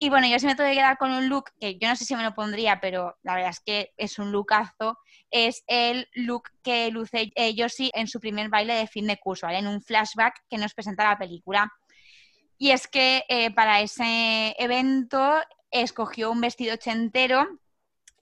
Y 0.01 0.09
bueno, 0.09 0.27
yo 0.27 0.39
sí 0.39 0.45
me 0.45 0.55
tengo 0.55 0.69
que 0.69 0.77
quedar 0.77 0.97
con 0.97 1.11
un 1.11 1.27
look 1.27 1.51
que 1.59 1.77
yo 1.77 1.89
no 1.89 1.95
sé 1.97 2.05
si 2.05 2.15
me 2.15 2.23
lo 2.23 2.33
pondría, 2.33 2.79
pero 2.79 3.17
la 3.21 3.35
verdad 3.35 3.49
es 3.51 3.59
que 3.59 3.91
es 3.97 4.17
un 4.17 4.31
lookazo. 4.31 4.97
Es 5.29 5.63
el 5.67 6.07
look 6.13 6.43
que 6.63 6.89
luce 6.89 7.31
eh, 7.35 7.53
Josie 7.57 7.91
en 7.93 8.07
su 8.07 8.21
primer 8.21 8.47
baile 8.47 8.75
de 8.75 8.87
fin 8.87 9.07
de 9.07 9.17
curso, 9.17 9.45
¿vale? 9.45 9.59
En 9.59 9.67
un 9.67 9.81
flashback 9.81 10.35
que 10.49 10.57
nos 10.57 10.73
presenta 10.73 11.03
la 11.03 11.17
película. 11.17 11.69
Y 12.57 12.71
es 12.71 12.87
que 12.87 13.25
eh, 13.27 13.51
para 13.51 13.81
ese 13.81 14.55
evento 14.57 15.33
escogió 15.69 16.31
un 16.31 16.39
vestido 16.39 16.75
ochentero 16.75 17.59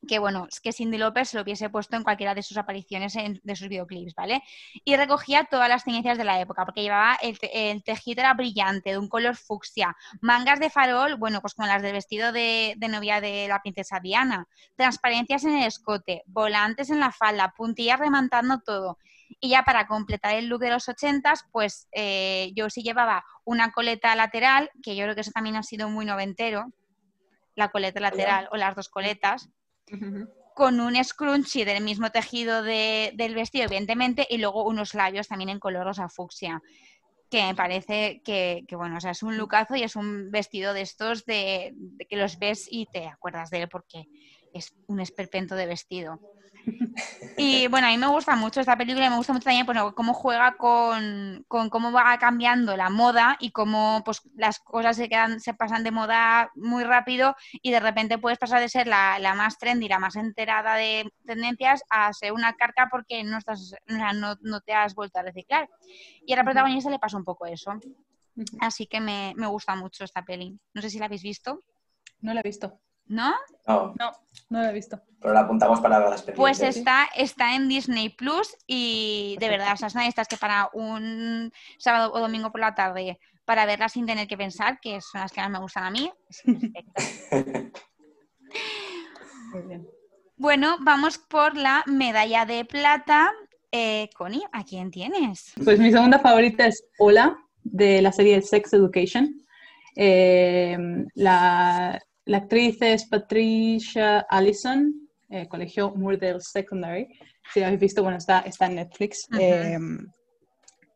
que 0.07 0.19
bueno, 0.19 0.47
es 0.49 0.59
que 0.59 0.73
Cindy 0.73 0.97
López 0.97 1.29
se 1.29 1.37
lo 1.37 1.43
hubiese 1.43 1.69
puesto 1.69 1.95
en 1.95 2.03
cualquiera 2.03 2.33
de 2.33 2.41
sus 2.41 2.57
apariciones 2.57 3.13
de 3.15 3.55
sus 3.55 3.67
videoclips, 3.67 4.15
¿vale? 4.15 4.41
Y 4.83 4.95
recogía 4.95 5.45
todas 5.45 5.69
las 5.69 5.83
tendencias 5.83 6.17
de 6.17 6.23
la 6.23 6.39
época, 6.39 6.65
porque 6.65 6.81
llevaba 6.81 7.17
el, 7.21 7.83
tejido 7.83 8.21
era 8.21 8.33
brillante, 8.33 8.91
de 8.91 8.97
un 8.97 9.09
color 9.09 9.35
fucsia, 9.35 9.95
mangas 10.21 10.59
de 10.59 10.69
farol, 10.69 11.15
bueno, 11.17 11.41
pues 11.41 11.53
como 11.53 11.67
las 11.67 11.81
del 11.81 11.93
vestido 11.93 12.31
de, 12.31 12.75
novia 12.89 13.21
de 13.21 13.47
la 13.47 13.61
princesa 13.61 13.99
Diana, 13.99 14.47
transparencias 14.75 15.43
en 15.43 15.57
el 15.57 15.67
escote, 15.67 16.23
volantes 16.25 16.89
en 16.89 16.99
la 16.99 17.11
falda, 17.11 17.53
puntillas 17.55 17.99
remantando 17.99 18.59
todo. 18.59 18.97
Y 19.41 19.49
ya 19.49 19.63
para 19.63 19.87
completar 19.87 20.35
el 20.35 20.47
look 20.47 20.61
de 20.61 20.71
los 20.71 20.87
ochentas, 20.87 21.43
pues 21.51 21.89
eh, 21.91 22.51
yo 22.55 22.69
sí 22.69 22.81
llevaba 22.81 23.25
una 23.43 23.71
coleta 23.71 24.15
lateral, 24.15 24.71
que 24.81 24.95
yo 24.95 25.03
creo 25.03 25.15
que 25.15 25.21
eso 25.21 25.31
también 25.31 25.57
ha 25.57 25.63
sido 25.63 25.89
muy 25.89 26.05
noventero, 26.05 26.71
la 27.55 27.69
coleta 27.69 27.99
lateral 27.99 28.47
o 28.51 28.55
las 28.55 28.75
dos 28.75 28.87
coletas, 28.87 29.49
con 30.53 30.79
un 30.79 31.01
scrunchie 31.03 31.65
del 31.65 31.83
mismo 31.83 32.09
tejido 32.09 32.63
del 32.63 33.35
vestido, 33.35 33.65
evidentemente, 33.65 34.25
y 34.29 34.37
luego 34.37 34.65
unos 34.65 34.93
labios 34.95 35.27
también 35.27 35.49
en 35.49 35.59
color 35.59 35.85
rosa 35.85 36.09
fucsia. 36.09 36.61
Que 37.29 37.43
me 37.43 37.55
parece 37.55 38.21
que, 38.23 38.65
bueno, 38.71 38.97
o 38.97 39.01
sea, 39.01 39.11
es 39.11 39.23
un 39.23 39.37
lucazo 39.37 39.75
y 39.75 39.83
es 39.83 39.95
un 39.95 40.31
vestido 40.31 40.73
de 40.73 40.81
estos 40.81 41.25
de, 41.25 41.73
de 41.75 42.05
que 42.05 42.15
los 42.17 42.39
ves 42.39 42.67
y 42.69 42.87
te 42.87 43.07
acuerdas 43.07 43.49
de 43.49 43.63
él 43.63 43.69
porque 43.69 44.05
es 44.53 44.73
un 44.87 44.99
esperpento 44.99 45.55
de 45.55 45.65
vestido. 45.67 46.21
Y 47.37 47.67
bueno, 47.67 47.87
a 47.87 47.91
mí 47.91 47.97
me 47.97 48.07
gusta 48.07 48.35
mucho 48.35 48.59
esta 48.59 48.77
película 48.77 49.05
y 49.05 49.09
me 49.09 49.17
gusta 49.17 49.31
mucho 49.31 49.45
también 49.45 49.65
bueno, 49.65 49.93
cómo 49.93 50.13
juega 50.13 50.57
con, 50.57 51.45
cómo 51.47 51.91
va 51.91 52.17
cambiando 52.17 52.75
la 52.75 52.89
moda 52.89 53.37
y 53.39 53.51
cómo 53.51 54.01
pues, 54.03 54.21
las 54.35 54.59
cosas 54.59 54.97
se, 54.97 55.07
quedan, 55.07 55.39
se 55.39 55.53
pasan 55.53 55.83
de 55.83 55.91
moda 55.91 56.51
muy 56.55 56.83
rápido 56.83 57.35
y 57.61 57.71
de 57.71 57.79
repente 57.79 58.17
puedes 58.17 58.39
pasar 58.39 58.59
de 58.59 58.69
ser 58.69 58.87
la, 58.87 59.19
más 59.35 59.57
trendy, 59.59 59.87
la 59.87 59.99
más 59.99 60.15
enterada 60.15 60.75
de 60.75 61.11
tendencias 61.25 61.83
a 61.89 62.11
ser 62.11 62.33
una 62.33 62.55
carca 62.55 62.87
porque 62.89 63.23
no, 63.23 63.37
estás, 63.37 63.75
no, 63.85 64.35
no 64.41 64.61
te 64.61 64.73
has 64.73 64.95
vuelto 64.95 65.19
a 65.19 65.23
reciclar. 65.23 65.69
Y 66.25 66.33
a 66.33 66.37
la 66.37 66.43
protagonista 66.43 66.89
le 66.89 66.99
pasa 66.99 67.17
un 67.17 67.23
poco 67.23 67.45
eso. 67.45 67.73
Así 68.59 68.87
que 68.87 68.99
me, 68.99 69.33
me 69.35 69.47
gusta 69.47 69.75
mucho 69.75 70.03
esta 70.03 70.23
peli. 70.23 70.59
No 70.73 70.81
sé 70.81 70.89
si 70.89 70.99
la 70.99 71.05
habéis 71.05 71.23
visto. 71.23 71.63
No 72.21 72.33
la 72.33 72.39
he 72.39 72.43
visto. 72.43 72.79
¿No? 73.07 73.35
No. 73.67 73.93
No, 73.97 74.11
no 74.49 74.61
lo 74.61 74.65
he 74.65 74.73
visto. 74.73 75.01
Pero 75.19 75.33
la 75.33 75.41
apuntamos 75.41 75.79
para 75.79 75.99
las 75.99 76.21
películas. 76.21 76.59
Pues 76.59 76.77
está, 76.77 77.07
está 77.15 77.55
en 77.55 77.67
Disney 77.67 78.09
Plus 78.09 78.55
y 78.67 79.35
de 79.39 79.49
verdad, 79.49 79.73
esas 79.73 79.95
estas 79.95 80.27
que 80.27 80.37
para 80.37 80.69
un 80.73 81.51
sábado 81.77 82.13
o 82.13 82.19
domingo 82.19 82.51
por 82.51 82.61
la 82.61 82.75
tarde 82.75 83.19
para 83.47 83.65
verlas 83.65 83.93
sin 83.93 84.05
tener 84.05 84.27
que 84.27 84.37
pensar, 84.37 84.77
que 84.81 84.99
son 84.99 85.21
las 85.21 85.31
que 85.31 85.39
más 85.39 85.49
me 85.49 85.59
gustan 85.59 85.85
a 85.85 85.89
mí, 85.89 86.11
Muy 89.53 89.61
bien. 89.61 89.87
Bueno, 90.35 90.75
vamos 90.81 91.17
por 91.17 91.55
la 91.55 91.83
medalla 91.87 92.45
de 92.45 92.65
plata. 92.65 93.31
Eh, 93.71 94.09
Connie, 94.15 94.43
¿a 94.51 94.65
quién 94.65 94.91
tienes? 94.91 95.53
Pues 95.63 95.79
mi 95.79 95.91
segunda 95.91 96.19
favorita 96.19 96.67
es 96.67 96.83
Hola, 96.99 97.37
de 97.63 98.01
la 98.01 98.11
serie 98.11 98.41
Sex 98.41 98.73
Education. 98.73 99.41
Eh, 99.95 100.77
la, 101.15 101.99
la 102.27 102.39
actriz 102.39 102.81
es 102.81 103.05
Patricia 103.05 104.19
Allison, 104.29 105.09
eh, 105.29 105.47
colegio 105.47 105.91
Murdale 105.95 106.41
Secondary. 106.41 107.07
Si 107.53 107.63
habéis 107.63 107.79
visto, 107.79 108.03
bueno, 108.03 108.17
está, 108.17 108.41
está 108.41 108.65
en 108.65 108.75
Netflix. 108.75 109.27
Em, 109.39 110.05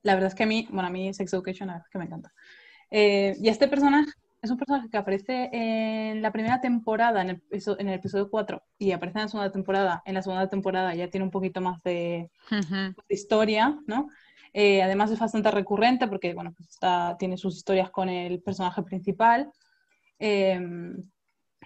la 0.03 0.13
verdad 0.13 0.27
es 0.27 0.35
que 0.35 0.43
a 0.43 0.47
mí, 0.47 0.67
bueno, 0.69 0.87
a 0.87 0.91
mí 0.91 1.13
Sex 1.13 1.33
Education, 1.33 1.67
la 1.67 1.73
verdad 1.75 1.87
es 1.87 1.91
que 1.91 1.99
me 1.99 2.05
encanta. 2.05 2.33
Eh, 2.89 3.37
y 3.39 3.47
este 3.47 3.69
personaje 3.69 4.11
es 4.41 4.51
un 4.51 4.57
personaje 4.57 4.89
que 4.89 4.97
aparece 4.97 5.49
en 5.53 6.21
la 6.21 6.33
primera 6.33 6.59
temporada, 6.59 7.21
en 7.21 7.29
el, 7.29 7.41
en 7.79 7.87
el, 7.87 7.93
episodio 7.93 8.29
4, 8.29 8.61
y 8.77 8.91
aparece 8.91 9.19
en 9.19 9.23
la 9.23 9.29
segunda 9.29 9.51
temporada. 9.51 10.03
En 10.05 10.15
la 10.15 10.21
segunda 10.21 10.49
temporada 10.49 10.93
ya 10.95 11.09
tiene 11.09 11.23
un 11.23 11.31
poquito 11.31 11.61
más 11.61 11.81
de, 11.83 12.29
historia, 13.07 13.79
¿no? 13.87 14.09
Eh, 14.53 14.83
además 14.83 15.11
es 15.11 15.19
bastante 15.19 15.49
recurrente 15.49 16.07
porque, 16.09 16.33
bueno, 16.33 16.51
pues 16.57 16.67
está, 16.71 17.15
tiene 17.17 17.37
sus 17.37 17.55
historias 17.55 17.89
con 17.89 18.09
el 18.09 18.41
personaje 18.41 18.83
principal. 18.83 19.49
Em, 20.19 20.97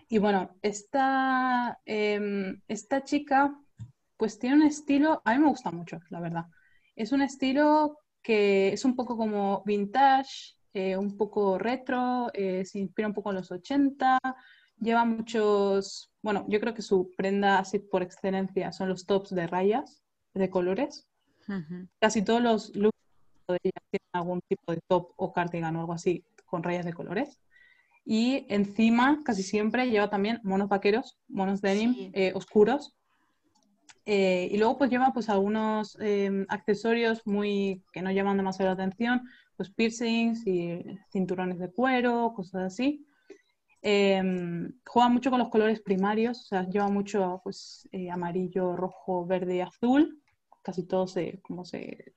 y 0.08 0.18
bueno, 0.18 0.52
esta, 0.62 1.80
em, 1.86 2.62
esta 2.68 3.04
chica 3.04 3.58
pues 4.18 4.40
tiene 4.40 4.56
un 4.58 4.64
estilo, 4.64 5.22
a 5.26 5.34
mí 5.34 5.40
me 5.40 5.50
gusta 5.50 5.72
mucho, 5.72 6.00
la 6.10 6.20
verdad. 6.20 6.46
Es 6.96 7.12
un 7.12 7.22
estilo 7.22 8.00
que 8.22 8.74
es 8.74 8.86
un 8.86 8.96
poco 8.96 9.18
como 9.18 9.62
vintage, 9.66 10.56
eh, 10.74 10.98
un 10.98 11.18
poco 11.18 11.58
retro, 11.58 12.30
eh, 12.34 12.66
se 12.66 12.80
inspira 12.80 13.08
un 13.08 13.14
poco 13.14 13.30
en 13.32 13.38
los 13.38 13.52
80, 13.52 14.20
lleva 14.80 15.06
muchos, 15.06 16.12
bueno, 16.22 16.46
yo 16.48 16.60
creo 16.60 16.74
que 16.74 16.82
su 16.82 17.12
prenda 17.16 17.60
así 17.60 17.80
por 17.80 18.02
excelencia 18.04 18.72
son 18.72 18.90
los 18.90 19.06
tops 19.06 19.34
de 19.34 19.48
rayas, 19.48 20.04
de 20.34 20.50
colores. 20.50 21.08
Casi 22.00 22.24
todos 22.24 22.42
los 22.42 22.76
looks 22.76 22.98
de 23.48 23.60
ella 23.64 23.82
tienen 23.92 24.10
algún 24.14 24.42
tipo 24.48 24.74
de 24.74 24.80
top 24.88 25.12
o 25.16 25.32
cardigan 25.32 25.76
o 25.76 25.82
algo 25.82 25.94
así 25.94 26.26
con 26.46 26.64
rayas 26.64 26.86
de 26.86 26.94
colores. 26.94 27.40
Y 28.06 28.46
encima, 28.50 29.22
casi 29.26 29.42
siempre, 29.42 29.90
lleva 29.90 30.12
también 30.12 30.40
monos 30.44 30.70
vaqueros, 30.70 31.18
monos 31.28 31.60
denim 31.60 32.12
eh, 32.14 32.32
oscuros. 32.36 32.96
Eh, 34.06 34.50
y 34.52 34.58
luego 34.58 34.78
pues 34.78 34.92
lleva 34.92 35.12
pues 35.12 35.30
algunos 35.30 35.98
em, 36.00 36.46
accesorios 36.48 37.26
muy 37.26 37.84
que 37.92 38.04
no 38.04 38.12
llaman 38.12 38.38
demasiado 38.38 38.70
la 38.70 38.84
atención, 38.84 39.24
pues 39.58 39.72
piercings 39.72 40.46
y 40.46 40.84
cinturones 41.12 41.58
de 41.58 41.72
cuero, 41.72 42.34
cosas 42.36 42.74
así. 42.74 43.04
Em, 43.82 44.72
juega 44.86 45.10
mucho 45.10 45.32
con 45.32 45.40
los 45.40 45.50
colores 45.50 45.82
primarios, 45.82 46.42
o 46.42 46.44
sea, 46.44 46.70
lleva 46.70 46.90
mucho 46.90 47.42
pues, 47.44 47.90
eh, 47.92 48.12
amarillo, 48.12 48.76
rojo, 48.76 49.26
verde 49.26 49.58
y 49.58 49.62
azul. 49.62 50.22
Casi 50.62 50.84
todos, 50.84 51.12
se, 51.12 51.40
como 51.42 51.66
se, 51.66 52.14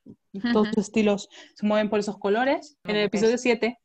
todos 0.52 0.68
los 0.68 0.78
estilos 0.78 1.28
se 1.54 1.66
mueven 1.66 1.90
por 1.90 1.98
esos 1.98 2.18
colores. 2.18 2.78
En 2.84 2.96
el 2.96 3.04
episodio 3.04 3.36
7, 3.36 3.78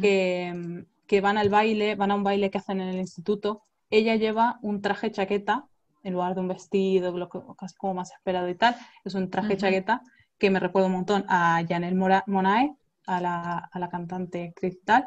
que, 0.00 0.84
que, 1.06 1.20
van 1.20 1.38
al 1.38 1.48
baile, 1.48 1.94
van 1.94 2.10
a 2.10 2.14
un 2.14 2.24
baile 2.24 2.50
que 2.50 2.58
hacen 2.58 2.80
en 2.80 2.88
el 2.88 2.96
instituto, 2.98 3.62
ella 3.90 4.16
lleva 4.16 4.58
un 4.62 4.80
traje 4.82 5.10
chaqueta 5.10 5.68
en 6.02 6.12
lugar 6.12 6.34
de 6.34 6.40
un 6.40 6.48
vestido, 6.48 7.16
lo 7.16 7.28
que, 7.28 7.40
casi 7.58 7.74
como 7.76 7.94
más 7.94 8.12
esperado 8.12 8.48
y 8.48 8.54
tal. 8.54 8.76
Es 9.04 9.14
un 9.14 9.30
traje 9.30 9.56
chaqueta 9.56 10.02
que 10.38 10.50
me 10.50 10.60
recuerda 10.60 10.86
un 10.86 10.94
montón 10.94 11.24
a 11.28 11.62
Janelle 11.68 12.22
Monae, 12.26 12.76
a 13.06 13.20
la, 13.20 13.68
a 13.70 13.78
la 13.78 13.88
cantante 13.88 14.52
cristal 14.54 15.06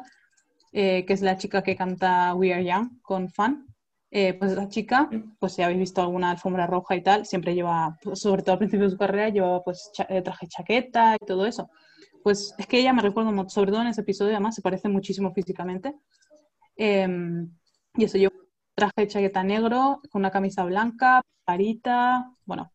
eh, 0.72 1.04
que 1.04 1.12
es 1.14 1.22
la 1.22 1.36
chica 1.36 1.62
que 1.62 1.74
canta 1.76 2.34
We 2.34 2.52
Are 2.52 2.64
Young 2.64 3.00
con 3.02 3.28
Fan. 3.28 3.66
Eh, 4.12 4.34
pues 4.34 4.52
esa 4.52 4.68
chica, 4.68 5.08
pues 5.38 5.52
si 5.54 5.62
habéis 5.62 5.78
visto 5.78 6.00
alguna 6.00 6.30
alfombra 6.32 6.66
roja 6.66 6.96
y 6.96 7.02
tal, 7.02 7.26
siempre 7.26 7.54
lleva, 7.54 7.96
pues, 8.02 8.20
sobre 8.20 8.42
todo 8.42 8.54
al 8.54 8.58
principio 8.58 8.86
de 8.86 8.90
su 8.90 8.98
carrera, 8.98 9.28
llevaba 9.28 9.62
pues 9.62 9.90
eh, 10.08 10.22
traje 10.22 10.48
chaqueta 10.48 11.16
y 11.20 11.24
todo 11.24 11.46
eso. 11.46 11.70
Pues 12.22 12.54
es 12.58 12.66
que 12.66 12.78
ella 12.80 12.92
me 12.92 13.02
recuerda, 13.02 13.48
sobre 13.48 13.70
todo 13.70 13.82
en 13.82 13.88
ese 13.88 14.02
episodio, 14.02 14.32
además 14.32 14.54
se 14.54 14.62
parece 14.62 14.88
muchísimo 14.88 15.32
físicamente. 15.32 15.94
Em, 16.76 17.50
y 17.94 18.04
eso, 18.04 18.18
yo 18.18 18.30
traje 18.74 19.06
chaqueta 19.06 19.42
negro, 19.42 20.00
con 20.10 20.20
una 20.20 20.30
camisa 20.30 20.64
blanca, 20.64 21.22
parita, 21.44 22.32
bueno, 22.44 22.72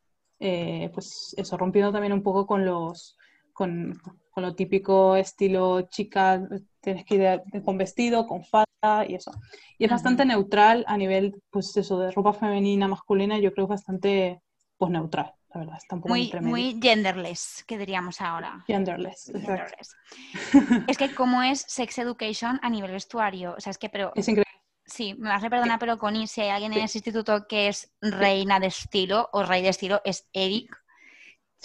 pues 0.93 1.33
eso, 1.37 1.57
rompiendo 1.57 1.91
también 1.91 2.13
un 2.13 2.21
poco 2.21 2.45
con 2.45 2.65
los, 2.65 3.17
con, 3.53 3.99
con 4.31 4.43
lo 4.43 4.53
típico 4.53 5.15
estilo 5.15 5.83
chica, 5.83 6.47
tienes 6.81 7.05
que 7.05 7.15
ir 7.15 7.63
con 7.63 7.77
vestido, 7.77 8.27
con 8.27 8.43
falda 8.43 9.05
y 9.07 9.15
eso. 9.15 9.31
Y 9.77 9.85
es 9.85 9.91
bastante 9.91 10.25
neutral 10.25 10.83
a 10.87 10.97
nivel, 10.97 11.41
pues 11.49 11.75
eso, 11.77 11.97
de 11.99 12.11
ropa 12.11 12.33
femenina, 12.33 12.87
masculina, 12.87 13.39
yo 13.39 13.53
creo 13.53 13.65
bastante, 13.65 14.41
pues 14.77 14.91
neutral, 14.91 15.33
la 15.55 15.65
verdad, 15.65 15.77
está 15.77 15.95
un 15.95 16.01
poco 16.01 16.13
muy, 16.13 16.31
muy 16.41 16.79
genderless, 16.81 17.63
que 17.65 17.77
diríamos 17.77 18.21
ahora. 18.21 18.63
Genderless, 18.67 19.31
es 20.87 20.97
que 20.97 21.13
como 21.15 21.41
es 21.41 21.65
sex 21.67 21.97
education 21.97 22.59
a 22.61 22.69
nivel 22.69 22.91
vestuario, 22.91 23.55
o 23.57 23.61
sea, 23.61 23.71
es 23.71 23.77
que, 23.77 23.89
pero... 23.89 24.11
Es 24.15 24.27
increíble. 24.27 24.45
Sí, 24.85 25.15
me 25.17 25.29
vas 25.29 25.43
a 25.43 25.49
perdonar, 25.49 25.79
pero 25.79 25.97
Connie, 25.97 26.27
si 26.27 26.41
hay 26.41 26.49
alguien 26.49 26.71
en 26.73 26.83
ese 26.83 26.99
instituto 26.99 27.47
que 27.47 27.69
es 27.69 27.91
reina 28.01 28.59
de 28.59 28.67
estilo 28.67 29.29
o 29.33 29.41
rey 29.41 29.63
de 29.63 29.69
estilo, 29.69 29.99
es 30.05 30.27
Eric 30.31 30.77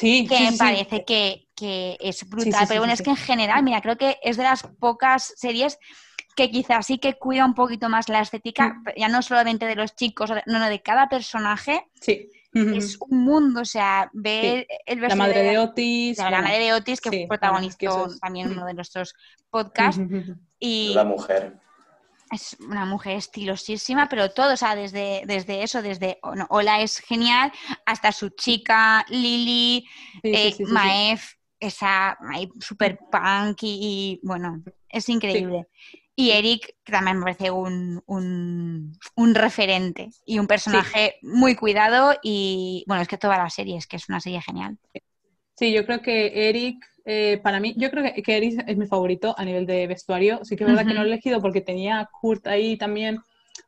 Sí, 0.00 0.26
que 0.26 0.50
me 0.50 0.56
parece 0.56 1.04
que, 1.04 1.46
es 2.00 2.26
brutal. 2.26 2.64
Pero 2.66 2.80
bueno, 2.80 2.94
es 2.94 3.02
que 3.02 3.10
en 3.10 3.16
general, 3.16 3.62
mira, 3.62 3.82
creo 3.82 3.98
que 3.98 4.18
es 4.22 4.38
de 4.38 4.44
las 4.44 4.62
pocas 4.62 5.34
series 5.36 5.78
que 6.34 6.50
quizás 6.50 6.86
sí 6.86 6.98
que 6.98 7.18
cuida 7.18 7.44
un 7.44 7.52
poquito 7.52 7.90
más 7.90 8.08
la 8.08 8.22
estética, 8.22 8.68
mm. 8.68 8.84
ya 8.96 9.08
no 9.08 9.20
solamente 9.20 9.66
de 9.66 9.76
los 9.76 9.94
chicos, 9.94 10.30
no, 10.30 10.58
no, 10.58 10.68
de 10.70 10.80
cada 10.80 11.10
personaje. 11.10 11.86
Sí. 12.00 12.30
Es 12.52 12.98
un 13.00 13.24
mundo, 13.24 13.60
o 13.60 13.64
sea, 13.64 14.10
ver 14.12 14.66
el 14.84 15.00
La 15.00 15.14
madre 15.14 15.42
de, 15.42 15.58
Otis. 15.58 16.18
La, 16.18 16.42
madre 16.42 16.58
de 16.58 16.72
Otis, 16.72 17.00
que 17.00 17.26
protagonizó 17.28 18.08
también 18.20 18.50
uno 18.50 18.66
de 18.66 18.74
nuestros 18.74 19.14
podcasts. 19.50 20.02
y 20.58 20.92
La 20.94 21.04
mujer 21.04 21.60
es 22.30 22.56
una 22.60 22.86
mujer 22.86 23.16
estilosísima, 23.16 24.08
pero 24.08 24.30
todo, 24.30 24.54
o 24.54 24.56
sea, 24.56 24.76
desde, 24.76 25.22
desde 25.26 25.62
eso, 25.62 25.82
desde 25.82 26.18
Hola 26.48 26.80
es 26.80 26.98
genial, 26.98 27.52
hasta 27.84 28.12
su 28.12 28.30
chica, 28.30 29.04
Lily, 29.08 29.86
eh, 30.22 30.56
Maef, 30.68 31.34
esa 31.58 32.16
super 32.60 32.98
punk 33.10 33.58
y, 33.62 34.20
bueno, 34.22 34.62
es 34.88 35.08
increíble. 35.08 35.66
Y 36.16 36.30
Eric, 36.32 36.76
que 36.84 36.92
también 36.92 37.18
me 37.18 37.22
parece 37.22 37.50
un, 37.50 38.02
un, 38.06 39.34
referente 39.34 40.10
y 40.26 40.38
un 40.38 40.46
personaje 40.46 41.16
muy 41.22 41.54
cuidado 41.54 42.14
y 42.22 42.84
bueno, 42.86 43.02
es 43.02 43.08
que 43.08 43.16
toda 43.16 43.38
la 43.38 43.48
serie 43.48 43.76
es 43.76 43.86
que 43.86 43.96
es 43.96 44.08
una 44.08 44.20
serie 44.20 44.42
genial. 44.42 44.76
Sí, 45.56 45.72
yo 45.72 45.86
creo 45.86 46.02
que 46.02 46.48
Eric 46.48 46.84
eh, 47.04 47.40
para 47.42 47.60
mí, 47.60 47.74
yo 47.76 47.90
creo 47.90 48.04
que, 48.04 48.22
que 48.22 48.36
Eris 48.36 48.56
es 48.66 48.76
mi 48.76 48.86
favorito 48.86 49.34
a 49.36 49.44
nivel 49.44 49.66
de 49.66 49.86
vestuario. 49.86 50.44
Sí 50.44 50.56
que 50.56 50.64
es 50.64 50.70
verdad 50.70 50.86
que 50.86 50.94
no 50.94 51.00
lo 51.00 51.06
he 51.06 51.12
elegido 51.12 51.40
porque 51.40 51.60
tenía 51.60 52.08
Kurt 52.20 52.46
ahí 52.46 52.76
también 52.76 53.20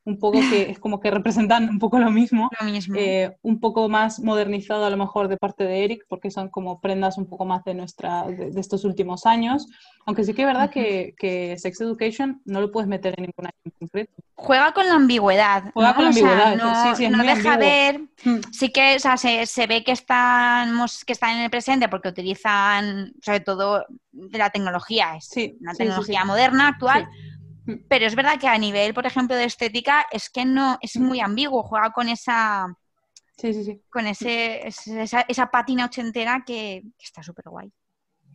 un 0.04 0.18
poco 0.18 0.40
que 0.40 0.70
es 0.70 0.78
como 0.78 1.00
que 1.00 1.10
representan 1.10 1.68
un 1.68 1.78
poco 1.78 1.98
lo 1.98 2.10
mismo, 2.10 2.50
eh, 2.96 3.36
un 3.42 3.60
poco 3.60 3.88
más 3.88 4.20
modernizado 4.20 4.84
a 4.84 4.90
lo 4.90 4.96
mejor 4.96 5.28
de 5.28 5.36
parte 5.36 5.64
de 5.64 5.84
Eric, 5.84 6.04
porque 6.08 6.30
son 6.30 6.48
como 6.48 6.80
prendas 6.80 7.18
un 7.18 7.26
poco 7.26 7.44
más 7.44 7.64
de 7.64 7.74
nuestra 7.74 8.24
de, 8.26 8.52
estos 8.58 8.84
últimos 8.84 9.26
años, 9.26 9.66
aunque 10.06 10.24
sí 10.24 10.34
que 10.34 10.42
es 10.42 10.46
verdad 10.46 10.70
que, 10.70 11.14
que, 11.18 11.56
Sex 11.58 11.80
Education 11.80 12.40
no 12.44 12.60
lo 12.60 12.70
puedes 12.70 12.88
meter 12.88 13.14
en 13.16 13.24
ningún 13.24 13.46
año 13.46 13.62
en 13.64 13.72
concreto. 13.78 14.12
Juega 14.34 14.72
con 14.72 14.86
la 14.86 14.94
ambigüedad. 14.94 15.70
Juega 15.72 15.94
con 15.94 16.04
la 16.04 16.10
ambigüedad, 16.10 16.56
no, 16.56 16.96
sí, 16.96 17.08
no 17.08 17.22
deja 17.22 17.56
ver, 17.56 18.00
mm. 18.24 18.40
sí 18.50 18.70
que 18.70 18.96
o 18.96 18.98
sea, 18.98 19.16
se, 19.16 19.46
se, 19.46 19.66
ve 19.66 19.84
que 19.84 19.92
están, 19.92 20.78
que 21.06 21.12
están 21.12 21.36
en 21.36 21.44
el 21.44 21.50
presente 21.50 21.88
porque 21.88 22.08
utilizan 22.08 23.12
sobre 23.22 23.40
todo 23.40 23.84
de 24.10 24.38
la 24.38 24.50
tecnología, 24.50 25.16
es 25.16 25.30
una 25.60 25.74
tecnología 25.74 26.24
moderna, 26.24 26.68
actual 26.68 27.08
pero 27.88 28.06
es 28.06 28.14
verdad 28.14 28.40
que 28.40 28.48
a 28.48 28.58
nivel, 28.58 28.94
por 28.94 29.06
ejemplo, 29.06 29.36
de 29.36 29.44
estética, 29.44 30.06
es 30.10 30.30
que 30.30 30.44
no, 30.44 30.78
es 30.80 30.96
muy 30.96 31.20
ambiguo, 31.20 31.62
juega 31.62 31.92
con 31.92 32.08
esa. 32.08 32.76
Sí, 33.36 33.52
sí, 33.54 33.64
sí. 33.64 33.82
Con 33.88 34.06
ese, 34.06 34.66
esa, 34.66 35.22
esa 35.22 35.50
pátina 35.50 35.86
ochentera 35.86 36.42
que, 36.46 36.82
está 36.98 37.22
súper 37.22 37.46
guay. 37.48 37.72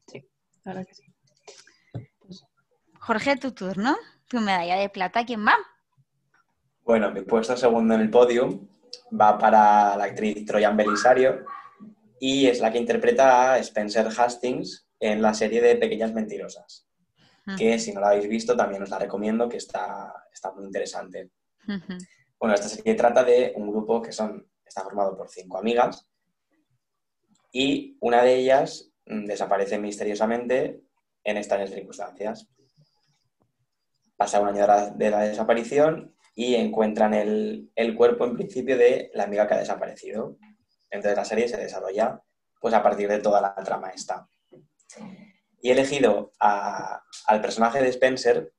Sí, 0.07 0.25
la 0.63 0.73
verdad 0.73 0.88
que 0.88 0.95
sí. 0.95 1.03
Jorge, 2.99 3.38
tu 3.38 3.51
turno. 3.51 3.95
Tu 4.28 4.41
medalla 4.41 4.75
de 4.75 4.89
plata, 4.89 5.25
¿quién 5.25 5.45
va? 5.45 5.55
Bueno, 6.84 7.11
mi 7.11 7.21
puesto 7.21 7.55
segundo 7.55 7.93
en 7.93 8.01
el 8.01 8.09
podio 8.09 8.67
va 9.09 9.38
para 9.38 9.95
la 9.95 10.03
actriz 10.03 10.45
Troyan 10.45 10.75
Belisario 10.75 11.45
y 12.19 12.47
es 12.47 12.59
la 12.59 12.69
que 12.69 12.78
interpreta 12.78 13.53
a 13.53 13.59
Spencer 13.59 14.07
Hastings 14.07 14.89
en 14.99 15.21
la 15.21 15.34
serie 15.34 15.61
de 15.61 15.78
Pequeñas 15.78 16.13
Mentirosas 16.13 16.86
que 17.56 17.80
si 17.80 17.93
no 17.93 18.02
la 18.02 18.10
habéis 18.10 18.28
visto 18.28 18.58
también 18.58 18.84
os 18.84 18.89
la 18.89 19.00
recomiendo, 19.00 19.48
que 19.48 19.58
está, 19.58 20.26
está 20.32 20.52
muy 20.52 20.66
interesante. 20.66 21.32
Bueno, 22.39 22.56
esta 22.56 22.68
serie 22.68 22.95
trata 22.95 23.24
de 23.24 23.54
un 23.56 23.70
grupo 23.70 24.02
que 24.02 24.12
son, 24.12 24.48
está 24.66 24.84
formado 24.84 25.18
por 25.18 25.30
cinco 25.30 25.58
amigas 25.58 26.08
y 27.52 27.98
una 28.02 28.24
de 28.24 28.36
ellas 28.36 28.91
mm, 29.06 29.26
desaparece 29.26 29.80
misteriosamente 29.80 30.82
en 31.24 31.38
estas 31.38 31.70
circunstancias. 31.70 32.48
Pasa 34.16 34.39
un 34.39 34.50
año 34.50 34.62
de 34.95 35.10
la, 35.10 35.22
desaparición 35.22 36.16
y 36.36 36.56
encuentran 36.56 37.14
el, 37.14 37.72
el, 37.76 37.95
cuerpo 37.95 38.26
en 38.26 38.36
principio 38.36 38.78
de 38.78 39.12
la 39.14 39.24
amiga 39.24 39.48
que 39.48 39.56
ha 39.56 39.60
desaparecido. 39.60 40.38
Entonces 40.89 41.18
la 41.18 41.26
serie 41.26 41.48
se 41.48 41.58
desarrolla 41.58 42.22
pues 42.60 42.74
a 42.74 42.84
partir 42.84 43.08
de 43.08 43.20
toda 43.20 43.41
la 43.41 43.56
trama 43.56 43.89
esta. 43.89 44.28
Y 45.62 45.70
he 45.70 45.74
elegido 45.74 46.32
al 46.39 47.41
personaje 47.41 47.82
de 47.82 47.89
Spencer 47.89 48.53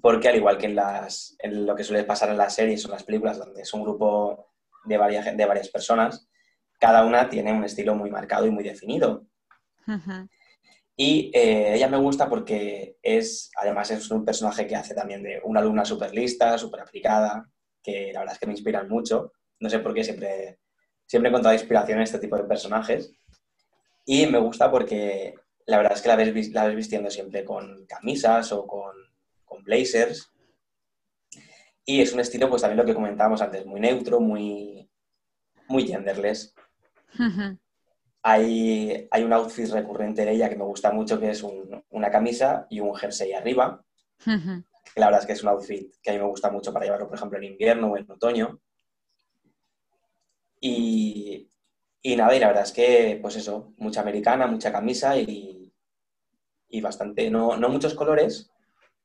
porque, 0.00 0.28
al 0.28 0.36
igual 0.36 0.58
que 0.58 0.66
en, 0.66 0.76
las, 0.76 1.36
en 1.40 1.66
lo 1.66 1.74
que 1.74 1.84
suele 1.84 2.04
pasar 2.04 2.30
en 2.30 2.38
las 2.38 2.54
series 2.54 2.84
o 2.84 2.88
en 2.88 2.92
las 2.92 3.02
películas, 3.02 3.38
donde 3.38 3.62
es 3.62 3.72
un 3.74 3.82
grupo 3.82 4.52
de 4.84 4.96
varias, 4.96 5.36
de 5.36 5.44
varias 5.44 5.68
personas, 5.68 6.28
cada 6.78 7.04
una 7.04 7.28
tiene 7.28 7.52
un 7.52 7.64
estilo 7.64 7.94
muy 7.94 8.10
marcado 8.10 8.46
y 8.46 8.50
muy 8.50 8.62
definido. 8.62 9.26
Y 10.96 11.30
eh, 11.32 11.74
ella 11.74 11.88
me 11.88 11.96
gusta 11.96 12.28
porque 12.28 12.96
es, 13.02 13.50
además, 13.56 13.90
es 13.90 14.10
un 14.10 14.24
personaje 14.24 14.66
que 14.66 14.76
hace 14.76 14.94
también 14.94 15.22
de 15.22 15.40
una 15.44 15.60
alumna 15.60 15.84
súper 15.84 16.12
lista, 16.12 16.58
súper 16.58 16.80
aplicada, 16.80 17.48
que 17.82 18.12
la 18.12 18.20
verdad 18.20 18.34
es 18.34 18.40
que 18.40 18.46
me 18.46 18.52
inspiran 18.52 18.88
mucho. 18.88 19.32
No 19.60 19.70
sé 19.70 19.78
por 19.78 19.94
qué 19.94 20.04
siempre, 20.04 20.58
siempre 21.06 21.28
he 21.28 21.30
encontrado 21.30 21.54
inspiración 21.54 21.98
en 21.98 22.04
este 22.04 22.18
tipo 22.18 22.36
de 22.36 22.44
personajes. 22.44 23.12
Y 24.04 24.26
me 24.26 24.38
gusta 24.38 24.70
porque 24.70 25.34
la 25.68 25.76
verdad 25.76 25.92
es 25.92 26.00
que 26.00 26.08
la 26.08 26.16
ves, 26.16 26.50
la 26.50 26.64
ves 26.64 26.76
vistiendo 26.76 27.10
siempre 27.10 27.44
con 27.44 27.84
camisas 27.84 28.52
o 28.52 28.66
con, 28.66 28.96
blazers. 29.64 30.32
Y 31.84 32.00
es 32.00 32.14
un 32.14 32.20
estilo, 32.20 32.48
pues 32.48 32.62
también 32.62 32.78
lo 32.78 32.86
que 32.86 32.94
comentábamos 32.94 33.42
antes, 33.42 33.66
muy 33.66 33.78
neutro, 33.78 34.18
muy, 34.18 34.90
muy 35.68 35.86
genderless. 35.86 36.54
hay, 38.22 39.08
hay 39.10 39.22
un 39.22 39.32
outfit 39.34 39.68
recurrente 39.68 40.24
de 40.24 40.32
ella 40.32 40.48
que 40.48 40.56
me 40.56 40.64
gusta 40.64 40.90
mucho, 40.90 41.20
que 41.20 41.30
es 41.30 41.44
una 41.90 42.10
camisa 42.10 42.66
y 42.70 42.80
un 42.80 42.94
jersey 42.94 43.34
arriba. 43.34 43.84
La 44.96 45.06
verdad 45.06 45.20
es 45.20 45.26
que 45.26 45.32
es 45.34 45.42
un 45.42 45.50
outfit 45.50 45.94
que 46.00 46.10
a 46.10 46.14
mí 46.14 46.18
me 46.18 46.28
gusta 46.28 46.50
mucho 46.50 46.72
para 46.72 46.86
llevarlo, 46.86 47.08
por 47.08 47.18
ejemplo, 47.18 47.36
en 47.36 47.44
invierno 47.44 47.88
o 47.88 47.96
en 47.98 48.10
otoño. 48.10 48.58
Y, 50.60 51.50
y 52.00 52.16
nada, 52.16 52.34
y 52.34 52.40
la 52.40 52.48
verdad 52.48 52.62
es 52.62 52.72
que, 52.72 53.18
pues 53.20 53.36
eso, 53.36 53.74
mucha 53.76 54.00
americana, 54.00 54.46
mucha 54.46 54.72
camisa 54.72 55.14
y, 55.18 55.57
y 56.68 56.80
bastante, 56.80 57.30
no, 57.30 57.56
no 57.56 57.68
muchos 57.68 57.94
colores, 57.94 58.50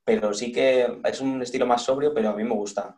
pero 0.04 0.34
sí 0.34 0.52
que 0.52 1.00
es 1.04 1.22
un 1.22 1.42
estilo 1.42 1.66
más 1.66 1.84
sobrio, 1.84 2.14
pero 2.14 2.30
a 2.30 2.36
mí 2.36 2.44
me 2.44 2.56
gusta. 2.56 2.98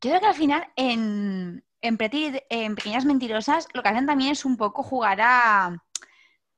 Yo 0.00 0.10
creo 0.10 0.20
que 0.20 0.26
al 0.26 0.34
final 0.34 0.66
en, 0.76 1.64
en, 1.82 1.96
Pequeñas 1.96 3.04
Mentirosas 3.04 3.68
lo 3.74 3.82
que 3.82 3.88
hacen 3.90 4.06
también 4.06 4.32
es 4.32 4.44
un 4.44 4.56
poco 4.56 4.82
jugar 4.82 5.20
a, 5.20 5.76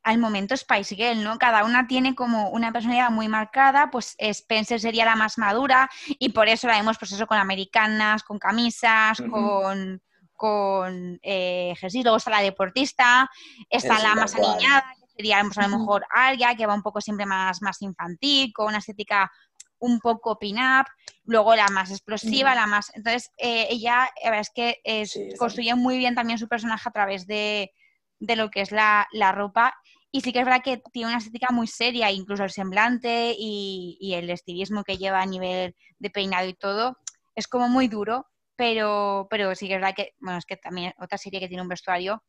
al 0.03 0.19
momento 0.19 0.57
Spice 0.57 0.95
Girl, 0.95 1.23
¿no? 1.25 1.39
Cada 1.39 1.65
una 1.65 1.87
tiene 1.87 2.15
como 2.15 2.51
una 2.51 2.73
personalidad 2.73 3.11
muy 3.11 3.29
marcada, 3.29 3.91
pues 3.91 4.15
Spencer 4.19 4.81
sería 4.81 5.05
la 5.05 5.17
más 5.17 5.39
madura 5.39 5.91
y 6.07 6.31
por 6.31 6.49
eso 6.49 6.69
la 6.69 6.77
vemos 6.77 6.99
pues 6.99 7.13
eso 7.13 7.27
con 7.27 7.39
americanas, 7.39 8.23
con 8.23 8.39
camisas, 8.39 9.21
con, 9.31 10.01
con 10.35 11.19
eh, 11.23 11.75
luego 12.03 12.17
está 12.17 12.31
la 12.31 12.43
deportista, 12.43 13.29
está 13.69 13.99
la 13.99 14.15
más 14.15 14.35
aniñada, 14.35 14.95
que 15.21 15.29
sería 15.29 15.43
pues, 15.43 15.59
a 15.59 15.69
lo 15.69 15.79
mejor 15.79 16.07
Arya, 16.11 16.55
que 16.55 16.67
va 16.67 16.75
un 16.75 16.83
poco 16.83 17.01
siempre 17.01 17.27
más, 17.27 17.63
más 17.63 17.81
infantil, 17.83 18.53
con 18.53 18.69
una 18.69 18.79
estética 18.79 19.31
un 19.79 19.99
poco 19.99 20.39
pin-up, 20.39 20.87
luego 21.25 21.57
la 21.57 21.69
más 21.69 21.91
explosiva, 21.91 22.55
la 22.55 22.67
más... 22.67 22.91
Entonces, 22.95 23.31
eh, 23.39 23.67
ella, 23.71 24.11
la 24.23 24.31
verdad 24.31 24.47
es 24.47 24.51
que 24.55 25.37
construye 25.39 25.75
muy 25.75 25.97
bien 25.97 26.15
también 26.15 26.39
su 26.39 26.49
personaje 26.49 26.89
a 26.89 26.93
través 26.93 27.27
de, 27.27 27.73
lo 28.21 28.51
que 28.51 28.61
es 28.61 28.73
la, 28.73 29.07
ropa. 29.33 29.75
Y 30.13 30.21
sí 30.21 30.33
que 30.33 30.41
es 30.41 30.45
verdad 30.45 30.63
que 30.63 30.83
tiene 30.93 31.09
una 31.09 31.19
estética 31.19 31.49
muy 31.51 31.67
seria, 31.67 32.11
incluso 32.11 32.45
el 32.45 32.51
semblante 32.51 33.35
y, 33.39 34.13
el 34.15 34.29
estilismo 34.29 34.85
que 34.85 34.99
lleva 34.99 35.23
a 35.23 35.27
nivel 35.27 35.75
de 35.99 36.11
peinado 36.11 36.47
y 36.47 36.55
todo, 36.55 36.99
es 37.35 37.49
como 37.49 37.69
muy 37.69 37.89
duro, 37.89 38.27
pero, 38.57 39.29
pero 39.31 39.55
sí 39.55 39.67
que 39.67 39.75
es 39.75 39.81
verdad 39.81 39.95
que, 39.97 40.13
bueno, 40.19 40.39
es 40.39 40.45
que 40.45 40.57
también 40.59 40.93
otra 40.99 41.17
serie 41.17 41.41
que 41.41 41.49
tiene 41.49 41.63
un 41.63 41.69
vestuario 41.69 42.23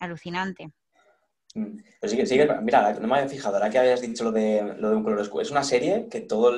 alucinante. 0.00 0.70
Mm. 1.54 1.78
Pues 2.00 2.12
sí, 2.12 2.26
sí, 2.26 2.38
mira, 2.62 2.92
no 2.94 3.08
me 3.08 3.16
había 3.16 3.28
fijado, 3.28 3.56
ahora 3.56 3.70
que 3.70 3.78
habías 3.78 4.00
dicho 4.00 4.24
lo 4.24 4.32
de, 4.32 4.74
lo 4.78 4.90
de 4.90 4.96
un 4.96 5.02
color 5.02 5.20
oscuro. 5.20 5.42
Es 5.42 5.50
una 5.50 5.64
serie 5.64 6.08
que 6.10 6.20
todos 6.20 6.54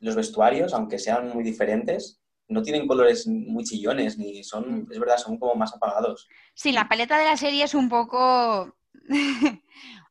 los 0.00 0.14
vestuarios, 0.14 0.74
aunque 0.74 0.98
sean 0.98 1.30
muy 1.30 1.42
diferentes, 1.42 2.20
no 2.48 2.62
tienen 2.62 2.86
colores 2.86 3.26
muy 3.26 3.64
chillones, 3.64 4.18
ni 4.18 4.44
son, 4.44 4.84
mm. 4.84 4.92
es 4.92 4.98
verdad, 4.98 5.16
son 5.16 5.38
como 5.38 5.54
más 5.54 5.74
apagados. 5.74 6.28
Sí, 6.54 6.72
la 6.72 6.88
paleta 6.88 7.18
de 7.18 7.24
la 7.24 7.36
serie 7.36 7.64
es 7.64 7.74
un 7.74 7.88
poco 7.88 8.76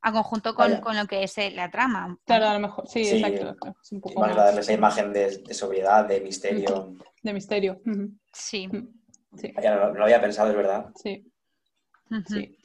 a 0.01 0.11
conjunto 0.11 0.55
con, 0.55 0.71
lo 0.71 1.05
que 1.07 1.23
es 1.23 1.37
eh, 1.37 1.51
la 1.51 1.69
trama. 1.69 2.17
Claro, 2.25 2.47
a 2.47 2.53
lo 2.53 2.59
mejor, 2.59 2.87
sí, 2.87 3.07
exacto. 3.07 3.75
Es 3.81 3.91
un 3.91 4.01
poco 4.01 4.21
más, 4.21 4.35
darle 4.35 4.61
esa 4.61 4.73
imagen 4.73 5.13
de, 5.13 5.53
sobriedad, 5.53 6.05
de 6.05 6.21
misterio. 6.21 6.95
De 7.21 7.33
misterio. 7.33 7.81
Sí. 8.33 8.67
sí. 9.37 9.53
no, 9.63 9.93
lo 9.93 10.03
había 10.03 10.19
pensado, 10.19 10.49
es 10.49 10.55
verdad. 10.55 10.87
Sí. 10.95 11.31
sí. 12.27 12.57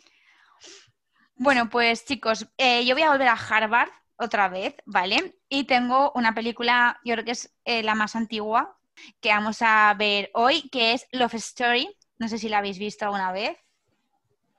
Bueno, 1.36 1.68
pues 1.68 2.04
chicos, 2.04 2.46
eh, 2.56 2.84
yo 2.86 2.94
voy 2.94 3.02
a 3.02 3.10
volver 3.10 3.28
a 3.28 3.34
Harvard 3.34 3.90
otra 4.16 4.48
vez, 4.48 4.74
¿vale? 4.86 5.36
Y 5.48 5.64
tengo 5.64 6.12
una 6.14 6.34
película, 6.34 6.98
yo 7.04 7.12
creo 7.14 7.24
que 7.24 7.32
es 7.32 7.54
eh, 7.64 7.82
la 7.82 7.94
más 7.94 8.16
antigua 8.16 8.76
que 9.20 9.28
vamos 9.28 9.58
a 9.60 9.94
ver 9.98 10.30
hoy, 10.32 10.68
que 10.70 10.94
es 10.94 11.06
Love 11.12 11.34
Story. 11.34 11.94
No 12.18 12.28
sé 12.28 12.38
si 12.38 12.48
la 12.48 12.58
habéis 12.58 12.78
visto 12.78 13.04
alguna 13.04 13.32
vez. 13.32 13.58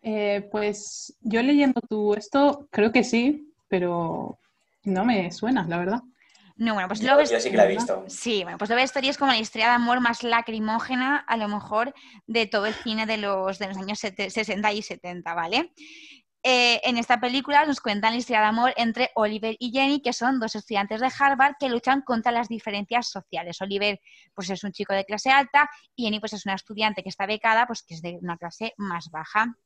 Eh, 0.04 0.48
pues 0.52 1.18
yo 1.22 1.42
leyendo 1.42 1.82
tú 1.82 2.14
esto, 2.14 2.68
creo 2.72 2.92
que 2.92 3.04
sí, 3.04 3.52
pero 3.68 4.38
no 4.84 5.04
me 5.04 5.32
suena, 5.32 5.66
la 5.68 5.80
verdad. 5.80 6.02
No, 6.56 6.74
bueno, 6.74 6.88
pues 6.88 7.04
Love 7.04 7.22
Story. 7.22 7.42
sí 7.42 7.52
que 7.52 7.58
la 7.58 7.66
he 7.66 7.76
visto. 7.76 8.04
Sí, 8.08 8.44
bueno, 8.44 8.58
pues 8.58 8.70
Love 8.70 8.84
Story 8.84 9.10
es 9.10 9.18
como 9.18 9.32
la 9.32 9.40
historia 9.40 9.68
de 9.68 9.74
amor 9.74 10.00
más 10.00 10.24
lacrimógena, 10.24 11.18
a 11.18 11.38
lo 11.38 11.48
mejor, 11.48 11.94
de 12.28 12.46
todo 12.46 12.68
el 12.68 12.74
cine 12.74 13.06
de 13.06 13.18
los, 13.18 13.60
de 13.60 13.68
los 13.68 13.78
años 13.78 14.00
60 14.00 14.72
y 14.74 14.82
70, 14.82 15.34
¿vale? 15.34 15.72
Eh, 16.50 16.80
en 16.86 16.96
esta 16.96 17.20
película 17.20 17.66
nos 17.66 17.82
cuentan 17.82 18.14
la 18.14 18.20
historia 18.20 18.40
de 18.40 18.46
amor 18.46 18.74
entre 18.78 19.12
Oliver 19.16 19.58
y 19.60 19.70
Jenny, 19.70 20.00
que 20.02 20.14
son 20.14 20.40
dos 20.40 20.56
estudiantes 20.56 21.02
de 21.02 21.12
Harvard 21.20 21.56
que 21.60 21.68
luchan 21.68 22.04
contra 22.04 22.32
las 22.32 22.48
diferencias 22.48 23.10
sociales. 23.10 23.60
Oliver 23.60 24.00
pues 24.34 24.50
es 24.50 24.64
un 24.64 24.72
chico 24.72 24.94
de 24.94 25.04
clase 25.04 25.30
alta 25.30 25.70
y 25.94 26.06
Jenny 26.06 26.22
pues 26.22 26.32
es 26.32 26.46
una 26.46 26.56
estudiante 26.56 27.04
que 27.04 27.10
está 27.10 27.26
becada, 27.26 27.68
pues 27.68 27.84
que 27.84 27.96
es 27.96 28.02
de 28.02 28.18
una 28.22 28.38
clase 28.38 28.74
más 28.78 29.10
baja. 29.12 29.58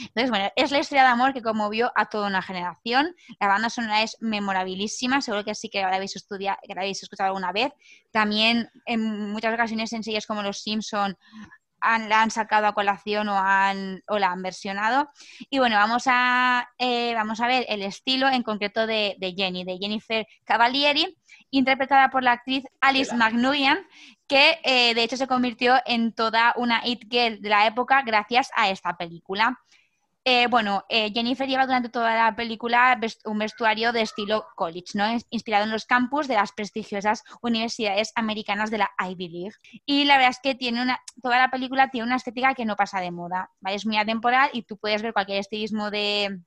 Entonces, 0.00 0.30
bueno, 0.30 0.50
es 0.56 0.70
la 0.70 0.78
historia 0.78 1.02
de 1.02 1.10
amor 1.10 1.34
que 1.34 1.42
conmovió 1.42 1.92
a 1.94 2.06
toda 2.06 2.26
una 2.26 2.40
generación. 2.40 3.14
La 3.38 3.48
banda 3.48 3.68
sonora 3.68 4.02
es 4.02 4.16
memorabilísima, 4.20 5.20
seguro 5.20 5.44
que 5.44 5.54
sí 5.54 5.68
que 5.68 5.82
la 5.82 5.94
habéis, 5.94 6.16
estudiado, 6.16 6.56
que 6.66 6.74
la 6.74 6.80
habéis 6.80 7.02
escuchado 7.02 7.28
alguna 7.28 7.52
vez. 7.52 7.70
También 8.10 8.70
en 8.86 9.30
muchas 9.30 9.52
ocasiones 9.52 9.92
en 9.92 10.02
series 10.02 10.26
como 10.26 10.42
Los 10.42 10.62
Simpson 10.62 11.18
la 11.82 12.22
han 12.22 12.30
sacado 12.30 12.66
a 12.66 12.74
colación 12.74 13.28
o, 13.28 13.38
han, 13.38 14.02
o 14.08 14.18
la 14.18 14.30
han 14.30 14.42
versionado. 14.42 15.10
Y 15.50 15.58
bueno, 15.58 15.76
vamos 15.76 16.04
a, 16.06 16.68
eh, 16.78 17.14
vamos 17.14 17.40
a 17.40 17.46
ver 17.46 17.64
el 17.68 17.82
estilo 17.82 18.28
en 18.28 18.42
concreto 18.42 18.86
de, 18.86 19.16
Jenny, 19.36 19.64
de 19.64 19.78
Jennifer 19.78 20.26
Cavalieri, 20.44 21.16
interpretada 21.50 22.10
por 22.10 22.22
la 22.22 22.32
actriz 22.32 22.64
Alice 22.80 23.14
McNuyan, 23.14 23.78
que 24.26 24.60
eh, 24.62 24.94
de 24.94 25.02
hecho 25.02 25.16
se 25.16 25.26
convirtió 25.26 25.76
en 25.86 26.12
toda 26.12 26.52
una 26.56 26.86
it 26.86 27.04
girl 27.08 27.40
de 27.40 27.48
la 27.48 27.66
época 27.66 28.02
gracias 28.02 28.50
a 28.54 28.68
esta 28.68 28.96
película. 28.96 29.58
Eh, 30.30 30.46
bueno, 30.46 30.84
eh, 30.90 31.10
Jennifer 31.10 31.48
lleva 31.48 31.64
durante 31.64 31.88
toda 31.88 32.14
la 32.14 32.36
película 32.36 33.00
un 33.24 33.38
vestuario 33.38 33.94
de 33.94 34.02
estilo 34.02 34.44
college, 34.56 34.92
¿no? 34.92 35.06
inspirado 35.30 35.64
en 35.64 35.70
los 35.70 35.86
campus 35.86 36.28
de 36.28 36.34
las 36.34 36.52
prestigiosas 36.52 37.24
universidades 37.40 38.12
americanas 38.14 38.70
de 38.70 38.76
la 38.76 38.90
Ivy 38.98 39.28
League. 39.30 39.56
Y 39.86 40.04
la 40.04 40.18
verdad 40.18 40.32
es 40.32 40.40
que 40.42 40.54
tiene 40.54 40.94
toda 41.22 41.38
la 41.38 41.50
película 41.50 41.88
tiene 41.90 42.08
una 42.08 42.16
estética 42.16 42.52
que 42.52 42.66
no 42.66 42.76
pasa 42.76 43.00
de 43.00 43.10
moda, 43.10 43.50
es 43.70 43.86
muy 43.86 43.96
atemporal 43.96 44.50
y 44.52 44.64
tú 44.64 44.76
puedes 44.76 45.00
ver 45.00 45.14
cualquier 45.14 45.38
estilismo 45.38 45.90
de, 45.90 46.42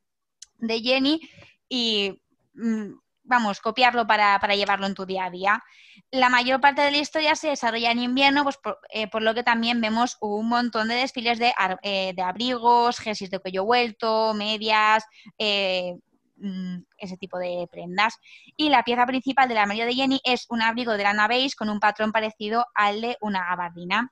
Jenny 0.59 1.19
y 1.67 2.21
mm, 2.53 2.91
vamos, 3.23 3.61
copiarlo 3.61 4.05
para, 4.07 4.39
llevarlo 4.55 4.85
en 4.87 4.95
tu 4.95 5.05
día 5.05 5.25
a 5.25 5.29
día. 5.29 5.63
La 6.11 6.29
mayor 6.29 6.59
parte 6.59 6.81
de 6.81 6.91
la 6.91 6.97
historia 6.97 7.35
se 7.35 7.49
desarrolla 7.49 7.91
en 7.91 7.99
invierno, 7.99 8.43
pues 8.43 8.59
eh, 8.89 9.07
por, 9.07 9.21
lo 9.21 9.33
que 9.33 9.43
también 9.43 9.81
vemos 9.81 10.17
un 10.21 10.49
montón 10.49 10.87
de 10.87 10.95
desfiles 10.95 11.39
de, 11.39 11.53
eh, 11.83 12.13
abrigos, 12.23 12.99
jerseys 12.99 13.31
de 13.31 13.39
cuello 13.39 13.65
vuelto, 13.65 14.33
medias, 14.33 15.05
eh, 15.37 15.95
mm, 16.41 16.83
ese 16.97 17.17
tipo 17.17 17.37
de 17.37 17.67
prendas. 17.71 18.17
Y 18.57 18.69
la 18.69 18.83
pieza 18.83 19.05
principal 19.05 19.47
del 19.47 19.57
armario 19.57 19.85
de 19.85 19.93
Jenny 19.93 20.21
es 20.23 20.45
un 20.49 20.61
abrigo 20.61 20.93
de 20.93 21.03
lana 21.03 21.27
beige 21.27 21.55
con 21.55 21.69
un 21.69 21.79
patrón 21.79 22.11
parecido 22.11 22.65
al 22.75 23.01
de 23.01 23.17
una 23.21 23.45
gabardina. 23.45 24.11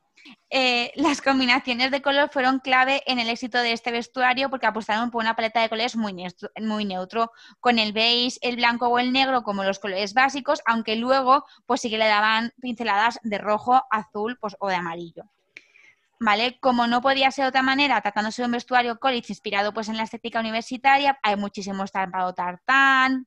Eh, 0.50 0.92
las 0.96 1.22
combinaciones 1.22 1.92
de 1.92 2.02
color 2.02 2.30
fueron 2.32 2.60
clave 2.60 3.02
en 3.06 3.20
el 3.20 3.30
éxito 3.30 3.58
de 3.60 3.74
este 3.74 3.92
vestuario 3.92 4.50
porque 4.50 4.68
apostaron 4.68 5.12
por 5.12 5.22
una 5.22 5.36
paleta 5.36 5.62
de 5.62 5.70
colores 5.70 5.96
muy, 5.96 6.14
muy 6.62 6.86
neutro, 6.86 7.32
con 7.60 7.80
el 7.80 7.94
beige, 7.94 8.38
el 8.42 8.56
blanco 8.56 8.88
o 8.88 9.00
el 9.00 9.12
negro 9.12 9.44
como 9.44 9.64
los 9.64 9.80
colores 9.80 10.14
básicos, 10.14 10.62
aunque 10.66 10.96
luego 10.96 11.46
pues 11.66 11.82
sí 11.82 11.90
que 11.90 11.98
le 11.98 12.08
daban 12.08 12.52
pinceladas 12.62 13.20
de 13.24 13.38
rojo, 13.38 13.82
azul 13.92 14.38
pues, 14.40 14.56
o 14.60 14.68
de 14.68 14.76
amarillo. 14.76 15.24
¿Vale? 16.20 16.60
Como 16.60 16.86
no 16.86 17.02
podía 17.02 17.32
ser 17.32 17.46
de 17.46 17.50
otra 17.50 17.62
manera, 17.62 18.02
tratándose 18.02 18.42
de 18.42 18.48
un 18.48 18.52
vestuario 18.52 19.00
college 19.00 19.28
inspirado 19.30 19.74
pues 19.74 19.88
en 19.88 19.98
la 19.98 20.04
estética 20.04 20.40
universitaria, 20.40 21.18
hay 21.24 21.38
muchísimo 21.38 21.86
estampado 21.86 22.34
tartán, 22.34 23.26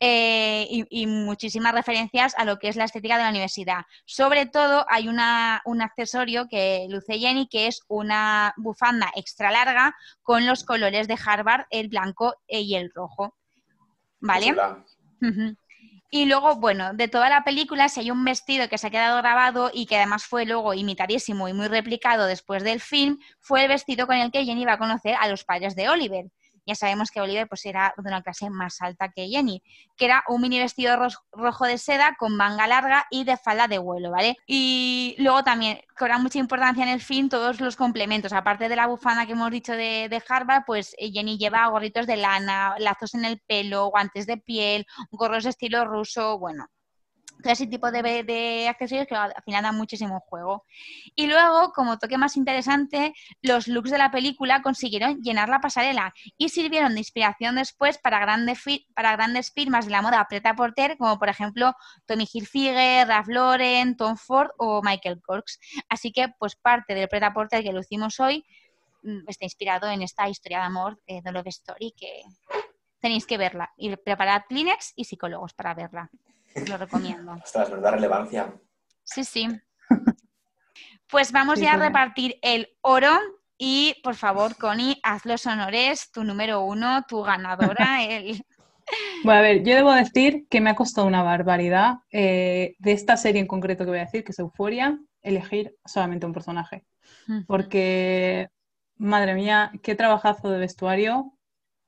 eh, 0.00 0.66
y, 0.68 1.06
muchísimas 1.06 1.72
referencias 1.72 2.34
a 2.36 2.44
lo 2.44 2.58
que 2.58 2.68
es 2.68 2.76
la 2.76 2.84
estética 2.84 3.16
de 3.16 3.22
la 3.22 3.30
universidad. 3.30 3.84
Sobre 4.04 4.46
todo 4.46 4.84
hay 4.88 5.08
un 5.08 5.20
accesorio 5.82 6.48
que 6.48 6.86
luce 6.90 7.18
Jenny, 7.18 7.48
que 7.48 7.68
es 7.68 7.82
una 7.88 8.52
bufanda 8.56 9.10
extra 9.14 9.50
larga 9.50 9.96
con 10.22 10.46
los 10.46 10.64
colores 10.64 11.08
de 11.08 11.18
Harvard, 11.24 11.66
el 11.70 11.88
blanco 11.88 12.34
y 12.48 12.74
el 12.74 12.90
rojo. 12.94 13.36
¿Vale? 14.20 14.54
Y 16.16 16.26
luego, 16.26 16.54
bueno, 16.54 16.94
de 16.94 17.08
toda 17.08 17.28
la 17.28 17.42
película, 17.42 17.88
si 17.88 17.98
hay 17.98 18.12
un 18.12 18.24
vestido 18.24 18.68
que 18.68 18.78
se 18.78 18.86
ha 18.86 18.90
quedado 18.90 19.18
grabado 19.18 19.72
y 19.74 19.86
que 19.86 19.96
además 19.96 20.24
fue 20.24 20.46
luego 20.46 20.72
imitadísimo 20.72 21.48
y 21.48 21.52
muy 21.52 21.66
replicado 21.66 22.26
después 22.26 22.62
del 22.62 22.80
film, 22.80 23.18
fue 23.40 23.62
el 23.62 23.68
vestido 23.68 24.06
con 24.06 24.14
el 24.18 24.30
que 24.30 24.44
Jenny 24.44 24.64
va 24.64 24.74
a 24.74 24.78
conocer 24.78 25.16
a 25.18 25.26
los 25.26 25.42
padres 25.42 25.74
de 25.74 25.88
Oliver 25.88 26.26
ya 26.66 26.74
sabemos 26.74 27.10
que 27.10 27.20
Oliver 27.20 27.48
pues 27.48 27.64
era 27.66 27.94
de 27.96 28.08
una 28.08 28.22
clase 28.22 28.50
más 28.50 28.80
alta 28.80 29.10
que 29.10 29.28
Jenny, 29.28 29.62
que 29.96 30.04
era 30.06 30.24
un 30.28 30.40
mini 30.40 30.58
vestido 30.58 30.96
rojo 31.32 31.64
de 31.66 31.78
seda 31.78 32.16
con 32.18 32.36
manga 32.36 32.66
larga 32.66 33.06
y 33.10 33.24
de 33.24 33.36
falda 33.36 33.68
de 33.68 33.78
vuelo, 33.78 34.10
¿vale? 34.10 34.36
Y 34.46 35.16
luego 35.18 35.42
también 35.44 35.80
cobra 35.96 36.18
mucha 36.18 36.38
importancia 36.38 36.84
en 36.84 36.90
el 36.90 37.00
film 37.00 37.28
todos 37.28 37.60
los 37.60 37.76
complementos, 37.76 38.32
aparte 38.32 38.68
de 38.68 38.76
la 38.76 38.86
bufanda 38.86 39.26
que 39.26 39.32
hemos 39.32 39.50
dicho 39.50 39.72
de, 39.72 40.08
de 40.08 40.22
Harvard, 40.28 40.64
pues 40.66 40.94
eh, 40.98 41.10
Jenny 41.12 41.38
lleva 41.38 41.66
gorritos 41.68 42.06
de 42.06 42.16
lana, 42.16 42.74
lazos 42.78 43.14
en 43.14 43.24
el 43.24 43.40
pelo, 43.40 43.86
guantes 43.86 44.26
de 44.26 44.36
piel, 44.36 44.86
gorros 45.10 45.44
de 45.44 45.50
estilo 45.50 45.84
ruso, 45.84 46.38
bueno, 46.38 46.66
todo 47.42 47.52
ese 47.52 47.66
tipo 47.66 47.90
de, 47.90 48.66
accesorios 48.68 49.06
que 49.06 49.14
al 49.14 49.34
final 49.44 49.62
dan 49.62 49.76
muchísimo 49.76 50.20
juego. 50.20 50.64
Y 51.14 51.26
luego, 51.26 51.72
como 51.72 51.98
toque 51.98 52.18
más 52.18 52.36
interesante, 52.36 53.12
los 53.42 53.68
looks 53.68 53.90
de 53.90 53.98
la 53.98 54.10
película 54.10 54.62
consiguieron 54.62 55.20
llenar 55.22 55.48
la 55.48 55.60
pasarela 55.60 56.14
y 56.36 56.48
sirvieron 56.48 56.94
de 56.94 57.00
inspiración 57.00 57.56
después 57.56 57.98
para 57.98 58.18
grandes, 58.18 58.62
para 58.94 59.12
grandes 59.12 59.52
firmas 59.52 59.86
de 59.86 59.92
la 59.92 60.02
moda 60.02 60.26
preta 60.28 60.54
porter, 60.54 60.96
como 60.96 61.18
por 61.18 61.28
ejemplo 61.28 61.74
Tommy 62.06 62.26
Hilfiger, 62.32 63.06
Ralph 63.06 63.28
Lauren, 63.28 63.96
Tom 63.96 64.16
Ford 64.16 64.50
o 64.58 64.82
Michael 64.82 65.20
Kors. 65.22 65.58
Así 65.88 66.12
que, 66.12 66.28
pues 66.38 66.56
parte 66.56 66.94
del 66.94 67.08
preta 67.08 67.32
porter 67.32 67.62
que 67.62 67.72
lucimos 67.72 68.20
hoy 68.20 68.44
mm, 69.02 69.28
está 69.28 69.44
inspirado 69.44 69.88
en 69.88 70.02
esta 70.02 70.28
historia 70.28 70.58
de 70.58 70.64
amor 70.64 71.00
de 71.06 71.20
The 71.22 71.32
Love 71.32 71.48
Story 71.48 71.94
que 71.96 72.22
tenéis 73.00 73.26
que 73.26 73.36
verla 73.36 73.70
y 73.76 73.94
preparad 73.96 74.44
Kleenex 74.48 74.94
y 74.96 75.04
psicólogos 75.04 75.52
para 75.52 75.74
verla. 75.74 76.10
Lo 76.68 76.76
recomiendo. 76.76 77.32
Ostras, 77.42 77.70
¿verdad? 77.70 77.92
Relevancia. 77.92 78.54
Sí, 79.02 79.24
sí. 79.24 79.48
Pues 81.10 81.32
vamos 81.32 81.60
ya 81.60 81.74
a 81.74 81.76
repartir 81.76 82.38
el 82.42 82.76
oro 82.80 83.12
y, 83.58 83.96
por 84.02 84.14
favor, 84.14 84.56
Connie, 84.56 84.98
haz 85.02 85.24
los 85.24 85.46
honores, 85.46 86.10
tu 86.10 86.24
número 86.24 86.62
uno, 86.62 87.04
tu 87.08 87.22
ganadora, 87.22 88.02
el... 88.08 88.44
Bueno, 89.22 89.38
a 89.38 89.42
ver, 89.42 89.62
yo 89.62 89.74
debo 89.74 89.92
decir 89.92 90.46
que 90.50 90.60
me 90.60 90.70
ha 90.70 90.74
costado 90.74 91.06
una 91.06 91.22
barbaridad 91.22 92.00
eh, 92.10 92.74
de 92.78 92.92
esta 92.92 93.16
serie 93.16 93.40
en 93.40 93.46
concreto 93.46 93.84
que 93.84 93.90
voy 93.90 93.98
a 93.98 94.04
decir, 94.04 94.24
que 94.24 94.32
es 94.32 94.38
Euforia, 94.38 94.98
elegir 95.22 95.74
solamente 95.84 96.26
un 96.26 96.32
personaje. 96.32 96.84
Porque, 97.46 98.48
madre 98.96 99.34
mía, 99.34 99.72
qué 99.82 99.94
trabajazo 99.94 100.50
de 100.50 100.58
vestuario, 100.58 101.32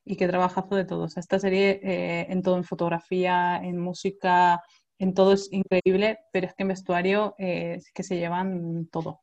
y 0.06 0.16
qué 0.16 0.28
trabajazo 0.28 0.76
de 0.76 0.84
todos. 0.84 1.16
Esta 1.16 1.38
serie 1.38 1.80
eh, 1.82 2.26
en 2.30 2.42
todo, 2.42 2.56
en 2.56 2.64
fotografía, 2.64 3.60
en 3.62 3.78
música, 3.78 4.62
en 4.98 5.12
todo 5.12 5.32
es 5.32 5.52
increíble, 5.52 6.20
pero 6.32 6.46
es 6.46 6.54
que 6.54 6.62
en 6.62 6.68
vestuario 6.68 7.34
eh, 7.38 7.74
es 7.78 7.90
que 7.92 8.04
se 8.04 8.16
llevan 8.16 8.86
todo. 8.86 9.20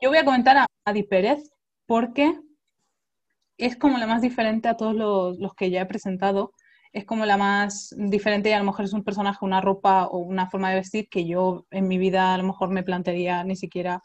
Yo 0.00 0.08
voy 0.08 0.18
a 0.18 0.24
comentar 0.24 0.56
a 0.56 0.66
Adi 0.84 1.02
Pérez 1.02 1.50
porque 1.84 2.38
es 3.58 3.76
como 3.76 3.98
la 3.98 4.06
más 4.06 4.22
diferente 4.22 4.68
a 4.68 4.76
todos 4.76 4.94
los, 4.94 5.54
que 5.54 5.68
ya 5.68 5.80
he 5.80 5.86
presentado. 5.86 6.52
Es 6.92 7.04
como 7.04 7.26
la 7.26 7.36
más 7.36 7.92
diferente 7.96 8.50
y 8.50 8.52
a 8.52 8.60
lo 8.60 8.64
mejor 8.64 8.84
es 8.84 8.92
un 8.92 9.02
personaje, 9.02 9.44
una 9.44 9.60
ropa 9.60 10.06
o 10.06 10.18
una 10.18 10.48
forma 10.48 10.70
de 10.70 10.76
vestir 10.76 11.08
que 11.08 11.26
yo 11.26 11.66
en 11.70 11.88
mi 11.88 11.98
vida 11.98 12.34
a 12.34 12.38
lo 12.38 12.44
mejor 12.44 12.70
me 12.70 12.84
plantearía 12.84 13.42
ni 13.42 13.56
siquiera 13.56 14.00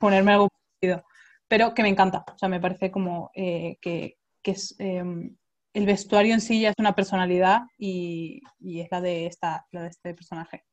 ponerme 0.00 0.32
algo 0.32 0.48
parecido. 0.48 1.04
Pero 1.46 1.72
que 1.72 1.82
me 1.82 1.88
encanta. 1.88 2.24
O 2.34 2.38
sea, 2.38 2.48
me 2.48 2.60
parece 2.60 2.90
como 2.90 3.30
eh, 3.34 3.76
que, 3.80 4.16
que 4.42 4.52
es 4.52 4.74
em, 4.78 5.36
el 5.72 5.86
vestuario 5.86 6.34
en 6.34 6.40
sí 6.40 6.60
ya 6.60 6.70
es 6.70 6.74
una 6.78 6.94
personalidad 6.94 7.62
y, 7.78 8.42
es 8.60 8.88
la 8.90 9.00
de, 9.00 9.26
esta, 9.26 9.66
la 9.70 9.82
de 9.82 9.88
este 9.88 10.14
personaje. 10.14 10.64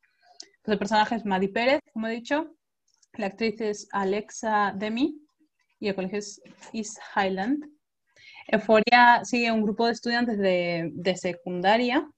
el 0.65 0.80
personaje 0.80 1.15
es 1.15 1.26
Maddie 1.26 1.49
Pérez, 1.49 1.82
como 1.93 2.07
he 2.07 2.11
dicho, 2.11 2.55
la 3.13 3.28
actriz 3.28 3.61
es 3.61 3.88
Alexa 3.91 4.74
Demi 4.76 5.20
y 5.80 5.88
el 5.88 5.95
colegio 5.95 6.20
es 6.20 6.41
East 6.74 6.97
Highland. 7.15 7.63
Euforia 8.47 9.22
sigue 9.24 9.51
un 9.51 9.61
grupo 9.61 9.86
de 9.86 9.91
estudiantes 9.93 10.38
de, 10.38 11.15
secundaria. 11.15 12.09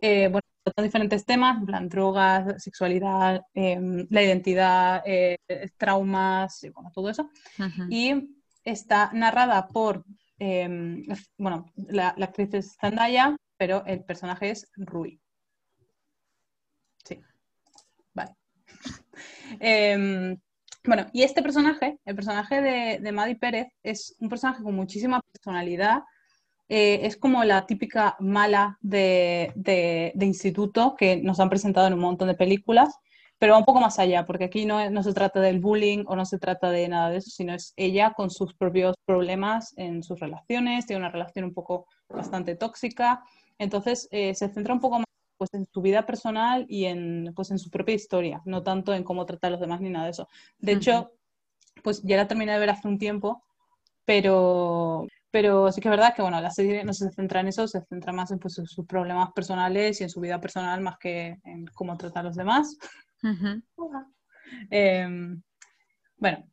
Eh, 0.00 0.28
bueno, 0.28 0.42
tratan 0.64 0.84
diferentes 0.84 1.24
temas, 1.24 1.64
plan 1.64 1.88
drogas, 1.88 2.62
sexualidad, 2.62 3.42
em, 3.54 4.06
la 4.10 4.22
identidad, 4.22 5.02
eh, 5.04 5.36
traumas, 5.76 6.66
bueno, 6.74 6.90
todo 6.92 7.10
eso. 7.10 7.30
Y 7.90 8.14
está 8.64 9.10
narrada 9.12 9.68
por 9.68 10.04
Em, 10.44 11.04
bueno, 11.38 11.66
la, 11.76 12.08
actriz 12.08 12.52
es 12.54 12.76
Zendaya, 12.80 13.36
pero 13.56 13.84
el 13.86 14.02
personaje 14.02 14.50
es 14.50 14.66
Rui. 14.74 15.20
Sí, 17.04 17.20
vale. 18.12 18.32
Em, 19.60 20.36
bueno, 20.84 21.06
y 21.12 21.22
este 21.22 21.42
personaje, 21.44 22.00
el 22.04 22.16
personaje 22.16 22.60
de, 22.60 22.98
de 22.98 23.36
Pérez, 23.36 23.68
es 23.84 24.16
un 24.18 24.28
personaje 24.28 24.64
con 24.64 24.74
muchísima 24.74 25.20
personalidad. 25.32 26.02
Eh, 26.68 27.06
es 27.06 27.16
como 27.16 27.44
la 27.44 27.64
típica 27.64 28.16
mala 28.18 28.78
de, 28.80 29.52
de, 29.54 30.26
instituto 30.26 30.96
que 30.96 31.18
nos 31.18 31.38
han 31.38 31.50
presentado 31.50 31.86
en 31.86 31.94
un 31.94 32.00
montón 32.00 32.26
de 32.26 32.34
películas 32.34 32.92
pero 33.42 33.54
va 33.54 33.58
un 33.58 33.64
poco 33.64 33.80
más 33.80 33.98
allá, 33.98 34.24
porque 34.24 34.44
aquí 34.44 34.66
no, 34.66 34.88
no, 34.88 35.02
se 35.02 35.12
trata 35.12 35.40
del 35.40 35.58
bullying 35.58 36.04
o 36.06 36.14
no 36.14 36.24
se 36.24 36.38
trata 36.38 36.70
de 36.70 36.86
nada 36.86 37.10
de 37.10 37.16
eso, 37.16 37.28
sino 37.28 37.52
es 37.52 37.72
ella 37.76 38.12
con 38.12 38.30
sus 38.30 38.54
propios 38.54 38.94
problemas 39.04 39.74
en 39.76 40.04
sus 40.04 40.20
relaciones, 40.20 40.86
tiene 40.86 41.00
una 41.00 41.10
relación 41.10 41.46
un 41.46 41.52
poco 41.52 41.86
bastante 42.08 42.54
tóxica, 42.54 43.24
entonces 43.58 44.06
eh, 44.12 44.32
se 44.36 44.48
centra 44.48 44.72
un 44.72 44.78
poco 44.78 44.98
más 45.00 45.06
pues, 45.38 45.52
en 45.54 45.66
su 45.74 45.82
vida 45.82 46.06
personal 46.06 46.66
y 46.68 46.84
en, 46.84 47.32
pues, 47.34 47.50
en 47.50 47.58
su 47.58 47.68
propia 47.68 47.96
historia, 47.96 48.42
no 48.44 48.62
tanto 48.62 48.94
en 48.94 49.02
cómo 49.02 49.26
trata 49.26 49.48
a 49.48 49.50
los 49.50 49.58
demás 49.58 49.80
ni 49.80 49.90
nada 49.90 50.04
de 50.04 50.12
eso. 50.12 50.28
De 50.60 50.70
hecho, 50.74 51.10
pues 51.82 52.00
ya 52.04 52.18
la 52.18 52.28
terminé 52.28 52.52
de 52.52 52.60
ver 52.60 52.70
hace 52.70 52.86
un 52.86 52.96
tiempo, 52.96 53.42
pero, 54.04 55.08
pero 55.32 55.72
sí 55.72 55.80
que 55.80 55.88
es 55.88 55.90
verdad 55.90 56.14
que 56.14 56.22
bueno, 56.22 56.40
la 56.40 56.52
serie 56.52 56.84
no 56.84 56.92
se 56.92 57.10
centra 57.10 57.40
en 57.40 57.48
eso, 57.48 57.66
se 57.66 57.80
centra 57.86 58.12
más 58.12 58.30
en, 58.30 58.38
pues, 58.38 58.56
en 58.58 58.66
sus 58.66 58.86
problemas 58.86 59.32
personales 59.32 60.00
y 60.00 60.04
en 60.04 60.10
su 60.10 60.20
vida 60.20 60.40
personal 60.40 60.80
más 60.80 60.96
que 60.96 61.40
en 61.42 61.66
cómo 61.74 61.96
trata 61.96 62.20
a 62.20 62.22
los 62.22 62.36
demás. 62.36 62.78
Em, 64.70 65.42
bueno, 66.16 66.44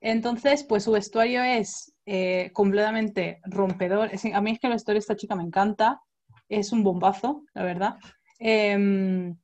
entonces, 0.00 0.64
pues 0.64 0.84
su 0.84 0.92
vestuario 0.92 1.42
es 1.42 1.94
eh, 2.06 2.50
completamente 2.52 3.40
rompedor. 3.44 4.10
a 4.32 4.40
mí 4.40 4.50
es 4.50 4.58
que 4.58 4.66
el 4.66 4.72
vestuario 4.72 4.98
de 4.98 5.02
esta 5.02 5.16
chica 5.16 5.36
me 5.36 5.44
encanta. 5.44 6.00
Es 6.48 6.72
un 6.72 6.82
bombazo, 6.82 7.44
la 7.54 7.62
verdad. 7.62 7.96
Em, 8.38 9.36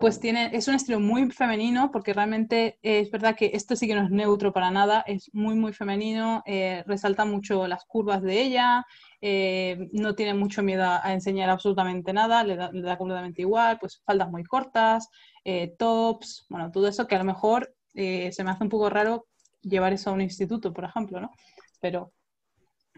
pues 0.00 0.18
tiene, 0.18 0.50
es 0.54 0.66
un 0.66 0.74
estilo 0.74 0.98
muy 0.98 1.30
femenino, 1.30 1.90
porque 1.92 2.14
realmente 2.14 2.78
es 2.80 3.10
verdad 3.10 3.36
que 3.36 3.50
esto 3.52 3.76
sí 3.76 3.86
que 3.86 3.94
no 3.94 4.02
es 4.02 4.10
neutro 4.10 4.50
para 4.50 4.70
nada, 4.70 5.04
es 5.06 5.28
muy, 5.34 5.54
muy 5.54 5.74
femenino, 5.74 6.42
eh, 6.46 6.82
resalta 6.86 7.26
mucho 7.26 7.66
las 7.68 7.84
curvas 7.84 8.22
de 8.22 8.40
ella, 8.40 8.86
eh, 9.20 9.90
no 9.92 10.14
tiene 10.14 10.32
mucho 10.32 10.62
miedo 10.62 10.84
a 10.86 11.12
enseñar 11.12 11.50
absolutamente 11.50 12.14
nada, 12.14 12.42
le 12.44 12.56
da, 12.56 12.72
le 12.72 12.80
da 12.80 12.96
completamente 12.96 13.42
igual, 13.42 13.78
pues 13.78 14.00
faldas 14.06 14.30
muy 14.30 14.42
cortas, 14.42 15.10
eh, 15.44 15.74
tops, 15.78 16.46
bueno, 16.48 16.70
todo 16.70 16.88
eso 16.88 17.06
que 17.06 17.16
a 17.16 17.18
lo 17.18 17.24
mejor 17.24 17.74
se 17.92 18.42
me 18.42 18.50
hace 18.52 18.64
un 18.64 18.70
poco 18.70 18.88
raro 18.88 19.26
llevar 19.60 19.92
eso 19.92 20.08
a 20.08 20.12
un 20.14 20.22
instituto, 20.22 20.72
por 20.72 20.84
ejemplo, 20.84 21.20
¿no? 21.20 21.30
Pero 21.78 22.12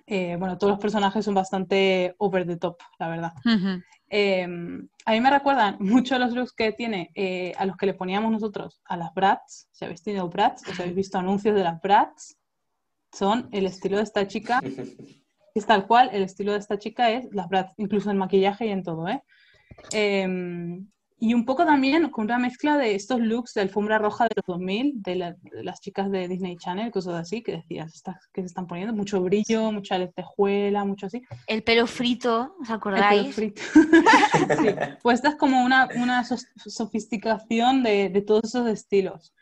bueno, 0.06 0.56
todos 0.56 0.72
los 0.74 0.80
personajes 0.80 1.24
son 1.24 1.34
bastante 1.34 2.14
over 2.18 2.46
the 2.46 2.58
top, 2.58 2.78
la 3.00 3.08
verdad. 3.08 3.32
Em, 4.14 4.86
a 5.06 5.12
mí 5.12 5.20
me 5.22 5.30
recuerdan 5.30 5.78
mucho 5.80 6.18
los 6.18 6.34
looks 6.34 6.52
que 6.52 6.72
tiene 6.72 7.10
eh, 7.14 7.54
a 7.56 7.64
los 7.64 7.78
que 7.78 7.86
le 7.86 7.94
poníamos 7.94 8.30
nosotros 8.30 8.82
a 8.84 8.98
las 8.98 9.14
Bratz. 9.14 9.68
Si 9.72 9.86
habéis 9.86 10.02
tenido 10.02 10.28
Bratz, 10.28 10.68
o 10.68 10.74
si 10.74 10.82
habéis 10.82 10.96
visto 10.96 11.18
anuncios 11.18 11.54
de 11.54 11.64
las 11.64 11.80
Bratz, 11.80 12.36
son 13.10 13.48
el 13.52 13.64
estilo 13.64 13.96
de 13.96 14.02
esta 14.04 14.28
chica. 14.28 14.60
Es 15.54 15.66
tal 15.66 15.86
cual, 15.86 16.08
el 16.14 16.22
estilo 16.22 16.52
de 16.52 16.58
esta 16.58 16.78
chica 16.78 17.10
es 17.10 17.28
las 17.30 17.46
Bratz, 17.46 17.74
incluso 17.76 18.10
en 18.10 18.16
maquillaje 18.16 18.64
y 18.64 18.70
en 18.70 18.82
todo, 18.82 19.06
¿eh? 19.06 19.22
Y 21.22 21.34
un 21.34 21.44
poco 21.44 21.64
también 21.64 22.10
con 22.10 22.24
una 22.24 22.40
mezcla 22.40 22.76
de 22.76 22.96
estos 22.96 23.20
looks 23.20 23.54
de 23.54 23.60
alfombra 23.60 23.96
roja 23.96 24.24
de 24.24 24.30
los 24.34 24.44
2000, 24.44 25.02
de, 25.04 25.36
las 25.62 25.80
chicas 25.80 26.10
de 26.10 26.26
Disney 26.26 26.56
Channel, 26.56 26.90
cosas 26.90 27.14
así, 27.14 27.44
que 27.44 27.52
decías, 27.52 27.94
estas 27.94 28.26
que 28.32 28.40
se 28.40 28.48
están 28.48 28.66
poniendo, 28.66 28.92
mucho 28.92 29.20
brillo, 29.20 29.70
mucha 29.70 29.96
lentejuela, 29.98 30.84
mucho 30.84 31.06
así. 31.06 31.22
El 31.46 31.62
pelo 31.62 31.86
frito, 31.86 32.56
¿os 32.60 32.68
acordáis? 32.70 33.38
El 33.38 33.52
pelo 33.52 33.54
frito. 33.54 33.62
sí. 34.62 34.96
Pues 35.00 35.20
esta 35.20 35.28
es 35.28 35.36
como 35.36 35.64
una, 35.64 35.88
una 35.94 36.24
sofisticación 36.24 37.84
de, 37.84 38.08
de, 38.08 38.22
todos 38.22 38.46
esos 38.46 38.66
estilos. 38.66 39.32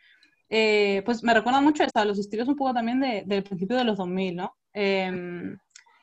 Eh, 0.50 1.02
pues 1.06 1.22
me 1.22 1.32
recuerda 1.32 1.62
mucho 1.62 1.82
a 1.94 2.04
los 2.04 2.18
estilos 2.18 2.46
un 2.46 2.56
poco 2.56 2.74
también 2.74 3.00
de, 3.00 3.22
del 3.24 3.42
principio 3.42 3.78
de 3.78 3.84
los 3.84 3.96
2000, 3.96 4.36
¿no? 4.36 4.54
Eh, 4.74 5.56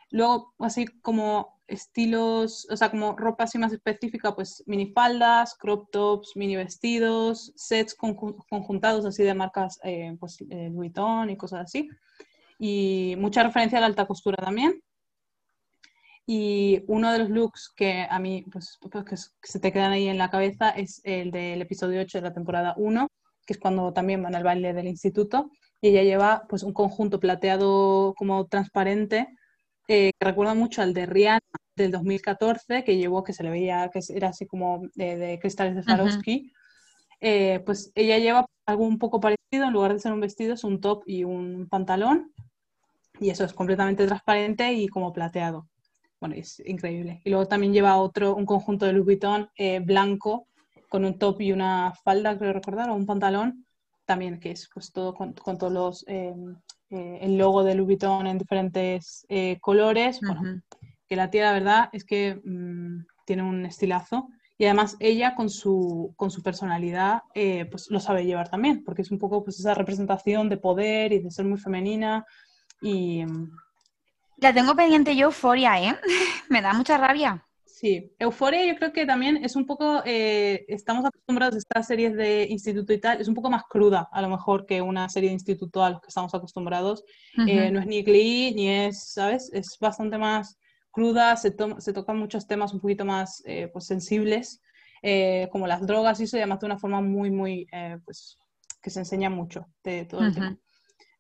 luego, 0.09 0.55
así 0.57 0.87
como 1.03 1.56
estilos, 1.67 2.67
o 2.69 2.77
sea, 2.77 2.89
como 2.89 3.15
ropa 3.15 3.43
así 3.43 3.57
más 3.57 3.73
específica, 3.73 4.33
pues 4.35 4.63
minifaldas, 4.67 5.55
crop 5.55 5.91
tops, 5.91 6.31
mini 6.35 6.55
vestidos, 6.55 7.51
sets 7.55 7.95
conjuntados 7.95 9.05
así 9.05 9.23
de 9.23 9.33
marcas, 9.33 9.79
eh, 9.83 10.15
pues 10.19 10.41
eh, 10.41 10.69
Louis 10.69 10.73
Vuitton 10.73 11.29
y 11.29 11.37
cosas 11.37 11.61
así. 11.61 11.89
Y 12.59 13.15
mucha 13.17 13.43
referencia 13.43 13.77
a 13.77 13.81
la 13.81 13.87
alta 13.87 14.07
costura 14.07 14.37
también. 14.37 14.81
Y 16.25 16.83
uno 16.87 17.11
de 17.11 17.19
los 17.19 17.29
looks 17.29 17.71
que 17.75 18.05
a 18.09 18.19
mí, 18.19 18.45
pues, 18.51 18.77
pues 18.81 19.33
que 19.41 19.47
se 19.47 19.59
te 19.59 19.71
quedan 19.71 19.91
ahí 19.91 20.07
en 20.07 20.17
la 20.17 20.29
cabeza 20.29 20.69
es 20.71 21.01
el 21.05 21.31
del 21.31 21.61
episodio 21.61 22.01
8 22.01 22.17
de 22.17 22.21
la 22.21 22.33
temporada 22.33 22.73
1, 22.77 23.07
que 23.45 23.53
es 23.53 23.59
cuando 23.59 23.93
también 23.93 24.21
van 24.23 24.35
al 24.35 24.43
baile 24.43 24.73
del 24.73 24.87
instituto. 24.87 25.51
Y 25.81 25.89
ella 25.89 26.03
lleva 26.03 26.45
pues 26.49 26.63
un 26.63 26.73
conjunto 26.73 27.19
plateado 27.19 28.13
como 28.17 28.45
transparente 28.47 29.27
eh, 29.87 30.11
que 30.19 30.25
recuerda 30.25 30.53
mucho 30.53 30.81
al 30.81 30.93
de 30.93 31.05
Rihanna 31.05 31.39
del 31.75 31.91
2014, 31.91 32.83
que 32.83 32.97
llevó, 32.97 33.23
que 33.23 33.33
se 33.33 33.43
le 33.43 33.49
veía 33.49 33.89
que 33.91 33.99
era 34.09 34.29
así 34.29 34.45
como 34.45 34.81
de, 34.95 35.37
cristales 35.41 35.75
de 35.75 35.83
Swarovski. 35.83 36.51
Eh, 37.19 37.61
pues 37.65 37.91
ella 37.95 38.17
lleva 38.17 38.45
algo 38.65 38.85
un 38.85 38.99
poco 38.99 39.19
parecido, 39.19 39.65
en 39.65 39.73
lugar 39.73 39.93
de 39.93 39.99
ser 39.99 40.11
un 40.11 40.19
vestido, 40.19 40.53
es 40.53 40.63
un 40.63 40.81
top 40.81 41.03
y 41.05 41.23
un 41.23 41.67
pantalón. 41.69 42.31
Y 43.19 43.29
eso 43.29 43.45
es 43.45 43.53
completamente 43.53 44.05
transparente 44.05 44.73
y 44.73 44.87
como 44.87 45.13
plateado. 45.13 45.67
Bueno, 46.19 46.35
es 46.35 46.61
increíble. 46.65 47.21
Y 47.23 47.29
luego 47.29 47.47
también 47.47 47.73
lleva 47.73 47.97
otro, 47.97 48.35
un 48.35 48.45
conjunto 48.45 48.85
de 48.85 48.93
Louis 48.93 49.05
Vuitton 49.05 49.49
eh, 49.55 49.79
blanco, 49.79 50.47
con 50.89 51.05
un 51.05 51.17
top 51.17 51.41
y 51.41 51.51
una 51.51 51.93
falda, 52.03 52.37
creo 52.37 52.53
recordar, 52.53 52.89
o 52.89 52.95
un 52.95 53.05
pantalón, 53.05 53.65
también 54.05 54.39
que 54.39 54.51
es 54.51 54.69
pues 54.73 54.91
todo 54.91 55.13
con, 55.13 55.33
todos 55.33 55.71
los, 55.71 56.05
eh, 56.07 56.33
eh, 56.89 57.19
el 57.21 57.37
logo 57.37 57.63
de 57.63 57.75
Louis 57.75 57.87
Vuitton 57.87 58.27
en 58.27 58.37
diferentes 58.37 59.25
eh, 59.29 59.57
colores. 59.61 60.19
Bueno, 60.21 60.61
que 61.07 61.15
la 61.15 61.29
tía, 61.29 61.45
la 61.45 61.53
verdad, 61.53 61.89
es 61.93 62.03
que 62.03 62.39
mm, 62.43 63.05
tiene 63.25 63.43
un 63.43 63.65
estilazo. 63.65 64.29
Y 64.57 64.65
además 64.65 64.97
ella 64.99 65.35
con 65.35 65.49
su, 65.49 66.13
con 66.15 66.31
su 66.31 66.41
personalidad 66.41 67.21
pues 67.69 67.91
lo 67.91 67.99
sabe 67.99 68.25
llevar 68.25 68.49
también, 68.49 68.83
porque 68.83 69.03
es 69.03 69.11
un 69.11 69.19
poco 69.19 69.43
pues 69.43 69.59
esa 69.59 69.75
representación 69.75 70.49
de 70.49 70.57
poder 70.57 71.13
y 71.13 71.19
de 71.19 71.29
ser 71.29 71.45
muy 71.45 71.59
femenina. 71.59 72.25
Y... 72.81 73.23
Mm, 73.23 73.51
la 74.37 74.53
tengo 74.53 74.75
pendiente 74.75 75.15
yo, 75.15 75.27
Euforia, 75.27 75.81
¿eh? 75.81 75.95
Me 76.49 76.61
da 76.61 76.73
mucha 76.73 76.97
rabia. 76.97 77.46
Sí, 77.79 78.11
Euforia 78.17 78.65
yo 78.65 78.75
creo 78.75 78.91
que 78.91 79.05
también 79.05 79.37
es 79.45 79.55
un 79.55 79.67
poco, 79.67 80.01
eh, 80.03 80.65
estamos 80.67 81.05
acostumbrados 81.05 81.53
a 81.53 81.57
estas 81.59 81.85
series 81.85 82.15
de 82.15 82.47
instituto 82.49 82.91
y 82.91 82.99
tal, 82.99 83.21
es 83.21 83.27
un 83.27 83.35
poco 83.35 83.51
más 83.51 83.65
cruda 83.69 84.09
a 84.11 84.19
lo 84.23 84.29
mejor 84.29 84.65
que 84.65 84.81
una 84.81 85.07
serie 85.09 85.29
de 85.29 85.35
instituto 85.35 85.83
a 85.83 85.91
los 85.91 86.01
que 86.01 86.07
estamos 86.07 86.33
acostumbrados. 86.33 87.03
Eh, 87.47 87.69
no 87.69 87.79
es 87.79 87.85
ni 87.85 88.01
Glee, 88.01 88.51
ni 88.55 88.67
es, 88.67 89.13
¿sabes? 89.13 89.51
Es 89.53 89.77
bastante 89.79 90.17
más 90.17 90.57
cruda, 90.89 91.35
se, 91.35 91.55
se 91.77 91.93
tocan 91.93 92.17
muchos 92.17 92.47
temas 92.47 92.73
un 92.73 92.79
poquito 92.79 93.05
más 93.05 93.43
eh, 93.45 93.69
pues, 93.71 93.85
sensibles, 93.85 94.59
como 95.51 95.67
las 95.67 95.85
drogas 95.85 96.19
y 96.19 96.23
eso, 96.23 96.37
y 96.37 96.39
además 96.39 96.61
de 96.61 96.65
una 96.65 96.79
forma 96.79 96.99
muy, 96.99 97.29
muy, 97.29 97.67
pues, 98.03 98.39
que 98.81 98.89
se 98.89 99.01
enseña 99.01 99.29
mucho 99.29 99.67
de 99.83 100.05
todo 100.05 100.25
el 100.25 100.33
tema 100.33 100.57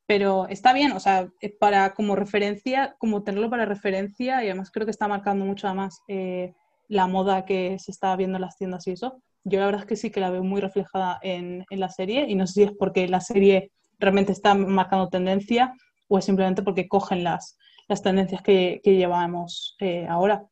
pero 0.07 0.47
está 0.47 0.73
bien, 0.73 0.93
o 0.93 0.99
sea, 0.99 1.29
eh, 1.41 1.55
para 1.59 1.93
como 1.93 2.15
referencia, 2.15 2.95
como 2.97 3.23
tenerlo 3.23 3.49
para 3.49 3.65
referencia, 3.65 4.43
y 4.43 4.47
además 4.47 4.71
creo 4.71 4.85
que 4.85 4.91
está 4.91 5.07
marcando 5.07 5.45
mucho 5.45 5.71
más 5.75 6.01
eh, 6.07 6.53
la 6.87 7.07
moda 7.07 7.45
que 7.45 7.77
se 7.77 7.91
está 7.91 8.15
viendo 8.15 8.37
en 8.37 8.41
las 8.41 8.57
tiendas 8.57 8.87
y 8.87 8.91
eso. 8.91 9.21
Yo 9.43 9.59
la 9.59 9.65
verdad 9.65 9.81
es 9.81 9.87
que 9.87 9.95
sí 9.97 10.09
que 10.09 10.21
la 10.21 10.29
veo 10.29 10.43
muy 10.43 10.61
reflejada 10.61 11.19
en, 11.21 11.65
en 11.69 11.79
la 11.79 11.89
serie, 11.89 12.25
y 12.29 12.35
no 12.35 12.47
sé 12.47 12.53
si 12.53 12.63
es 12.63 12.71
porque 12.79 13.07
la 13.07 13.19
serie 13.19 13.71
realmente 13.99 14.31
está 14.31 14.53
marcando 14.55 15.09
tendencia 15.09 15.73
o 16.07 16.17
es 16.17 16.25
simplemente 16.25 16.63
porque 16.63 16.87
cogen 16.87 17.23
las, 17.23 17.57
las 17.89 18.01
tendencias 18.01 18.41
que, 18.41 18.79
que 18.83 18.95
llevamos 18.95 19.75
eh, 19.79 20.07
ahora. 20.07 20.45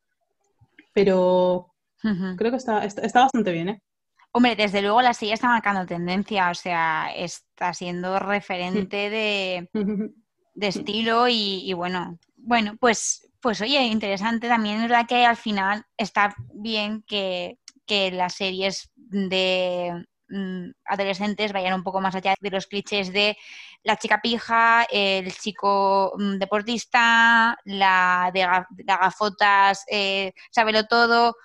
Pero 0.93 1.71
creo 2.37 2.51
que 2.51 2.57
está, 2.57 2.85
está, 2.85 3.01
está 3.01 3.21
bastante 3.21 3.51
bien, 3.51 3.69
¿eh? 3.69 3.81
Hombre, 4.37 4.57
desde 4.57 4.81
luego 4.81 5.01
la 5.01 5.13
serie 5.13 5.33
está 5.33 5.47
marcando 5.47 5.85
tendencia, 5.85 6.49
o 6.49 6.53
sea, 6.53 7.09
está 7.15 7.73
siendo 7.73 8.19
referente 8.19 9.09
de, 9.09 9.69
estilo 10.59 11.29
y, 11.29 11.71
bueno, 11.71 12.19
bueno, 12.35 12.75
pues, 12.77 13.31
pues 13.39 13.61
oye, 13.61 13.81
interesante. 13.83 14.49
También 14.49 14.75
es 14.75 14.89
verdad 14.89 15.07
que 15.07 15.25
al 15.25 15.37
final 15.37 15.85
está 15.95 16.35
bien 16.53 17.05
que, 17.07 17.59
las 17.87 18.33
series 18.33 18.91
de 18.97 20.05
mm, 20.27 20.65
adolescentes 20.83 21.53
vayan 21.53 21.75
un 21.75 21.83
poco 21.83 22.01
más 22.01 22.15
allá 22.15 22.33
de 22.37 22.51
los 22.51 22.67
clichés 22.67 23.13
de 23.13 23.37
la 23.83 23.95
chica 23.95 24.19
pija, 24.21 24.85
el 24.91 25.31
chico 25.31 26.11
mm, 26.17 26.39
deportista, 26.39 27.57
la 27.63 28.31
de, 28.33 28.45
gafotas, 28.83 29.85
eh, 29.89 30.33
sábelo 30.51 30.87
todo, 30.87 31.37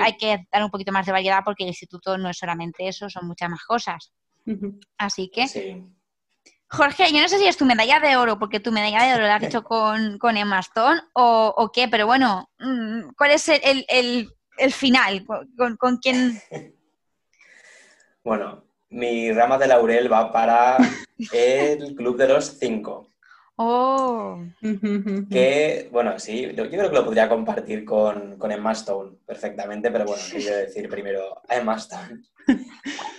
hay 0.00 0.16
que 0.16 0.46
dar 0.50 0.64
un 0.64 0.70
poquito 0.70 0.92
más 0.92 1.06
de 1.06 1.12
variedad 1.12 1.40
porque 1.44 1.64
el 1.64 1.68
instituto 1.68 2.18
no 2.18 2.30
es 2.30 2.38
solamente 2.38 2.88
eso, 2.88 3.08
son 3.08 3.26
muchas 3.26 3.50
más 3.50 3.64
cosas. 3.64 4.12
Así 4.98 5.30
que... 5.30 5.82
Jorge, 6.68 7.12
yo 7.12 7.20
no 7.20 7.28
sé 7.28 7.38
si 7.38 7.46
es 7.46 7.56
tu 7.56 7.64
medalla 7.64 8.00
de 8.00 8.16
oro, 8.16 8.40
porque 8.40 8.58
tu 8.58 8.72
medalla 8.72 9.04
de 9.04 9.14
oro 9.14 9.22
la 9.22 9.36
has 9.36 9.42
hecho 9.44 9.62
con, 9.62 10.18
con 10.18 10.36
Emma 10.36 10.58
Stone 10.58 11.00
o, 11.12 11.70
qué, 11.72 11.86
pero 11.86 12.06
bueno, 12.06 12.50
mm, 12.58 13.10
¿cuál 13.16 13.30
es 13.30 13.48
el, 13.48 14.72
final? 14.72 15.24
¿Con, 15.56 15.76
con 15.76 15.96
quién? 15.98 16.40
Bueno, 18.24 18.64
mi 18.88 19.30
rama 19.30 19.56
de 19.56 19.68
laurel 19.68 20.12
va 20.12 20.32
para 20.32 20.78
el 21.32 21.94
Club 21.94 22.16
de 22.16 22.26
los 22.26 22.58
Cinco. 22.58 23.08
Oh. 23.58 24.38
Que, 25.30 25.88
bueno, 25.90 26.18
sí, 26.18 26.52
yo 26.54 26.68
creo 26.68 26.90
que 26.90 26.96
lo 26.96 27.04
podría 27.04 27.28
compartir 27.28 27.84
con, 27.86 28.36
con 28.36 28.52
Emma 28.52 28.72
Stone 28.72 29.16
perfectamente, 29.24 29.90
pero 29.90 30.04
bueno, 30.04 30.22
quiero 30.30 30.56
decir 30.56 30.88
primero 30.88 31.40
a 31.48 31.56
Emma 31.56 31.76
Stone. 31.76 32.22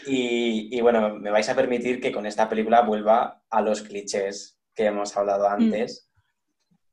Y, 0.09 0.79
bueno, 0.79 1.15
me 1.15 1.31
vais 1.31 1.49
a 1.49 1.55
permitir 1.55 1.99
que 1.99 2.13
con 2.13 2.25
esta 2.25 2.47
película 2.47 2.81
vuelva 2.81 3.43
a 3.49 3.61
los 3.61 3.81
clichés 3.81 4.57
que 4.73 4.85
hemos 4.85 5.17
hablado 5.17 5.49
mm. 5.49 5.51
antes, 5.51 6.09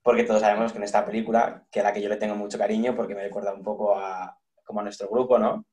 porque 0.02 0.24
todos 0.24 0.40
sabemos 0.40 0.72
que 0.72 0.78
en 0.78 0.84
esta 0.84 1.06
película, 1.06 1.64
que 1.70 1.78
a 1.78 1.84
la 1.84 1.92
que 1.92 2.02
yo 2.02 2.08
le 2.08 2.16
tengo 2.16 2.34
mucho 2.34 2.58
cariño, 2.58 2.96
porque 2.96 3.14
me 3.14 3.22
recuerda 3.22 3.54
un 3.54 3.62
poco 3.62 3.96
a, 3.96 4.36
como 4.64 4.80
a 4.80 4.82
nuestro 4.82 5.08
grupo, 5.08 5.38
¿no? 5.38 5.64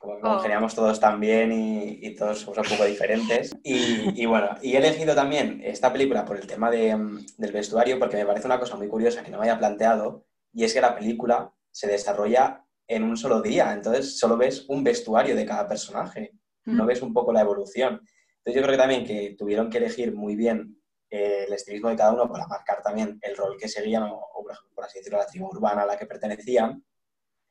Como 0.00 0.16
que 0.16 0.22
congeniamos 0.22 0.72
oh. 0.72 0.76
todos 0.76 0.98
tan 0.98 1.20
bien 1.20 1.52
y, 1.52 2.14
todos 2.14 2.40
somos 2.40 2.56
un 2.56 2.64
poco 2.64 2.86
diferentes. 2.86 3.54
Y, 3.62 4.24
bueno, 4.24 4.56
y 4.62 4.72
he 4.72 4.78
elegido 4.78 5.14
también 5.14 5.60
esta 5.62 5.92
película 5.92 6.24
por 6.24 6.38
el 6.38 6.46
tema 6.46 6.70
de, 6.70 6.96
del 7.36 7.52
vestuario, 7.52 7.98
porque 7.98 8.16
me 8.16 8.24
parece 8.24 8.46
una 8.46 8.58
cosa 8.58 8.76
muy 8.76 8.88
curiosa 8.88 9.22
que 9.22 9.30
no 9.30 9.38
me 9.38 9.44
había 9.44 9.58
planteado, 9.58 10.24
y 10.54 10.64
es 10.64 10.72
que 10.72 10.80
la 10.80 10.96
película 10.96 11.52
se 11.70 11.86
desarrolla 11.86 12.64
en 12.88 13.02
un 13.02 13.18
solo 13.18 13.42
día, 13.42 13.74
entonces 13.74 14.18
solo 14.18 14.38
ves 14.38 14.64
un 14.70 14.82
vestuario 14.82 15.36
de 15.36 15.44
cada 15.44 15.68
personaje, 15.68 16.32
no 16.64 16.86
ves 16.86 17.02
un 17.02 17.12
poco 17.12 17.30
la 17.30 17.42
evolución. 17.42 18.00
Entonces 18.38 18.54
yo 18.54 18.62
creo 18.62 18.72
que 18.72 18.78
también 18.78 19.04
que 19.04 19.36
tuvieron 19.38 19.68
que 19.68 19.78
elegir 19.78 20.14
muy 20.14 20.34
bien 20.34 20.80
eh, 21.10 21.44
el 21.46 21.52
estilismo 21.52 21.90
de 21.90 21.96
cada 21.96 22.14
uno 22.14 22.26
para 22.26 22.46
marcar 22.46 22.80
también 22.82 23.18
el 23.20 23.36
rol 23.36 23.58
que 23.60 23.68
seguían, 23.68 24.04
o, 24.04 24.30
por, 24.32 24.50
ejemplo, 24.50 24.74
por 24.74 24.84
así 24.86 24.98
decirlo, 24.98 25.18
la 25.18 25.26
tribu 25.26 25.48
urbana 25.48 25.82
a 25.82 25.86
la 25.86 25.98
que 25.98 26.06
pertenecían. 26.06 26.82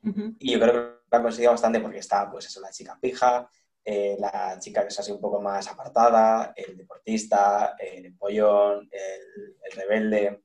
Y 0.02 0.52
yo 0.54 0.60
creo 0.60 0.72
que 0.72 0.80
lo 1.12 1.18
han 1.18 1.24
conseguido 1.24 1.52
bastante 1.52 1.80
porque 1.80 2.00
está, 2.00 2.30
pues 2.32 2.45
eso, 2.45 2.62
la 2.62 2.72
chica 2.72 2.97
pija, 3.02 3.50
eh, 3.84 4.16
la 4.20 4.58
chica 4.60 4.82
que 4.84 4.89
es 4.89 5.00
así 5.00 5.12
un 5.12 5.22
poco 5.22 5.41
más 5.41 5.68
apartada, 5.68 6.54
el 6.56 6.78
deportista, 6.78 7.76
el 7.80 8.06
empollón, 8.06 8.89
el, 8.91 9.72
rebelde. 9.76 10.41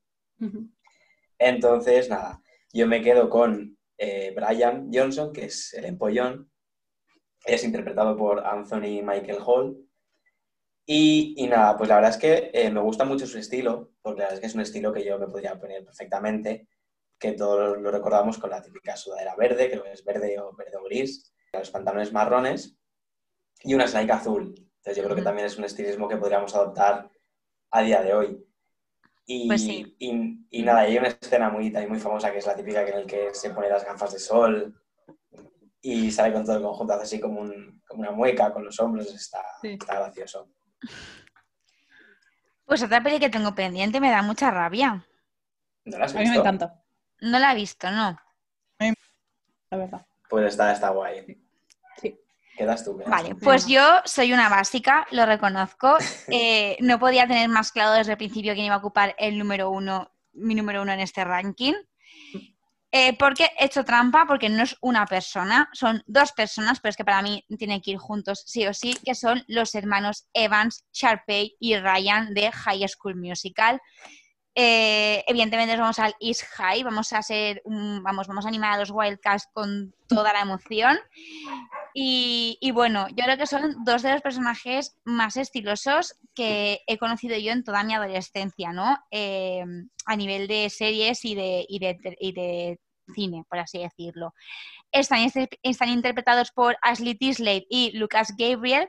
Entonces, 1.39 2.09
nada, 2.09 2.43
yo 2.73 2.87
me 2.87 3.03
quedo 3.03 3.31
con 3.31 3.79
eh, 3.97 4.35
Brian 4.35 4.91
Johnson, 4.93 5.33
que 5.33 5.47
es 5.47 5.75
el 5.75 5.85
empollón. 5.85 6.51
Es 7.45 7.65
interpretado 7.65 8.17
por 8.17 8.47
Anthony 8.47 9.03
Michael 9.03 9.39
Hall. 9.45 9.79
Y, 10.87 11.35
y 11.39 11.47
nada, 11.47 11.77
pues 11.77 11.89
la 11.89 11.97
verdad 11.97 12.11
es 12.11 12.19
que 12.19 12.51
eh, 12.53 12.71
me 12.71 12.81
gusta 12.81 13.05
mucho 13.05 13.27
su 13.27 13.39
estilo, 13.39 13.93
porque 14.03 14.21
la 14.21 14.25
verdad 14.27 14.35
es 14.35 14.41
que 14.41 14.47
es 14.47 14.55
un 14.55 14.61
estilo 14.61 14.93
que 14.93 15.05
yo 15.05 15.19
me 15.19 15.29
podría 15.29 15.59
poner 15.59 15.85
perfectamente 15.85 16.69
que 17.25 17.33
todos 17.33 17.79
lo 17.79 17.91
recordamos 17.91 18.37
con 18.37 18.51
la 18.51 18.61
típica 18.61 18.97
sudadera 18.97 19.35
verde, 19.35 19.71
que 19.71 19.81
es 19.91 20.05
verde 20.05 20.39
o 20.39 20.53
verde 20.55 20.77
o 20.77 20.85
gris, 20.85 21.33
los 21.55 21.71
pantalones 21.71 22.13
marrones 22.13 22.77
y 23.63 23.73
una 23.73 23.87
Nike 23.87 24.13
azul. 24.13 24.55
Entonces 24.59 24.97
yo 24.97 25.05
creo 25.05 25.17
que 25.17 25.23
también 25.23 25.47
es 25.47 25.57
un 25.57 25.65
estilismo 25.65 26.07
que 26.07 26.19
podríamos 26.19 26.55
adoptar 26.55 27.11
a 27.71 27.81
día 27.81 28.03
de 28.03 28.13
hoy. 28.15 28.47
Y, 29.25 29.47
pues 29.47 29.63
y, 29.67 30.63
nada, 30.63 30.81
hay 30.81 30.99
una 30.99 31.09
escena 31.09 31.49
muy, 31.49 31.71
muy 31.89 31.99
famosa 31.99 32.31
que 32.31 32.39
es 32.39 32.47
la 32.47 32.57
típica 32.57 32.87
en 32.87 33.01
la 33.01 33.07
que 33.07 33.35
se 33.35 33.51
pone 33.51 33.71
las 33.71 33.87
gafas 33.87 34.13
de 34.13 34.19
sol 34.19 34.79
y 35.81 36.11
sale 36.11 36.35
con 36.35 36.45
todo 36.45 36.57
el 36.57 36.63
conjunto, 36.63 36.93
hace 36.93 37.05
así 37.05 37.21
como, 37.21 37.41
una 37.41 38.11
mueca 38.11 38.53
con 38.53 38.67
los 38.67 38.79
hombros, 38.81 39.15
está, 39.15 39.41
está 39.63 39.95
gracioso. 39.95 40.51
Pues 42.67 42.83
otra 42.83 43.03
peli 43.03 43.19
que 43.19 43.31
tengo 43.31 43.55
pendiente 43.55 43.99
me 43.99 44.11
da 44.11 44.21
mucha 44.21 44.51
rabia. 44.51 45.07
A 45.87 46.07
mí 46.19 46.29
me 46.29 46.37
encanta. 46.37 46.84
No 47.21 47.39
la 47.39 47.53
he 47.53 47.55
visto, 47.55 47.91
no. 47.91 48.19
La 49.71 49.77
verdad. 49.77 50.07
Pues 50.29 50.47
está, 50.47 50.73
está 50.73 50.91
guay. 50.91 51.41
Sí. 52.01 52.19
Quedas 52.57 52.85
tú. 52.85 53.01
vale, 53.07 53.35
pues 53.35 53.67
yo 53.67 53.83
soy 54.05 54.33
una 54.33 54.49
básica, 54.49 55.07
lo 55.11 55.27
reconozco. 55.27 55.97
Eh, 56.29 56.77
no 56.81 56.99
podía 56.99 57.27
tener 57.27 57.49
más 57.49 57.71
claro 57.71 57.93
desde 57.93 58.13
el 58.13 58.19
principio 58.19 58.55
quién 58.55 58.67
iba 58.67 58.75
a 58.75 58.79
ocupar 58.79 59.15
el 59.19 59.39
número 59.39 59.71
uno, 59.71 60.11
mi 60.33 60.55
número 60.55 60.83
uno 60.83 60.93
en 60.93 61.01
este 61.01 61.25
ranking. 61.25 61.75
Eh, 62.97 63.17
porque 63.19 63.51
he 63.59 63.65
hecho 63.65 63.85
trampa, 63.85 64.25
porque 64.25 64.49
no 64.49 64.63
es 64.63 64.77
una 64.81 65.05
persona, 65.05 65.69
son 65.73 66.01
dos 66.07 66.31
personas, 66.31 66.79
pero 66.79 66.91
es 66.91 66.97
que 66.97 67.05
para 67.05 67.23
mí 67.23 67.45
tienen 67.59 67.81
que 67.81 67.91
ir 67.91 67.99
juntos 67.99 68.45
sí 68.47 68.65
o 68.69 68.73
sí, 68.73 68.97
que 69.05 69.17
son 69.17 69.43
los 69.49 69.75
hermanos 69.75 70.29
Evans, 70.33 70.85
Sharpay 70.93 71.57
y 71.59 71.77
Ryan 71.77 72.33
de 72.35 72.53
High 72.53 72.87
School 72.87 73.17
Musical. 73.17 73.81
Eh, 74.57 75.25
evidentemente 75.27 75.77
vamos 75.77 75.99
al 75.99 76.15
East 76.21 76.43
High, 76.53 76.85
vamos 76.85 77.13
a 77.13 77.23
ser, 77.23 77.61
vamos, 77.65 78.29
vamos 78.29 78.45
a 78.45 78.49
animar 78.49 78.73
a 78.73 78.79
los 78.79 78.91
Wildcats 78.91 79.49
con 79.53 79.95
toda 80.07 80.33
la 80.33 80.43
emoción. 80.43 80.99
Y, 81.93 82.71
bueno, 82.73 83.07
yo 83.09 83.25
creo 83.25 83.37
que 83.37 83.47
son 83.47 83.85
dos 83.85 84.03
de 84.03 84.13
los 84.13 84.23
personajes 84.23 84.97
más 85.05 85.37
estilosos 85.37 86.19
que 86.35 86.81
he 86.87 86.99
conocido 86.99 87.37
yo 87.39 87.53
en 87.53 87.65
toda 87.65 87.85
mi 87.85 87.95
adolescencia, 87.95 88.73
¿no? 88.73 88.99
Eh, 89.11 89.65
a 90.07 90.17
nivel 90.17 90.49
de 90.49 90.71
series 90.71 91.25
y 91.25 91.35
de, 91.35 91.67
y 91.69 91.79
de 92.33 92.79
cine, 93.13 93.45
por 93.49 93.59
así 93.59 93.79
decirlo 93.79 94.33
están, 94.95 95.89
interpretados 95.89 96.53
por 96.53 96.77
Ashley 96.81 97.17
Tisley 97.17 97.67
y 97.69 97.97
Lucas 97.99 98.35
Gabriel 98.39 98.89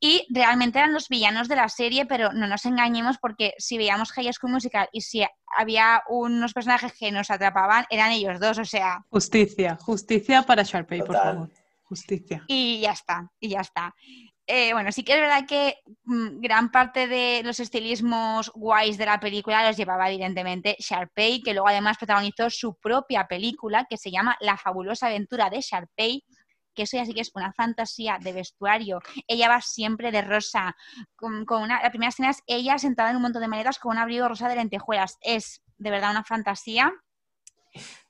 y 0.00 0.26
realmente 0.30 0.78
eran 0.78 0.94
los 0.94 1.08
villanos 1.08 1.48
de 1.48 1.56
la 1.56 1.68
serie, 1.68 2.06
pero 2.06 2.32
no 2.32 2.46
nos 2.46 2.64
engañemos 2.64 3.18
porque 3.18 3.52
si 3.58 3.76
veíamos 3.76 4.12
High 4.12 4.32
School 4.32 4.52
Musical 4.52 4.88
y 4.92 5.02
si 5.02 5.24
había 5.56 6.02
unos 6.08 6.54
personajes 6.54 6.94
que 6.98 7.12
nos 7.12 7.30
atrapaban, 7.30 7.84
eran 7.90 8.10
ellos 8.10 8.40
dos, 8.40 8.58
o 8.58 8.64
sea... 8.64 9.04
Justicia, 9.10 9.76
justicia 9.80 10.42
para 10.42 10.62
Sharpay, 10.62 11.00
por 11.00 11.16
favor. 11.16 11.50
Justicia. 11.82 12.44
Y 12.48 12.80
ya 12.80 12.92
está, 12.92 13.30
y 13.38 13.50
ya 13.50 13.60
está. 13.60 13.94
Eh, 14.46 14.74
bueno, 14.74 14.92
sí 14.92 15.04
que 15.04 15.14
es 15.14 15.20
verdad 15.20 15.46
que 15.48 15.78
mm, 16.04 16.40
gran 16.40 16.70
parte 16.70 17.06
de 17.06 17.40
los 17.44 17.60
estilismos 17.60 18.52
guays 18.54 18.98
de 18.98 19.06
la 19.06 19.18
película 19.18 19.66
los 19.66 19.76
llevaba 19.76 20.10
evidentemente 20.10 20.76
Sharpay, 20.78 21.42
que 21.42 21.54
luego 21.54 21.68
además 21.68 21.96
protagonizó 21.96 22.50
su 22.50 22.74
propia 22.74 23.26
película 23.26 23.86
que 23.88 23.96
se 23.96 24.10
llama 24.10 24.36
La 24.40 24.58
fabulosa 24.58 25.06
aventura 25.06 25.48
de 25.48 25.62
Sharpay, 25.62 26.24
que 26.74 26.82
eso 26.82 26.98
ya 26.98 27.06
sí 27.06 27.14
que 27.14 27.22
es 27.22 27.30
una 27.34 27.54
fantasía 27.54 28.18
de 28.20 28.32
vestuario. 28.32 29.00
Ella 29.26 29.48
va 29.48 29.62
siempre 29.62 30.12
de 30.12 30.20
rosa, 30.20 30.76
con, 31.16 31.46
una, 31.48 31.82
la 31.82 31.90
primera 31.90 32.10
escena 32.10 32.30
es 32.30 32.42
ella 32.46 32.78
sentada 32.78 33.10
en 33.10 33.16
un 33.16 33.22
montón 33.22 33.40
de 33.40 33.48
maletas 33.48 33.78
con 33.78 33.92
un 33.92 33.98
abrigo 33.98 34.28
rosa 34.28 34.48
de 34.48 34.56
lentejuelas. 34.56 35.16
Es 35.22 35.62
de 35.78 35.90
verdad 35.90 36.10
una 36.10 36.24
fantasía 36.24 36.92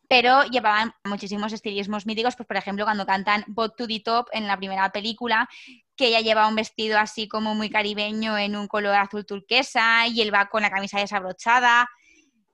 pero 0.08 0.44
llevaban 0.44 0.92
muchísimos 1.04 1.52
estilismos 1.52 2.06
míticos, 2.06 2.36
pues 2.36 2.46
por 2.46 2.56
ejemplo 2.56 2.84
cuando 2.84 3.06
cantan 3.06 3.42
Bot 3.48 3.74
to 3.76 3.86
the 3.86 4.00
Top 4.00 4.28
en 4.32 4.46
la 4.46 4.56
primera 4.56 4.90
película, 4.90 5.48
que 5.96 6.08
ella 6.08 6.20
lleva 6.20 6.48
un 6.48 6.56
vestido 6.56 6.98
así 6.98 7.28
como 7.28 7.54
muy 7.54 7.70
caribeño 7.70 8.36
en 8.36 8.56
un 8.56 8.66
color 8.66 8.94
azul 8.96 9.24
turquesa 9.24 10.06
y 10.08 10.20
él 10.20 10.34
va 10.34 10.48
con 10.48 10.62
la 10.62 10.70
camisa 10.70 10.98
desabrochada. 10.98 11.88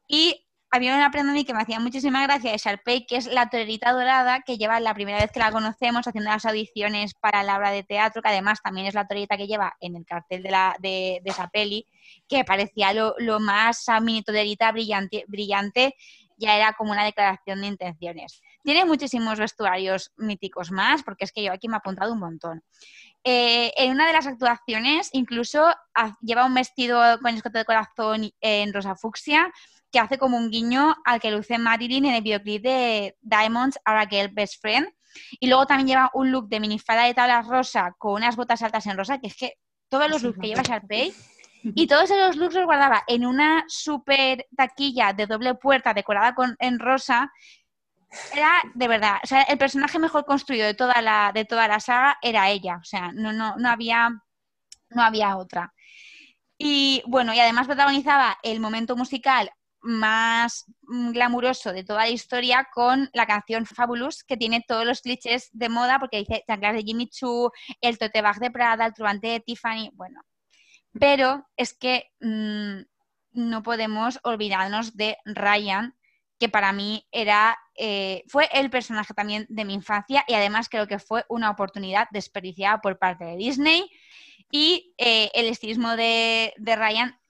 Y 0.06 0.46
había 0.72 0.94
una 0.94 1.10
prenda 1.10 1.32
a 1.32 1.34
mí 1.34 1.44
que 1.44 1.52
me 1.52 1.62
hacía 1.62 1.80
muchísima 1.80 2.22
gracia 2.22 2.52
de 2.52 2.58
Sharpay, 2.58 3.04
que 3.06 3.16
es 3.16 3.26
la 3.26 3.50
torerita 3.50 3.92
dorada 3.92 4.42
que 4.46 4.56
lleva 4.56 4.78
la 4.78 4.94
primera 4.94 5.18
vez 5.18 5.32
que 5.32 5.40
la 5.40 5.50
conocemos 5.50 6.06
haciendo 6.06 6.30
las 6.30 6.44
audiciones 6.44 7.14
para 7.14 7.42
la 7.42 7.56
obra 7.56 7.72
de 7.72 7.82
teatro, 7.82 8.22
que 8.22 8.28
además 8.28 8.60
también 8.62 8.86
es 8.86 8.94
la 8.94 9.06
torerita 9.06 9.36
que 9.36 9.48
lleva 9.48 9.76
en 9.80 9.96
el 9.96 10.06
cartel 10.06 10.44
de, 10.44 10.50
la, 10.50 10.76
de, 10.78 11.20
esa 11.24 11.48
peli, 11.48 11.88
que 12.28 12.44
parecía 12.44 12.92
lo, 12.92 13.40
más 13.40 13.88
a 13.88 13.98
mini 14.00 14.22
torerita 14.22 14.70
brillante, 14.70 15.24
brillante 15.26 15.96
ya 16.40 16.56
era 16.56 16.72
como 16.72 16.92
una 16.92 17.04
declaración 17.04 17.60
de 17.60 17.68
intenciones. 17.68 18.40
Tiene 18.64 18.84
muchísimos 18.84 19.38
vestuarios 19.38 20.12
míticos 20.16 20.72
más, 20.72 21.02
porque 21.02 21.24
es 21.24 21.32
que 21.32 21.44
yo 21.44 21.52
aquí 21.52 21.68
me 21.68 21.74
he 21.74 21.78
apuntado 21.78 22.12
un 22.12 22.18
montón. 22.18 22.62
Eh, 23.22 23.72
en 23.76 23.92
una 23.92 24.06
de 24.06 24.14
las 24.14 24.26
actuaciones 24.26 25.10
incluso 25.12 25.66
lleva 26.22 26.46
un 26.46 26.54
vestido 26.54 27.18
con 27.20 27.34
escote 27.34 27.58
de 27.58 27.64
corazón 27.66 28.30
en 28.40 28.72
rosa 28.72 28.96
fucsia 28.96 29.52
que 29.92 29.98
hace 29.98 30.18
como 30.18 30.38
un 30.38 30.50
guiño 30.50 30.96
al 31.04 31.20
que 31.20 31.30
luce 31.30 31.58
Marilyn 31.58 32.06
en 32.06 32.14
el 32.14 32.22
videoclip 32.22 32.62
de 32.62 33.16
Diamonds 33.20 33.78
Are 33.84 34.00
a 34.00 34.06
Girl 34.06 34.32
Best 34.32 34.60
Friend. 34.60 34.88
Y 35.40 35.48
luego 35.48 35.66
también 35.66 35.88
lleva 35.88 36.10
un 36.14 36.30
look 36.30 36.48
de 36.48 36.60
minifalda 36.60 37.04
de 37.04 37.14
tablas 37.14 37.46
rosa 37.46 37.94
con 37.98 38.14
unas 38.14 38.36
botas 38.36 38.62
altas 38.62 38.86
en 38.86 38.96
rosa, 38.96 39.18
que 39.18 39.26
es 39.26 39.36
que 39.36 39.54
todos 39.88 40.08
los 40.08 40.22
looks 40.22 40.38
que 40.38 40.46
lleva 40.46 40.62
Sharpay 40.62 41.12
y 41.62 41.86
todos 41.86 42.10
esos 42.10 42.36
looks 42.36 42.54
los 42.54 42.64
guardaba 42.64 43.02
en 43.06 43.26
una 43.26 43.64
super 43.68 44.46
taquilla 44.56 45.12
de 45.12 45.26
doble 45.26 45.54
puerta 45.54 45.94
decorada 45.94 46.34
con, 46.34 46.56
en 46.58 46.78
rosa. 46.78 47.32
Era 48.34 48.50
de 48.74 48.88
verdad, 48.88 49.18
o 49.22 49.26
sea, 49.26 49.42
el 49.42 49.58
personaje 49.58 49.98
mejor 49.98 50.24
construido 50.24 50.66
de 50.66 50.74
toda 50.74 51.00
la, 51.00 51.30
de 51.32 51.44
toda 51.44 51.68
la 51.68 51.80
saga 51.80 52.18
era 52.22 52.50
ella. 52.50 52.78
O 52.80 52.84
sea, 52.84 53.12
no, 53.12 53.32
no, 53.32 53.56
no 53.56 53.68
había, 53.68 54.10
no 54.90 55.02
había 55.02 55.36
otra. 55.36 55.72
Y 56.58 57.02
bueno, 57.06 57.32
y 57.32 57.40
además 57.40 57.66
protagonizaba 57.66 58.38
el 58.42 58.60
momento 58.60 58.96
musical 58.96 59.50
más 59.82 60.66
glamuroso 60.82 61.72
de 61.72 61.84
toda 61.84 62.00
la 62.00 62.10
historia 62.10 62.68
con 62.72 63.08
la 63.14 63.26
canción 63.26 63.66
Fabulous, 63.66 64.24
que 64.24 64.36
tiene 64.36 64.64
todos 64.66 64.84
los 64.84 65.00
clichés 65.00 65.48
de 65.52 65.68
moda, 65.68 65.98
porque 65.98 66.18
dice 66.18 66.44
chanclas 66.46 66.74
de 66.74 66.82
Jimmy 66.82 67.08
Choo, 67.08 67.50
el 67.80 67.98
tote 67.98 68.20
bag 68.22 68.38
de 68.40 68.50
Prada, 68.50 68.86
el 68.86 68.94
turbante 68.94 69.28
de 69.28 69.40
Tiffany, 69.40 69.90
bueno, 69.94 70.20
pero 70.98 71.46
es 71.56 71.74
que 71.74 72.10
mm, 72.20 72.80
no 73.32 73.62
podemos 73.62 74.18
olvidarnos 74.22 74.96
de 74.96 75.18
Ryan, 75.24 75.96
que 76.38 76.48
para 76.48 76.72
mí 76.72 77.06
era, 77.12 77.58
eh, 77.76 78.24
fue 78.26 78.48
el 78.52 78.70
personaje 78.70 79.12
también 79.12 79.46
de 79.50 79.64
mi 79.64 79.74
infancia 79.74 80.24
y 80.26 80.34
además 80.34 80.68
creo 80.68 80.86
que 80.86 80.98
fue 80.98 81.24
una 81.28 81.50
oportunidad 81.50 82.08
desperdiciada 82.10 82.80
por 82.80 82.98
parte 82.98 83.24
de 83.24 83.36
Disney. 83.36 83.90
Y 84.50 84.94
eh, 84.98 85.30
el 85.34 85.46
estilismo 85.46 85.96
de, 85.96 86.52
Ryan, 86.58 87.20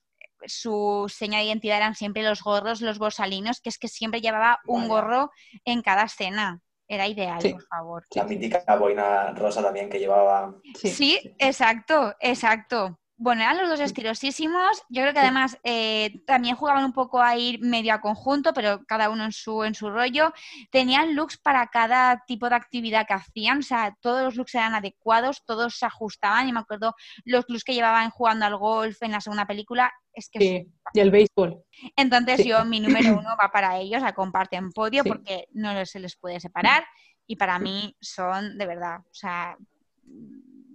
su 0.47 1.13
seña 1.15 1.39
de 1.39 1.47
identidad 1.47 1.79
eran 1.79 1.97
siempre 1.97 2.23
los 2.23 2.41
gorros, 2.43 2.81
los 2.81 2.99
bosalinos, 2.99 3.61
que 3.61 3.69
es 3.69 3.79
que 3.79 3.89
siempre 3.89 4.21
llevaba 4.21 4.61
un 4.67 4.89
gorro 4.89 5.31
en 5.65 5.83
cada 5.83 6.05
escena. 6.05 6.63
Era 6.89 7.07
ideal, 7.07 7.41
por 7.41 7.63
favor. 7.67 8.07
La 8.15 8.25
mítica 8.25 8.65
boina 8.77 9.33
rosa 9.33 9.63
también 9.63 9.91
que 9.91 9.99
llevaba. 9.99 10.55
sí, 10.75 11.21
exacto, 11.39 12.17
exacto. 12.21 12.99
Bueno, 13.23 13.43
eran 13.43 13.59
los 13.59 13.68
dos 13.68 13.81
estilosísimos. 13.81 14.83
Yo 14.89 15.03
creo 15.03 15.12
que 15.12 15.18
además 15.18 15.59
eh, 15.62 16.23
también 16.27 16.57
jugaban 16.57 16.87
un 16.87 16.95
poco 16.95 17.21
a 17.21 17.37
ir 17.37 17.61
medio 17.61 17.93
a 17.93 18.01
conjunto, 18.01 18.55
pero 18.55 18.83
cada 18.87 19.11
uno 19.11 19.27
en 19.27 19.33
su, 19.33 19.62
en 19.62 19.75
su 19.75 19.91
rollo. 19.91 20.33
Tenían 20.71 21.14
looks 21.14 21.37
para 21.37 21.66
cada 21.66 22.25
tipo 22.27 22.49
de 22.49 22.55
actividad 22.55 23.07
que 23.07 23.12
hacían, 23.12 23.59
o 23.59 23.62
sea, 23.62 23.95
todos 24.01 24.23
los 24.23 24.37
looks 24.37 24.55
eran 24.55 24.75
adecuados, 24.75 25.45
todos 25.45 25.77
se 25.77 25.85
ajustaban. 25.85 26.49
Y 26.49 26.55
me 26.55 26.61
acuerdo 26.61 26.95
los 27.27 27.45
looks 27.49 27.62
que 27.62 27.75
llevaban 27.75 28.09
jugando 28.09 28.47
al 28.47 28.57
golf 28.57 29.03
en 29.03 29.11
la 29.11 29.21
segunda 29.21 29.47
película. 29.47 29.93
Es 30.14 30.31
que 30.31 30.39
sí, 30.39 30.66
y 30.95 31.01
el 31.01 31.11
béisbol. 31.11 31.62
Entonces 31.97 32.43
yo, 32.47 32.64
mi 32.64 32.81
número 32.81 33.11
uno 33.18 33.37
va 33.39 33.51
para 33.53 33.79
ellos, 33.79 34.03
a 34.03 34.14
comparten 34.14 34.73
podio, 34.73 35.05
porque 35.05 35.47
no 35.53 35.85
se 35.85 36.01
les 36.01 36.16
puede 36.16 36.41
separar. 36.41 36.87
Y 37.27 37.37
para 37.37 37.59
mí 37.59 37.95
son, 38.01 38.57
de 38.57 38.64
verdad, 38.64 39.01
o 39.01 39.12
sea 39.12 39.59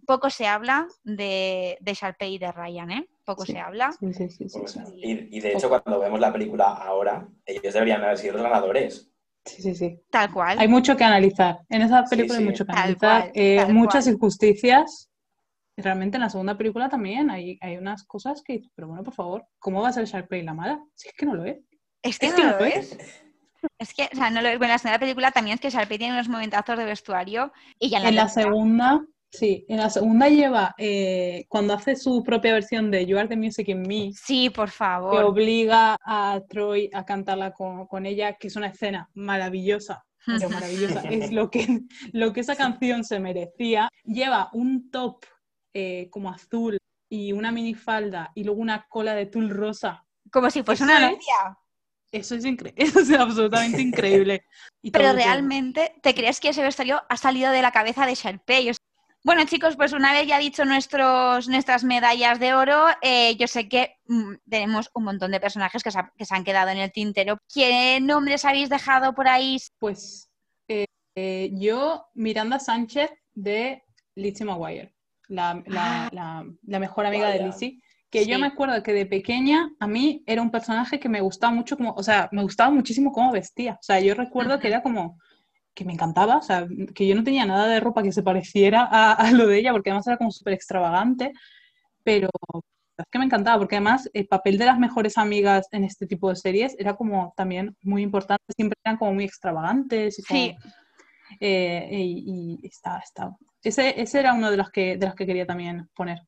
poco 0.05 0.29
se 0.29 0.47
habla 0.47 0.87
de, 1.03 1.77
de 1.81 1.93
Sharpay 1.93 2.35
y 2.35 2.37
de 2.37 2.51
Ryan, 2.51 2.91
¿eh? 2.91 3.09
Poco 3.23 3.45
se 3.45 3.57
habla. 3.59 3.91
y, 4.01 5.39
de 5.39 5.53
hecho, 5.53 5.69
cuando 5.69 5.99
vemos 5.99 6.19
la 6.19 6.31
película 6.31 6.65
ahora, 6.65 7.27
ellos 7.45 7.73
deberían 7.73 8.03
haber 8.03 8.17
sido 8.17 8.33
los 8.33 8.43
ganadores. 8.43 9.11
Sí, 9.45 9.61
sí, 9.61 9.75
sí. 9.75 9.99
Tal 10.09 10.31
cual. 10.31 10.57
Hay 10.59 10.67
mucho 10.67 10.95
que 10.97 11.03
analizar. 11.03 11.59
En 11.69 11.81
esa 11.81 12.03
película 12.03 12.39
hay 12.39 12.45
mucho 12.45 12.65
que 12.65 12.71
analizar. 12.71 13.31
Eh, 13.33 13.65
muchas 13.69 14.07
injusticias. 14.07 15.09
Realmente 15.77 16.17
en 16.17 16.21
la 16.21 16.29
segunda 16.29 16.57
película 16.57 16.87
también 16.87 17.29
hay, 17.29 17.57
hay 17.61 17.77
unas 17.77 18.05
cosas 18.05 18.41
que, 18.43 18.61
pero 18.75 18.87
bueno, 18.87 19.03
por 19.03 19.13
favor, 19.13 19.45
¿cómo 19.59 19.81
va 19.81 19.89
a 19.89 19.93
ser 19.93 20.05
Sharpay 20.05 20.41
la 20.41 20.53
mala? 20.53 20.81
Si 20.93 21.09
es 21.09 21.13
que 21.13 21.25
no 21.25 21.35
lo 21.35 21.43
es. 21.43 21.57
Es 22.01 22.17
que, 22.17 22.29
no, 22.29 22.51
lo 22.51 22.63
es. 22.63 22.97
Es 23.77 23.93
que, 23.93 24.07
o 24.11 24.15
sea, 24.15 24.29
no 24.29 24.41
lo 24.41 24.47
Bueno, 24.57 24.67
la 24.73 24.77
segunda 24.77 24.99
película 24.99 25.31
también 25.31 25.55
es 25.55 25.61
que 25.61 25.69
Sharpay 25.69 25.97
tiene 25.97 26.13
unos 26.13 26.29
momentazos 26.29 26.77
de 26.77 26.85
vestuario 26.85 27.51
y 27.79 27.89
ya 27.89 27.97
en 27.97 28.15
la 28.15 28.29
segunda 28.29 29.05
Sí, 29.37 29.65
en 29.67 29.77
la 29.77 29.89
segunda 29.89 30.29
lleva, 30.29 30.73
eh, 30.77 31.45
cuando 31.49 31.73
hace 31.73 31.95
su 31.95 32.23
propia 32.23 32.53
versión 32.53 32.89
de 32.89 33.05
You 33.05 33.17
Are 33.17 33.27
the 33.27 33.35
Music 33.35 33.67
in 33.67 33.81
Me. 33.81 34.11
Sí, 34.13 34.49
por 34.49 34.69
favor. 34.69 35.11
Que 35.11 35.23
obliga 35.23 35.97
a 36.05 36.39
Troy 36.47 36.89
a 36.93 37.05
cantarla 37.05 37.51
con, 37.51 38.05
ella, 38.05 38.33
que 38.33 38.47
es 38.47 38.55
una 38.55 38.67
escena 38.67 39.09
maravillosa. 39.13 40.05
Pero 40.25 40.49
maravillosa. 40.49 41.01
es 41.09 41.31
lo 41.31 41.49
que, 41.51 41.81
lo 42.13 42.33
que 42.33 42.39
esa 42.39 42.55
canción 42.55 43.03
se 43.03 43.19
merecía. 43.19 43.89
Lleva 44.03 44.49
un 44.53 44.89
top 44.89 45.25
eh, 45.73 46.07
como 46.11 46.29
azul 46.29 46.77
y 47.09 47.33
una 47.33 47.51
minifalda 47.51 48.31
y 48.35 48.43
luego 48.43 48.61
una 48.61 48.87
cola 48.87 49.15
de 49.15 49.25
tul 49.25 49.49
rosa. 49.49 50.05
Como 50.31 50.49
si 50.49 50.63
fuese 50.63 50.83
una 50.83 50.99
novia. 50.99 51.57
Eso 52.11 52.35
es 52.35 52.45
increíble, 52.45 52.81
eso 52.83 52.99
es 53.01 53.11
absolutamente 53.11 53.81
increíble. 53.81 54.45
Pero 54.93 55.11
realmente, 55.11 55.93
¿te 56.01 56.15
crees 56.15 56.39
que 56.39 56.49
ese 56.49 56.63
vestuario 56.63 57.03
ha 57.09 57.17
salido 57.17 57.51
de 57.51 57.61
la 57.61 57.71
cabeza 57.71 58.05
de 58.05 58.15
Sharpay? 58.15 58.71
Bueno, 59.25 59.43
chicos, 59.45 59.75
pues 59.75 59.91
una 59.91 60.13
vez 60.13 60.27
ya 60.27 60.37
dicho 60.37 60.65
nuestros, 60.65 61.47
nuestras 61.47 61.83
medallas 61.83 62.39
de 62.39 62.53
oro, 62.53 62.85
eh, 63.01 63.35
yo 63.37 63.47
sé 63.47 63.67
que 63.67 63.95
mm, 64.05 64.35
tenemos 64.47 64.91
un 64.93 65.03
montón 65.03 65.31
de 65.31 65.39
personajes 65.39 65.81
que 65.81 65.89
se, 65.89 65.99
han 66.29 66.43
quedado 66.43 66.69
en 66.69 66.77
el 66.77 66.91
tintero. 66.91 67.39
¿Qué 67.51 67.99
nombres 67.99 68.45
habéis 68.45 68.69
dejado 68.69 69.15
por 69.15 69.27
ahí? 69.27 69.57
Pues 69.79 70.29
eh, 70.67 70.85
eh, 71.15 71.49
yo, 71.53 72.05
Miranda 72.13 72.59
Sánchez 72.59 73.09
de 73.33 73.83
Lizzie 74.13 74.45
McGuire, 74.45 74.93
la, 75.27 75.63
ah. 75.75 76.43
mejor 76.61 77.07
amiga 77.07 77.29
de 77.29 77.47
Lizzie. 77.47 77.81
Que 78.11 78.27
yo 78.27 78.37
me 78.37 78.45
acuerdo 78.45 78.83
que 78.83 78.93
de 78.93 79.07
pequeña 79.07 79.71
a 79.79 79.87
mí 79.87 80.23
era 80.27 80.43
un 80.43 80.51
personaje 80.51 80.99
que 80.99 81.09
me 81.09 81.21
gustaba 81.21 81.51
mucho, 81.51 81.77
como, 81.77 81.93
o 81.93 82.03
sea, 82.03 82.29
me 82.31 82.43
gustaba 82.43 82.69
muchísimo 82.69 83.11
cómo 83.11 83.31
vestía. 83.31 83.73
O 83.73 83.83
sea, 83.83 83.99
yo 83.99 84.13
recuerdo 84.13 84.59
que 84.59 84.67
era 84.67 84.83
como 84.83 85.17
que 85.75 85.85
me 85.85 85.93
encantaba, 85.93 86.37
o 86.37 86.41
sea, 86.41 86.65
que 86.95 87.05
yo 87.05 87.15
no 87.15 87.23
tenía 87.23 87.45
nada 87.45 87.67
de 87.67 87.79
ropa 87.79 88.01
que 88.01 88.11
se 88.11 88.23
pareciera 88.23 88.87
a, 88.89 89.31
lo 89.31 89.45
de 89.45 89.59
ella, 89.59 89.73
porque 89.73 89.89
además 89.89 90.07
era 90.07 90.17
como 90.17 90.31
súper 90.31 90.53
extravagante, 90.53 91.33
pero 92.03 92.29
es 92.97 93.05
que 93.11 93.19
me 93.19 93.25
encantaba, 93.25 93.59
porque 93.59 93.75
además 93.75 94.09
el 94.13 94.27
papel 94.27 94.57
de 94.57 94.65
las 94.65 94.79
mejores 94.79 95.17
amigas 95.17 95.67
en 95.71 95.83
este 95.83 96.07
tipo 96.07 96.29
de 96.29 96.37
series 96.37 96.75
era 96.79 96.95
como 96.95 97.33
también 97.35 97.75
muy 97.81 98.01
importante, 98.01 98.43
siempre 98.55 98.79
eran 98.83 98.97
como 98.97 99.13
muy 99.13 99.25
extravagantes. 99.25 100.17
Y 100.19 100.21
sí. 100.21 100.55
Eh, 101.39 101.89
y, 101.91 102.59
está, 102.63 102.99
está. 102.99 103.35
Ese, 103.61 103.99
ese 103.99 104.19
era 104.19 104.33
uno 104.33 104.49
de 104.49 104.57
los 104.57 104.69
que, 104.69 104.95
de 104.97 105.05
los 105.05 105.15
que 105.15 105.25
quería 105.25 105.45
también 105.45 105.89
poner. 105.93 106.19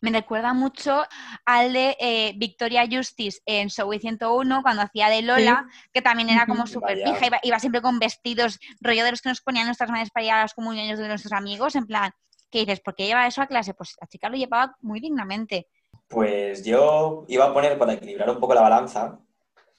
Me 0.00 0.10
recuerda 0.10 0.52
mucho 0.52 1.02
al 1.44 1.72
de 1.72 1.96
eh, 1.98 2.34
Victoria 2.36 2.86
Justice 2.90 3.40
en 3.46 3.68
Show 3.68 3.92
101 3.92 4.62
cuando 4.62 4.82
hacía 4.82 5.08
de 5.08 5.22
Lola, 5.22 5.66
que 5.92 6.02
también 6.02 6.30
era 6.30 6.46
como 6.46 6.66
súper 6.66 6.98
fija, 6.98 7.40
iba, 7.42 7.58
siempre 7.58 7.82
con 7.82 7.98
vestidos 7.98 8.58
rollo 8.80 9.04
de 9.04 9.12
los 9.12 9.22
que 9.22 9.28
nos 9.28 9.40
ponían 9.40 9.66
nuestras 9.66 9.90
madres 9.90 10.10
para 10.10 10.26
ir 10.26 10.32
a 10.32 10.42
las 10.42 10.54
comuniones 10.54 10.98
de 10.98 11.08
nuestros 11.08 11.32
amigos, 11.32 11.76
en 11.76 11.86
plan, 11.86 12.10
¿qué 12.50 12.60
dices? 12.60 12.80
¿Por 12.80 12.94
qué 12.94 13.06
lleva 13.06 13.26
eso 13.26 13.42
a 13.42 13.46
clase? 13.46 13.74
Pues 13.74 13.94
la 14.00 14.06
chica 14.06 14.28
lo 14.28 14.36
llevaba 14.36 14.76
muy 14.80 15.00
dignamente. 15.00 15.68
Pues 16.08 16.64
yo 16.64 17.24
iba 17.28 17.46
a 17.46 17.52
poner, 17.52 17.78
para 17.78 17.94
equilibrar 17.94 18.30
un 18.30 18.40
poco 18.40 18.54
la 18.54 18.60
balanza, 18.60 19.18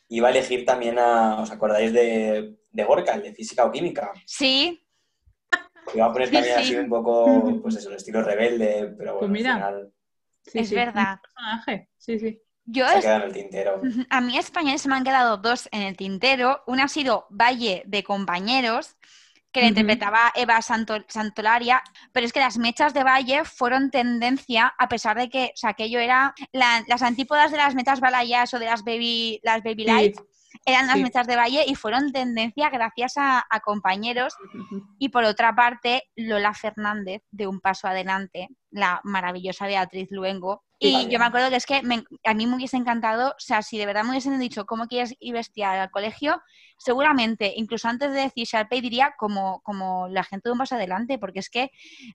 iba 0.10 0.28
a 0.28 0.32
elegir 0.32 0.66
también 0.66 1.00
a, 1.00 1.42
¿os 1.42 1.52
acordáis 1.52 1.94
de, 1.94 2.58
de 2.72 2.84
Gorka, 2.84 3.14
el 3.14 3.24
de 3.24 3.34
física 3.34 3.66
o 3.66 3.72
química? 3.72 4.12
Sí. 4.26 4.85
Iba 5.94 6.06
a 6.08 6.12
poner 6.14 6.32
también 6.32 6.56
sí. 6.56 6.62
así 6.62 6.76
un 6.76 6.90
poco, 6.90 7.60
pues 7.62 7.76
eso, 7.78 7.90
el 7.90 7.96
estilo 7.96 8.22
rebelde, 8.24 8.94
pero 8.98 9.14
bueno, 9.14 9.20
Pues 9.20 9.32
mira. 9.32 9.54
al 9.56 9.60
final 9.62 9.92
Sí, 10.48 10.60
Es 10.60 10.70
sí, 10.70 10.76
verdad. 10.76 11.14
un 11.16 11.22
personaje, 11.22 11.90
Sí, 11.98 12.20
sí. 12.20 12.42
Yo 12.66 12.88
se 12.88 12.94
ha 12.96 12.98
es- 12.98 13.04
quedado 13.06 13.22
en 13.22 13.28
el 13.28 13.34
tintero. 13.34 13.82
a 14.10 14.22
mí 14.22 14.38
españoles 14.38 14.82
se 14.82 14.90
me 14.90 14.96
han 14.96 15.04
quedado 15.04 15.38
dos 15.38 15.68
en 15.72 15.82
el 15.82 15.98
tintero. 15.98 16.62
Una 16.68 16.84
ha 16.86 16.88
sido 16.88 17.26
Valle 17.30 17.84
de 17.86 18.04
Compañeros, 18.04 18.96
que 19.52 19.62
la 19.62 19.68
interpretaba 19.68 20.34
Eva 20.36 20.62
Santo- 20.62 21.06
Santolaria, 21.08 21.82
pero 22.12 22.26
es 22.26 22.34
que 22.34 22.42
las 22.42 22.58
mechas 22.58 22.94
de 22.94 23.04
Valle 23.06 23.46
fueron 23.46 23.90
tendencia 23.90 24.74
a 24.78 24.90
pesar 24.90 25.18
de 25.18 25.30
que, 25.30 25.46
o 25.54 25.58
sea, 25.58 25.70
aquello 25.72 26.00
era 26.00 26.36
la- 26.52 26.84
las 26.88 27.02
antípodas 27.02 27.52
de 27.52 27.58
las 27.58 27.74
mechas 27.74 28.00
balayas 28.02 28.54
o 28.54 28.60
de 28.60 28.66
las 28.66 28.84
baby, 28.84 29.40
las 29.44 29.64
baby 29.64 29.86
Sí. 29.86 30.14
Eran 30.66 30.88
las 30.88 30.96
sí. 30.98 31.04
mechas 31.04 31.28
de 31.28 31.36
Valle 31.36 31.64
y 31.68 31.76
fueron 31.76 32.12
tendencia 32.12 32.70
gracias 32.70 33.18
a, 33.18 33.46
a 33.50 33.60
compañeros. 33.60 34.36
Y 34.98 35.10
por 35.10 35.24
otra 35.26 35.54
parte, 35.54 36.04
Lola 36.16 36.54
Fernández, 36.54 37.22
de 37.32 37.48
Un 37.48 37.60
Paso 37.60 37.88
Adelante, 37.88 38.48
la 38.72 39.02
maravillosa 39.04 39.68
Beatriz 39.68 40.10
Luengo. 40.12 40.64
Y 40.80 41.08
yo 41.10 41.20
me 41.20 41.26
acuerdo 41.26 41.50
que 41.50 41.56
es 41.58 41.66
que 41.66 41.82
me- 41.84 42.04
a 42.26 42.34
mí 42.34 42.48
me 42.48 42.56
hubiese 42.56 42.78
encantado, 42.78 43.30
o 43.32 43.36
sea, 43.40 43.62
si 43.62 43.78
de 43.78 43.86
verdad 43.86 44.04
me 44.04 44.12
hubiesen 44.12 44.40
dicho 44.40 44.66
cómo 44.66 44.88
quieres 44.88 45.14
ir 45.20 45.34
vestida 45.34 45.82
al 45.82 45.92
colegio, 45.92 46.42
seguramente, 46.78 47.54
incluso 47.56 47.88
antes 47.88 48.12
de 48.14 48.22
decir 48.22 48.46
Sharpay, 48.48 48.82
diría 48.82 49.14
como, 49.18 49.62
como 49.62 50.08
la 50.10 50.24
gente 50.24 50.50
de 50.50 50.54
Un 50.54 50.60
Paso 50.60 50.76
Adelante, 50.76 51.18
porque 51.18 51.40
es 51.40 51.50
que 51.50 51.72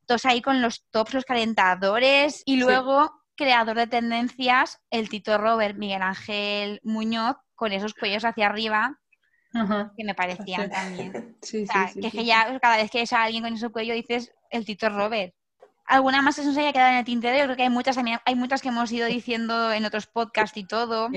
todos 0.06 0.24
ahí 0.26 0.40
con 0.42 0.60
los 0.62 0.84
tops, 0.90 1.14
los 1.14 1.24
calentadores, 1.24 2.42
y 2.44 2.54
Sí. 2.54 2.60
luego 2.60 3.10
creador 3.36 3.76
de 3.76 3.86
tendencias, 3.86 4.78
el 4.90 5.08
Tito 5.08 5.38
Robert, 5.38 5.76
Miguel 5.78 6.02
Ángel 6.02 6.80
Muñoz, 6.82 7.36
con 7.60 7.72
esos 7.72 7.92
cuellos 7.94 8.24
hacia 8.24 8.46
arriba, 8.46 8.98
Ajá. 9.52 9.92
que 9.96 10.02
me 10.04 10.14
parecían 10.14 10.64
Sí. 10.64 10.70
también. 10.70 11.36
Sí, 11.42 11.62
O 11.62 11.66
sea, 11.66 11.88
sí, 11.88 12.00
que 12.00 12.06
es 12.08 12.12
que 12.14 12.24
ya 12.24 12.58
cada 12.58 12.76
vez 12.78 12.90
que 12.90 12.98
ves 13.00 13.12
a 13.12 13.22
alguien 13.24 13.42
con 13.44 13.52
ese 13.52 13.68
cuello 13.68 13.92
dices 13.94 14.32
el 14.50 14.64
Tito 14.64 14.88
Robert. 14.88 15.34
¿Alguna 15.84 16.22
más 16.22 16.36
que 16.36 16.42
se 16.42 16.48
nos 16.48 16.56
haya 16.56 16.72
quedado 16.72 16.92
en 16.92 16.98
el 16.98 17.04
tintero? 17.04 17.36
Yo 17.36 17.44
creo 17.44 17.56
que 17.56 17.62
hay 17.64 17.70
muchas, 17.70 17.96
también- 17.96 18.18
hay 18.24 18.34
muchas 18.34 18.62
que 18.62 18.68
hemos 18.68 18.90
ido 18.92 19.06
diciendo 19.06 19.72
en 19.72 19.84
otros 19.84 20.06
podcasts 20.06 20.56
y 20.56 20.64
todo. 20.64 21.08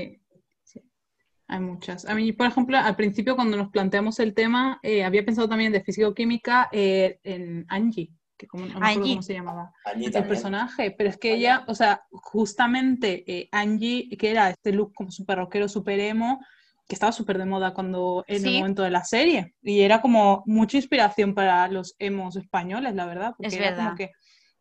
Hay 1.46 1.60
muchas. 1.60 2.06
A 2.06 2.14
mí, 2.14 2.32
por 2.32 2.46
ejemplo, 2.46 2.78
al 2.78 2.96
principio 2.96 3.36
cuando 3.36 3.56
nos 3.56 3.68
planteamos 3.70 4.18
el 4.18 4.34
tema, 4.34 4.80
eh, 4.82 5.04
había 5.04 5.24
pensado 5.24 5.48
también 5.48 5.72
de 5.72 5.82
físico-química 5.82 6.68
eh, 6.72 7.20
en 7.22 7.66
Angie, 7.68 8.10
que 8.44 8.48
como, 8.48 8.66
no 8.66 8.78
Angie. 8.84 9.14
cómo 9.14 9.22
se 9.22 9.32
llamaba. 9.34 9.72
Allí 9.84 10.06
el 10.06 10.12
también. 10.12 10.28
personaje, 10.28 10.90
pero 10.92 11.10
es 11.10 11.16
que 11.18 11.32
ella, 11.34 11.64
o 11.66 11.74
sea, 11.74 12.04
justamente 12.10 13.24
eh, 13.26 13.48
Angie, 13.52 14.08
que 14.18 14.30
era 14.30 14.50
este 14.50 14.72
look 14.72 14.92
como 14.94 15.10
súper 15.10 15.38
rockero, 15.38 15.68
súper 15.68 15.98
emo, 16.00 16.40
que 16.86 16.94
estaba 16.94 17.12
súper 17.12 17.38
de 17.38 17.46
moda 17.46 17.72
cuando 17.72 18.24
en 18.28 18.40
Sí. 18.42 18.48
el 18.48 18.54
momento 18.60 18.82
de 18.82 18.90
la 18.90 19.04
serie, 19.04 19.54
y 19.62 19.80
era 19.80 20.00
como 20.02 20.42
mucha 20.46 20.76
inspiración 20.76 21.34
para 21.34 21.66
los 21.68 21.94
emos 21.98 22.36
españoles, 22.36 22.94
la 22.94 23.06
verdad, 23.06 23.32
porque 23.36 23.48
Es 23.48 23.54
era 23.54 23.74
como 23.76 23.94
que 23.96 24.10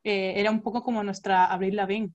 eh, 0.06 0.34
era 0.38 0.50
un 0.52 0.62
poco 0.62 0.82
como 0.84 1.04
nuestra 1.04 1.46
Avril 1.46 1.76
Lavigne 1.76 2.12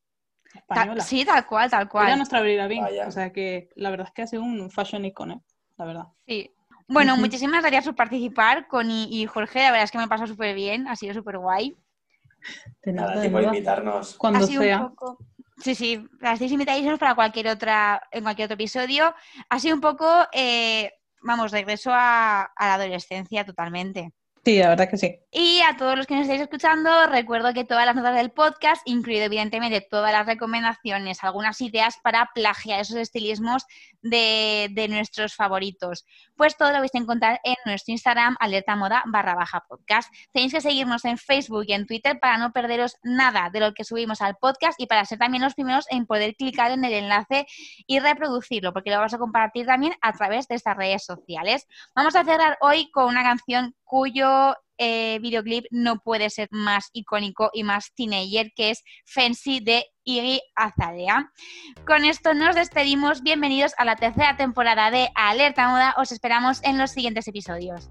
española. 0.54 1.02
sí, 1.02 1.24
tal 1.24 1.46
cual, 1.46 1.68
tal 1.70 1.82
Era 1.82 1.88
cual. 1.90 2.16
nuestra 2.16 2.38
Avril 2.38 2.56
Lavigne, 2.56 3.02
o 3.06 3.10
sea 3.10 3.32
que 3.32 3.68
la 3.76 3.90
verdad 3.90 4.06
es 4.08 4.12
que 4.14 4.22
ha 4.22 4.26
sido 4.26 4.42
un 4.42 4.70
fashion 4.70 5.04
icon, 5.04 5.32
¿eh? 5.32 5.40
la 5.76 5.84
verdad. 5.84 6.04
Sí. 6.26 6.50
Bueno, 6.88 7.16
muchísimas 7.18 7.60
gracias 7.60 7.84
por 7.84 7.94
participar, 7.94 8.66
Connie 8.66 9.08
y 9.10 9.26
Jorge. 9.26 9.60
La 9.60 9.70
verdad 9.70 9.84
es 9.84 9.90
que 9.90 9.98
me 9.98 10.08
pasado 10.08 10.26
súper 10.26 10.54
bien, 10.54 10.88
ha 10.88 10.96
sido 10.96 11.12
súper 11.12 11.38
guay. 11.38 11.76
De 12.82 12.92
Nada, 12.92 13.20
de 13.20 13.28
nada. 13.28 13.44
invitarnos. 13.44 14.14
Cuando 14.16 14.38
ha 14.38 14.42
sido 14.42 14.62
sea. 14.62 14.80
un 14.80 14.88
poco. 14.90 15.18
Sí, 15.58 15.74
sí, 15.74 16.08
estáis 16.22 16.52
invitadísimos 16.52 16.98
para 16.98 17.14
cualquier 17.14 17.48
otra, 17.48 18.00
en 18.10 18.22
cualquier 18.22 18.46
otro 18.46 18.54
episodio. 18.54 19.14
Ha 19.48 19.58
sido 19.58 19.74
un 19.74 19.80
poco, 19.80 20.06
eh, 20.32 20.92
vamos, 21.22 21.50
regreso 21.50 21.90
a, 21.92 22.42
a 22.44 22.66
la 22.66 22.74
adolescencia 22.74 23.44
totalmente. 23.44 24.12
Sí, 24.48 24.58
la 24.60 24.70
verdad 24.70 24.88
que 24.88 24.96
sí. 24.96 25.20
Y 25.30 25.60
a 25.60 25.76
todos 25.76 25.94
los 25.94 26.06
que 26.06 26.14
nos 26.14 26.22
estáis 26.22 26.40
escuchando, 26.40 27.06
recuerdo 27.06 27.52
que 27.52 27.66
todas 27.66 27.84
las 27.84 27.94
notas 27.94 28.14
del 28.14 28.30
podcast, 28.30 28.80
incluido 28.86 29.26
evidentemente 29.26 29.82
todas 29.82 30.10
las 30.10 30.24
recomendaciones, 30.24 31.22
algunas 31.22 31.60
ideas 31.60 31.98
para 32.02 32.30
plagiar 32.34 32.80
esos 32.80 32.96
estilismos 32.96 33.66
de, 34.00 34.70
de 34.72 34.88
nuestros 34.88 35.34
favoritos, 35.34 36.06
pues 36.34 36.56
todo 36.56 36.72
lo 36.72 36.78
vais 36.78 36.94
a 36.94 36.98
encontrar 36.98 37.42
en 37.44 37.56
nuestro 37.66 37.92
Instagram, 37.92 38.36
alerta 38.40 38.74
moda 38.74 39.02
barra 39.04 39.34
baja 39.34 39.66
podcast. 39.68 40.10
Tenéis 40.32 40.54
que 40.54 40.62
seguirnos 40.62 41.04
en 41.04 41.18
Facebook 41.18 41.64
y 41.66 41.74
en 41.74 41.86
Twitter 41.86 42.18
para 42.18 42.38
no 42.38 42.54
perderos 42.54 42.96
nada 43.02 43.50
de 43.52 43.60
lo 43.60 43.74
que 43.74 43.84
subimos 43.84 44.22
al 44.22 44.36
podcast 44.36 44.80
y 44.80 44.86
para 44.86 45.04
ser 45.04 45.18
también 45.18 45.42
los 45.42 45.52
primeros 45.52 45.84
en 45.90 46.06
poder 46.06 46.36
clicar 46.36 46.70
en 46.70 46.86
el 46.86 46.94
enlace 46.94 47.46
y 47.86 47.98
reproducirlo, 47.98 48.72
porque 48.72 48.88
lo 48.88 48.96
vamos 48.96 49.12
a 49.12 49.18
compartir 49.18 49.66
también 49.66 49.92
a 50.00 50.14
través 50.14 50.48
de 50.48 50.54
estas 50.54 50.74
redes 50.74 51.04
sociales. 51.04 51.66
Vamos 51.94 52.16
a 52.16 52.24
cerrar 52.24 52.56
hoy 52.62 52.90
con 52.90 53.08
una 53.08 53.22
canción 53.22 53.74
cuyo 53.88 54.54
eh, 54.76 55.18
videoclip 55.20 55.64
no 55.70 55.98
puede 55.98 56.30
ser 56.30 56.48
más 56.52 56.90
icónico 56.92 57.50
y 57.52 57.64
más 57.64 57.92
teenager, 57.96 58.52
que 58.54 58.70
es 58.70 58.84
Fancy 59.06 59.60
de 59.60 59.86
Iggy 60.04 60.40
Azalea. 60.54 61.32
Con 61.86 62.04
esto 62.04 62.34
nos 62.34 62.54
despedimos. 62.54 63.22
Bienvenidos 63.22 63.72
a 63.78 63.84
la 63.84 63.96
tercera 63.96 64.36
temporada 64.36 64.90
de 64.90 65.08
Alerta 65.14 65.68
Moda. 65.68 65.94
Os 65.96 66.12
esperamos 66.12 66.62
en 66.62 66.78
los 66.78 66.92
siguientes 66.92 67.26
episodios. 67.26 67.90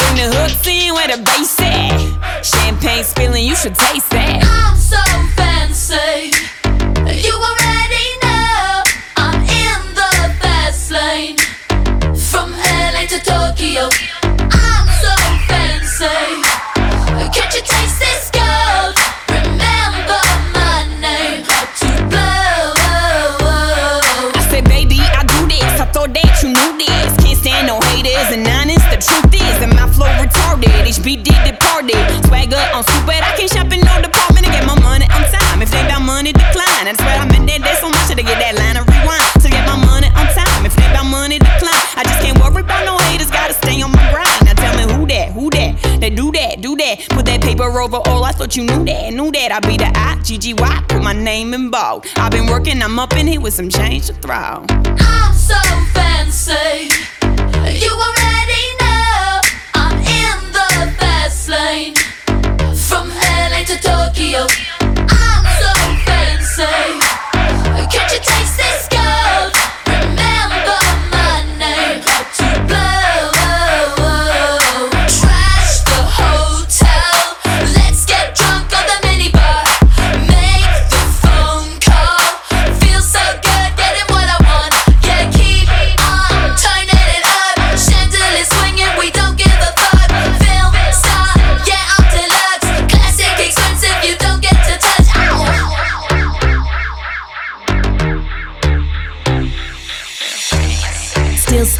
Bring 0.11 0.29
the 0.29 0.35
hooks 0.35 0.67
in 0.67 0.93
where 0.93 1.07
the 1.07 1.23
bass 1.23 1.57
at. 1.61 2.43
Champagne 2.43 3.03
spilling, 3.03 3.45
you 3.45 3.55
should 3.55 3.75
taste 3.75 4.09
that. 4.09 4.43
I'm 4.43 4.75
so 4.75 4.99
fancy. 5.39 6.35
You 7.15 7.31
already 7.31 8.07
know 8.19 8.83
I'm 9.15 9.39
in 9.39 9.81
the 9.95 10.11
fast 10.43 10.91
lane. 10.91 11.37
From 12.27 12.51
LA 12.51 13.07
to 13.07 13.19
Tokyo. 13.23 13.87
I'm 14.51 14.87
so 14.99 15.15
fancy. 15.47 16.11
Can't 17.31 17.53
you 17.55 17.63
taste 17.63 17.99
this 18.03 18.10
On 32.81 32.87
stupid. 32.89 33.21
I 33.21 33.37
can't 33.37 33.51
shop 33.51 33.69
in 33.69 33.81
no 33.85 34.01
department 34.01 34.41
to 34.41 34.51
get 34.51 34.65
my 34.65 34.73
money 34.81 35.05
on 35.13 35.21
time. 35.29 35.61
If 35.61 35.69
they 35.69 35.85
about 35.85 36.01
money, 36.01 36.33
decline. 36.33 36.89
That's 36.89 36.97
why 36.97 37.13
I'm 37.13 37.29
in 37.37 37.45
there. 37.45 37.59
There's 37.59 37.77
so 37.77 37.89
much 37.93 38.09
to 38.09 38.15
get 38.17 38.41
that 38.41 38.57
line 38.57 38.73
of 38.73 38.89
rewind. 38.89 39.21
To 39.45 39.49
get 39.53 39.69
my 39.69 39.77
money 39.77 40.09
on 40.17 40.25
time. 40.33 40.65
If 40.65 40.73
they 40.73 40.89
about 40.89 41.05
money, 41.05 41.37
decline. 41.37 41.85
I 41.93 42.01
just 42.01 42.25
can't 42.25 42.41
worry 42.41 42.65
about 42.65 42.81
no 42.85 42.97
haters. 42.97 43.29
Gotta 43.29 43.53
stay 43.53 43.77
on 43.85 43.91
my 43.91 44.01
grind. 44.09 44.33
Now 44.49 44.57
tell 44.57 44.73
me 44.81 44.89
who 44.97 45.05
that, 45.13 45.29
who 45.29 45.51
that? 45.51 46.01
They 46.01 46.09
do 46.09 46.31
that, 46.31 46.61
do 46.61 46.75
that. 46.77 47.05
Put 47.09 47.27
that 47.27 47.41
paper 47.41 47.69
over 47.69 48.01
all. 48.09 48.23
I 48.25 48.31
thought 48.31 48.57
you 48.57 48.63
knew 48.63 48.83
that, 48.85 49.13
knew 49.13 49.31
that. 49.31 49.51
I 49.51 49.59
be 49.61 49.77
the 49.77 49.91
I. 49.93 50.17
Put 50.89 51.03
my 51.03 51.13
name 51.13 51.53
in 51.53 51.69
bold. 51.69 52.07
I've 52.15 52.31
been 52.31 52.47
working. 52.47 52.81
I'm 52.81 52.97
up 52.97 53.13
in 53.13 53.27
here 53.27 53.41
with 53.41 53.53
some 53.53 53.69
change 53.69 54.07
to 54.07 54.13
throw. 54.13 54.65
I'm 54.65 55.33
so 55.35 55.59
fancy. 55.93 56.89
You 57.77 57.93
already 57.93 58.65
know 58.81 59.41
I'm 59.75 59.97
in 60.01 60.37
the 60.49 60.95
fast 60.97 61.47
lane. 61.47 61.93
To 63.61 63.77
Tokyo. 63.77 64.47
I'm 64.81 65.45
so 65.61 65.71
fancy. 66.03 67.10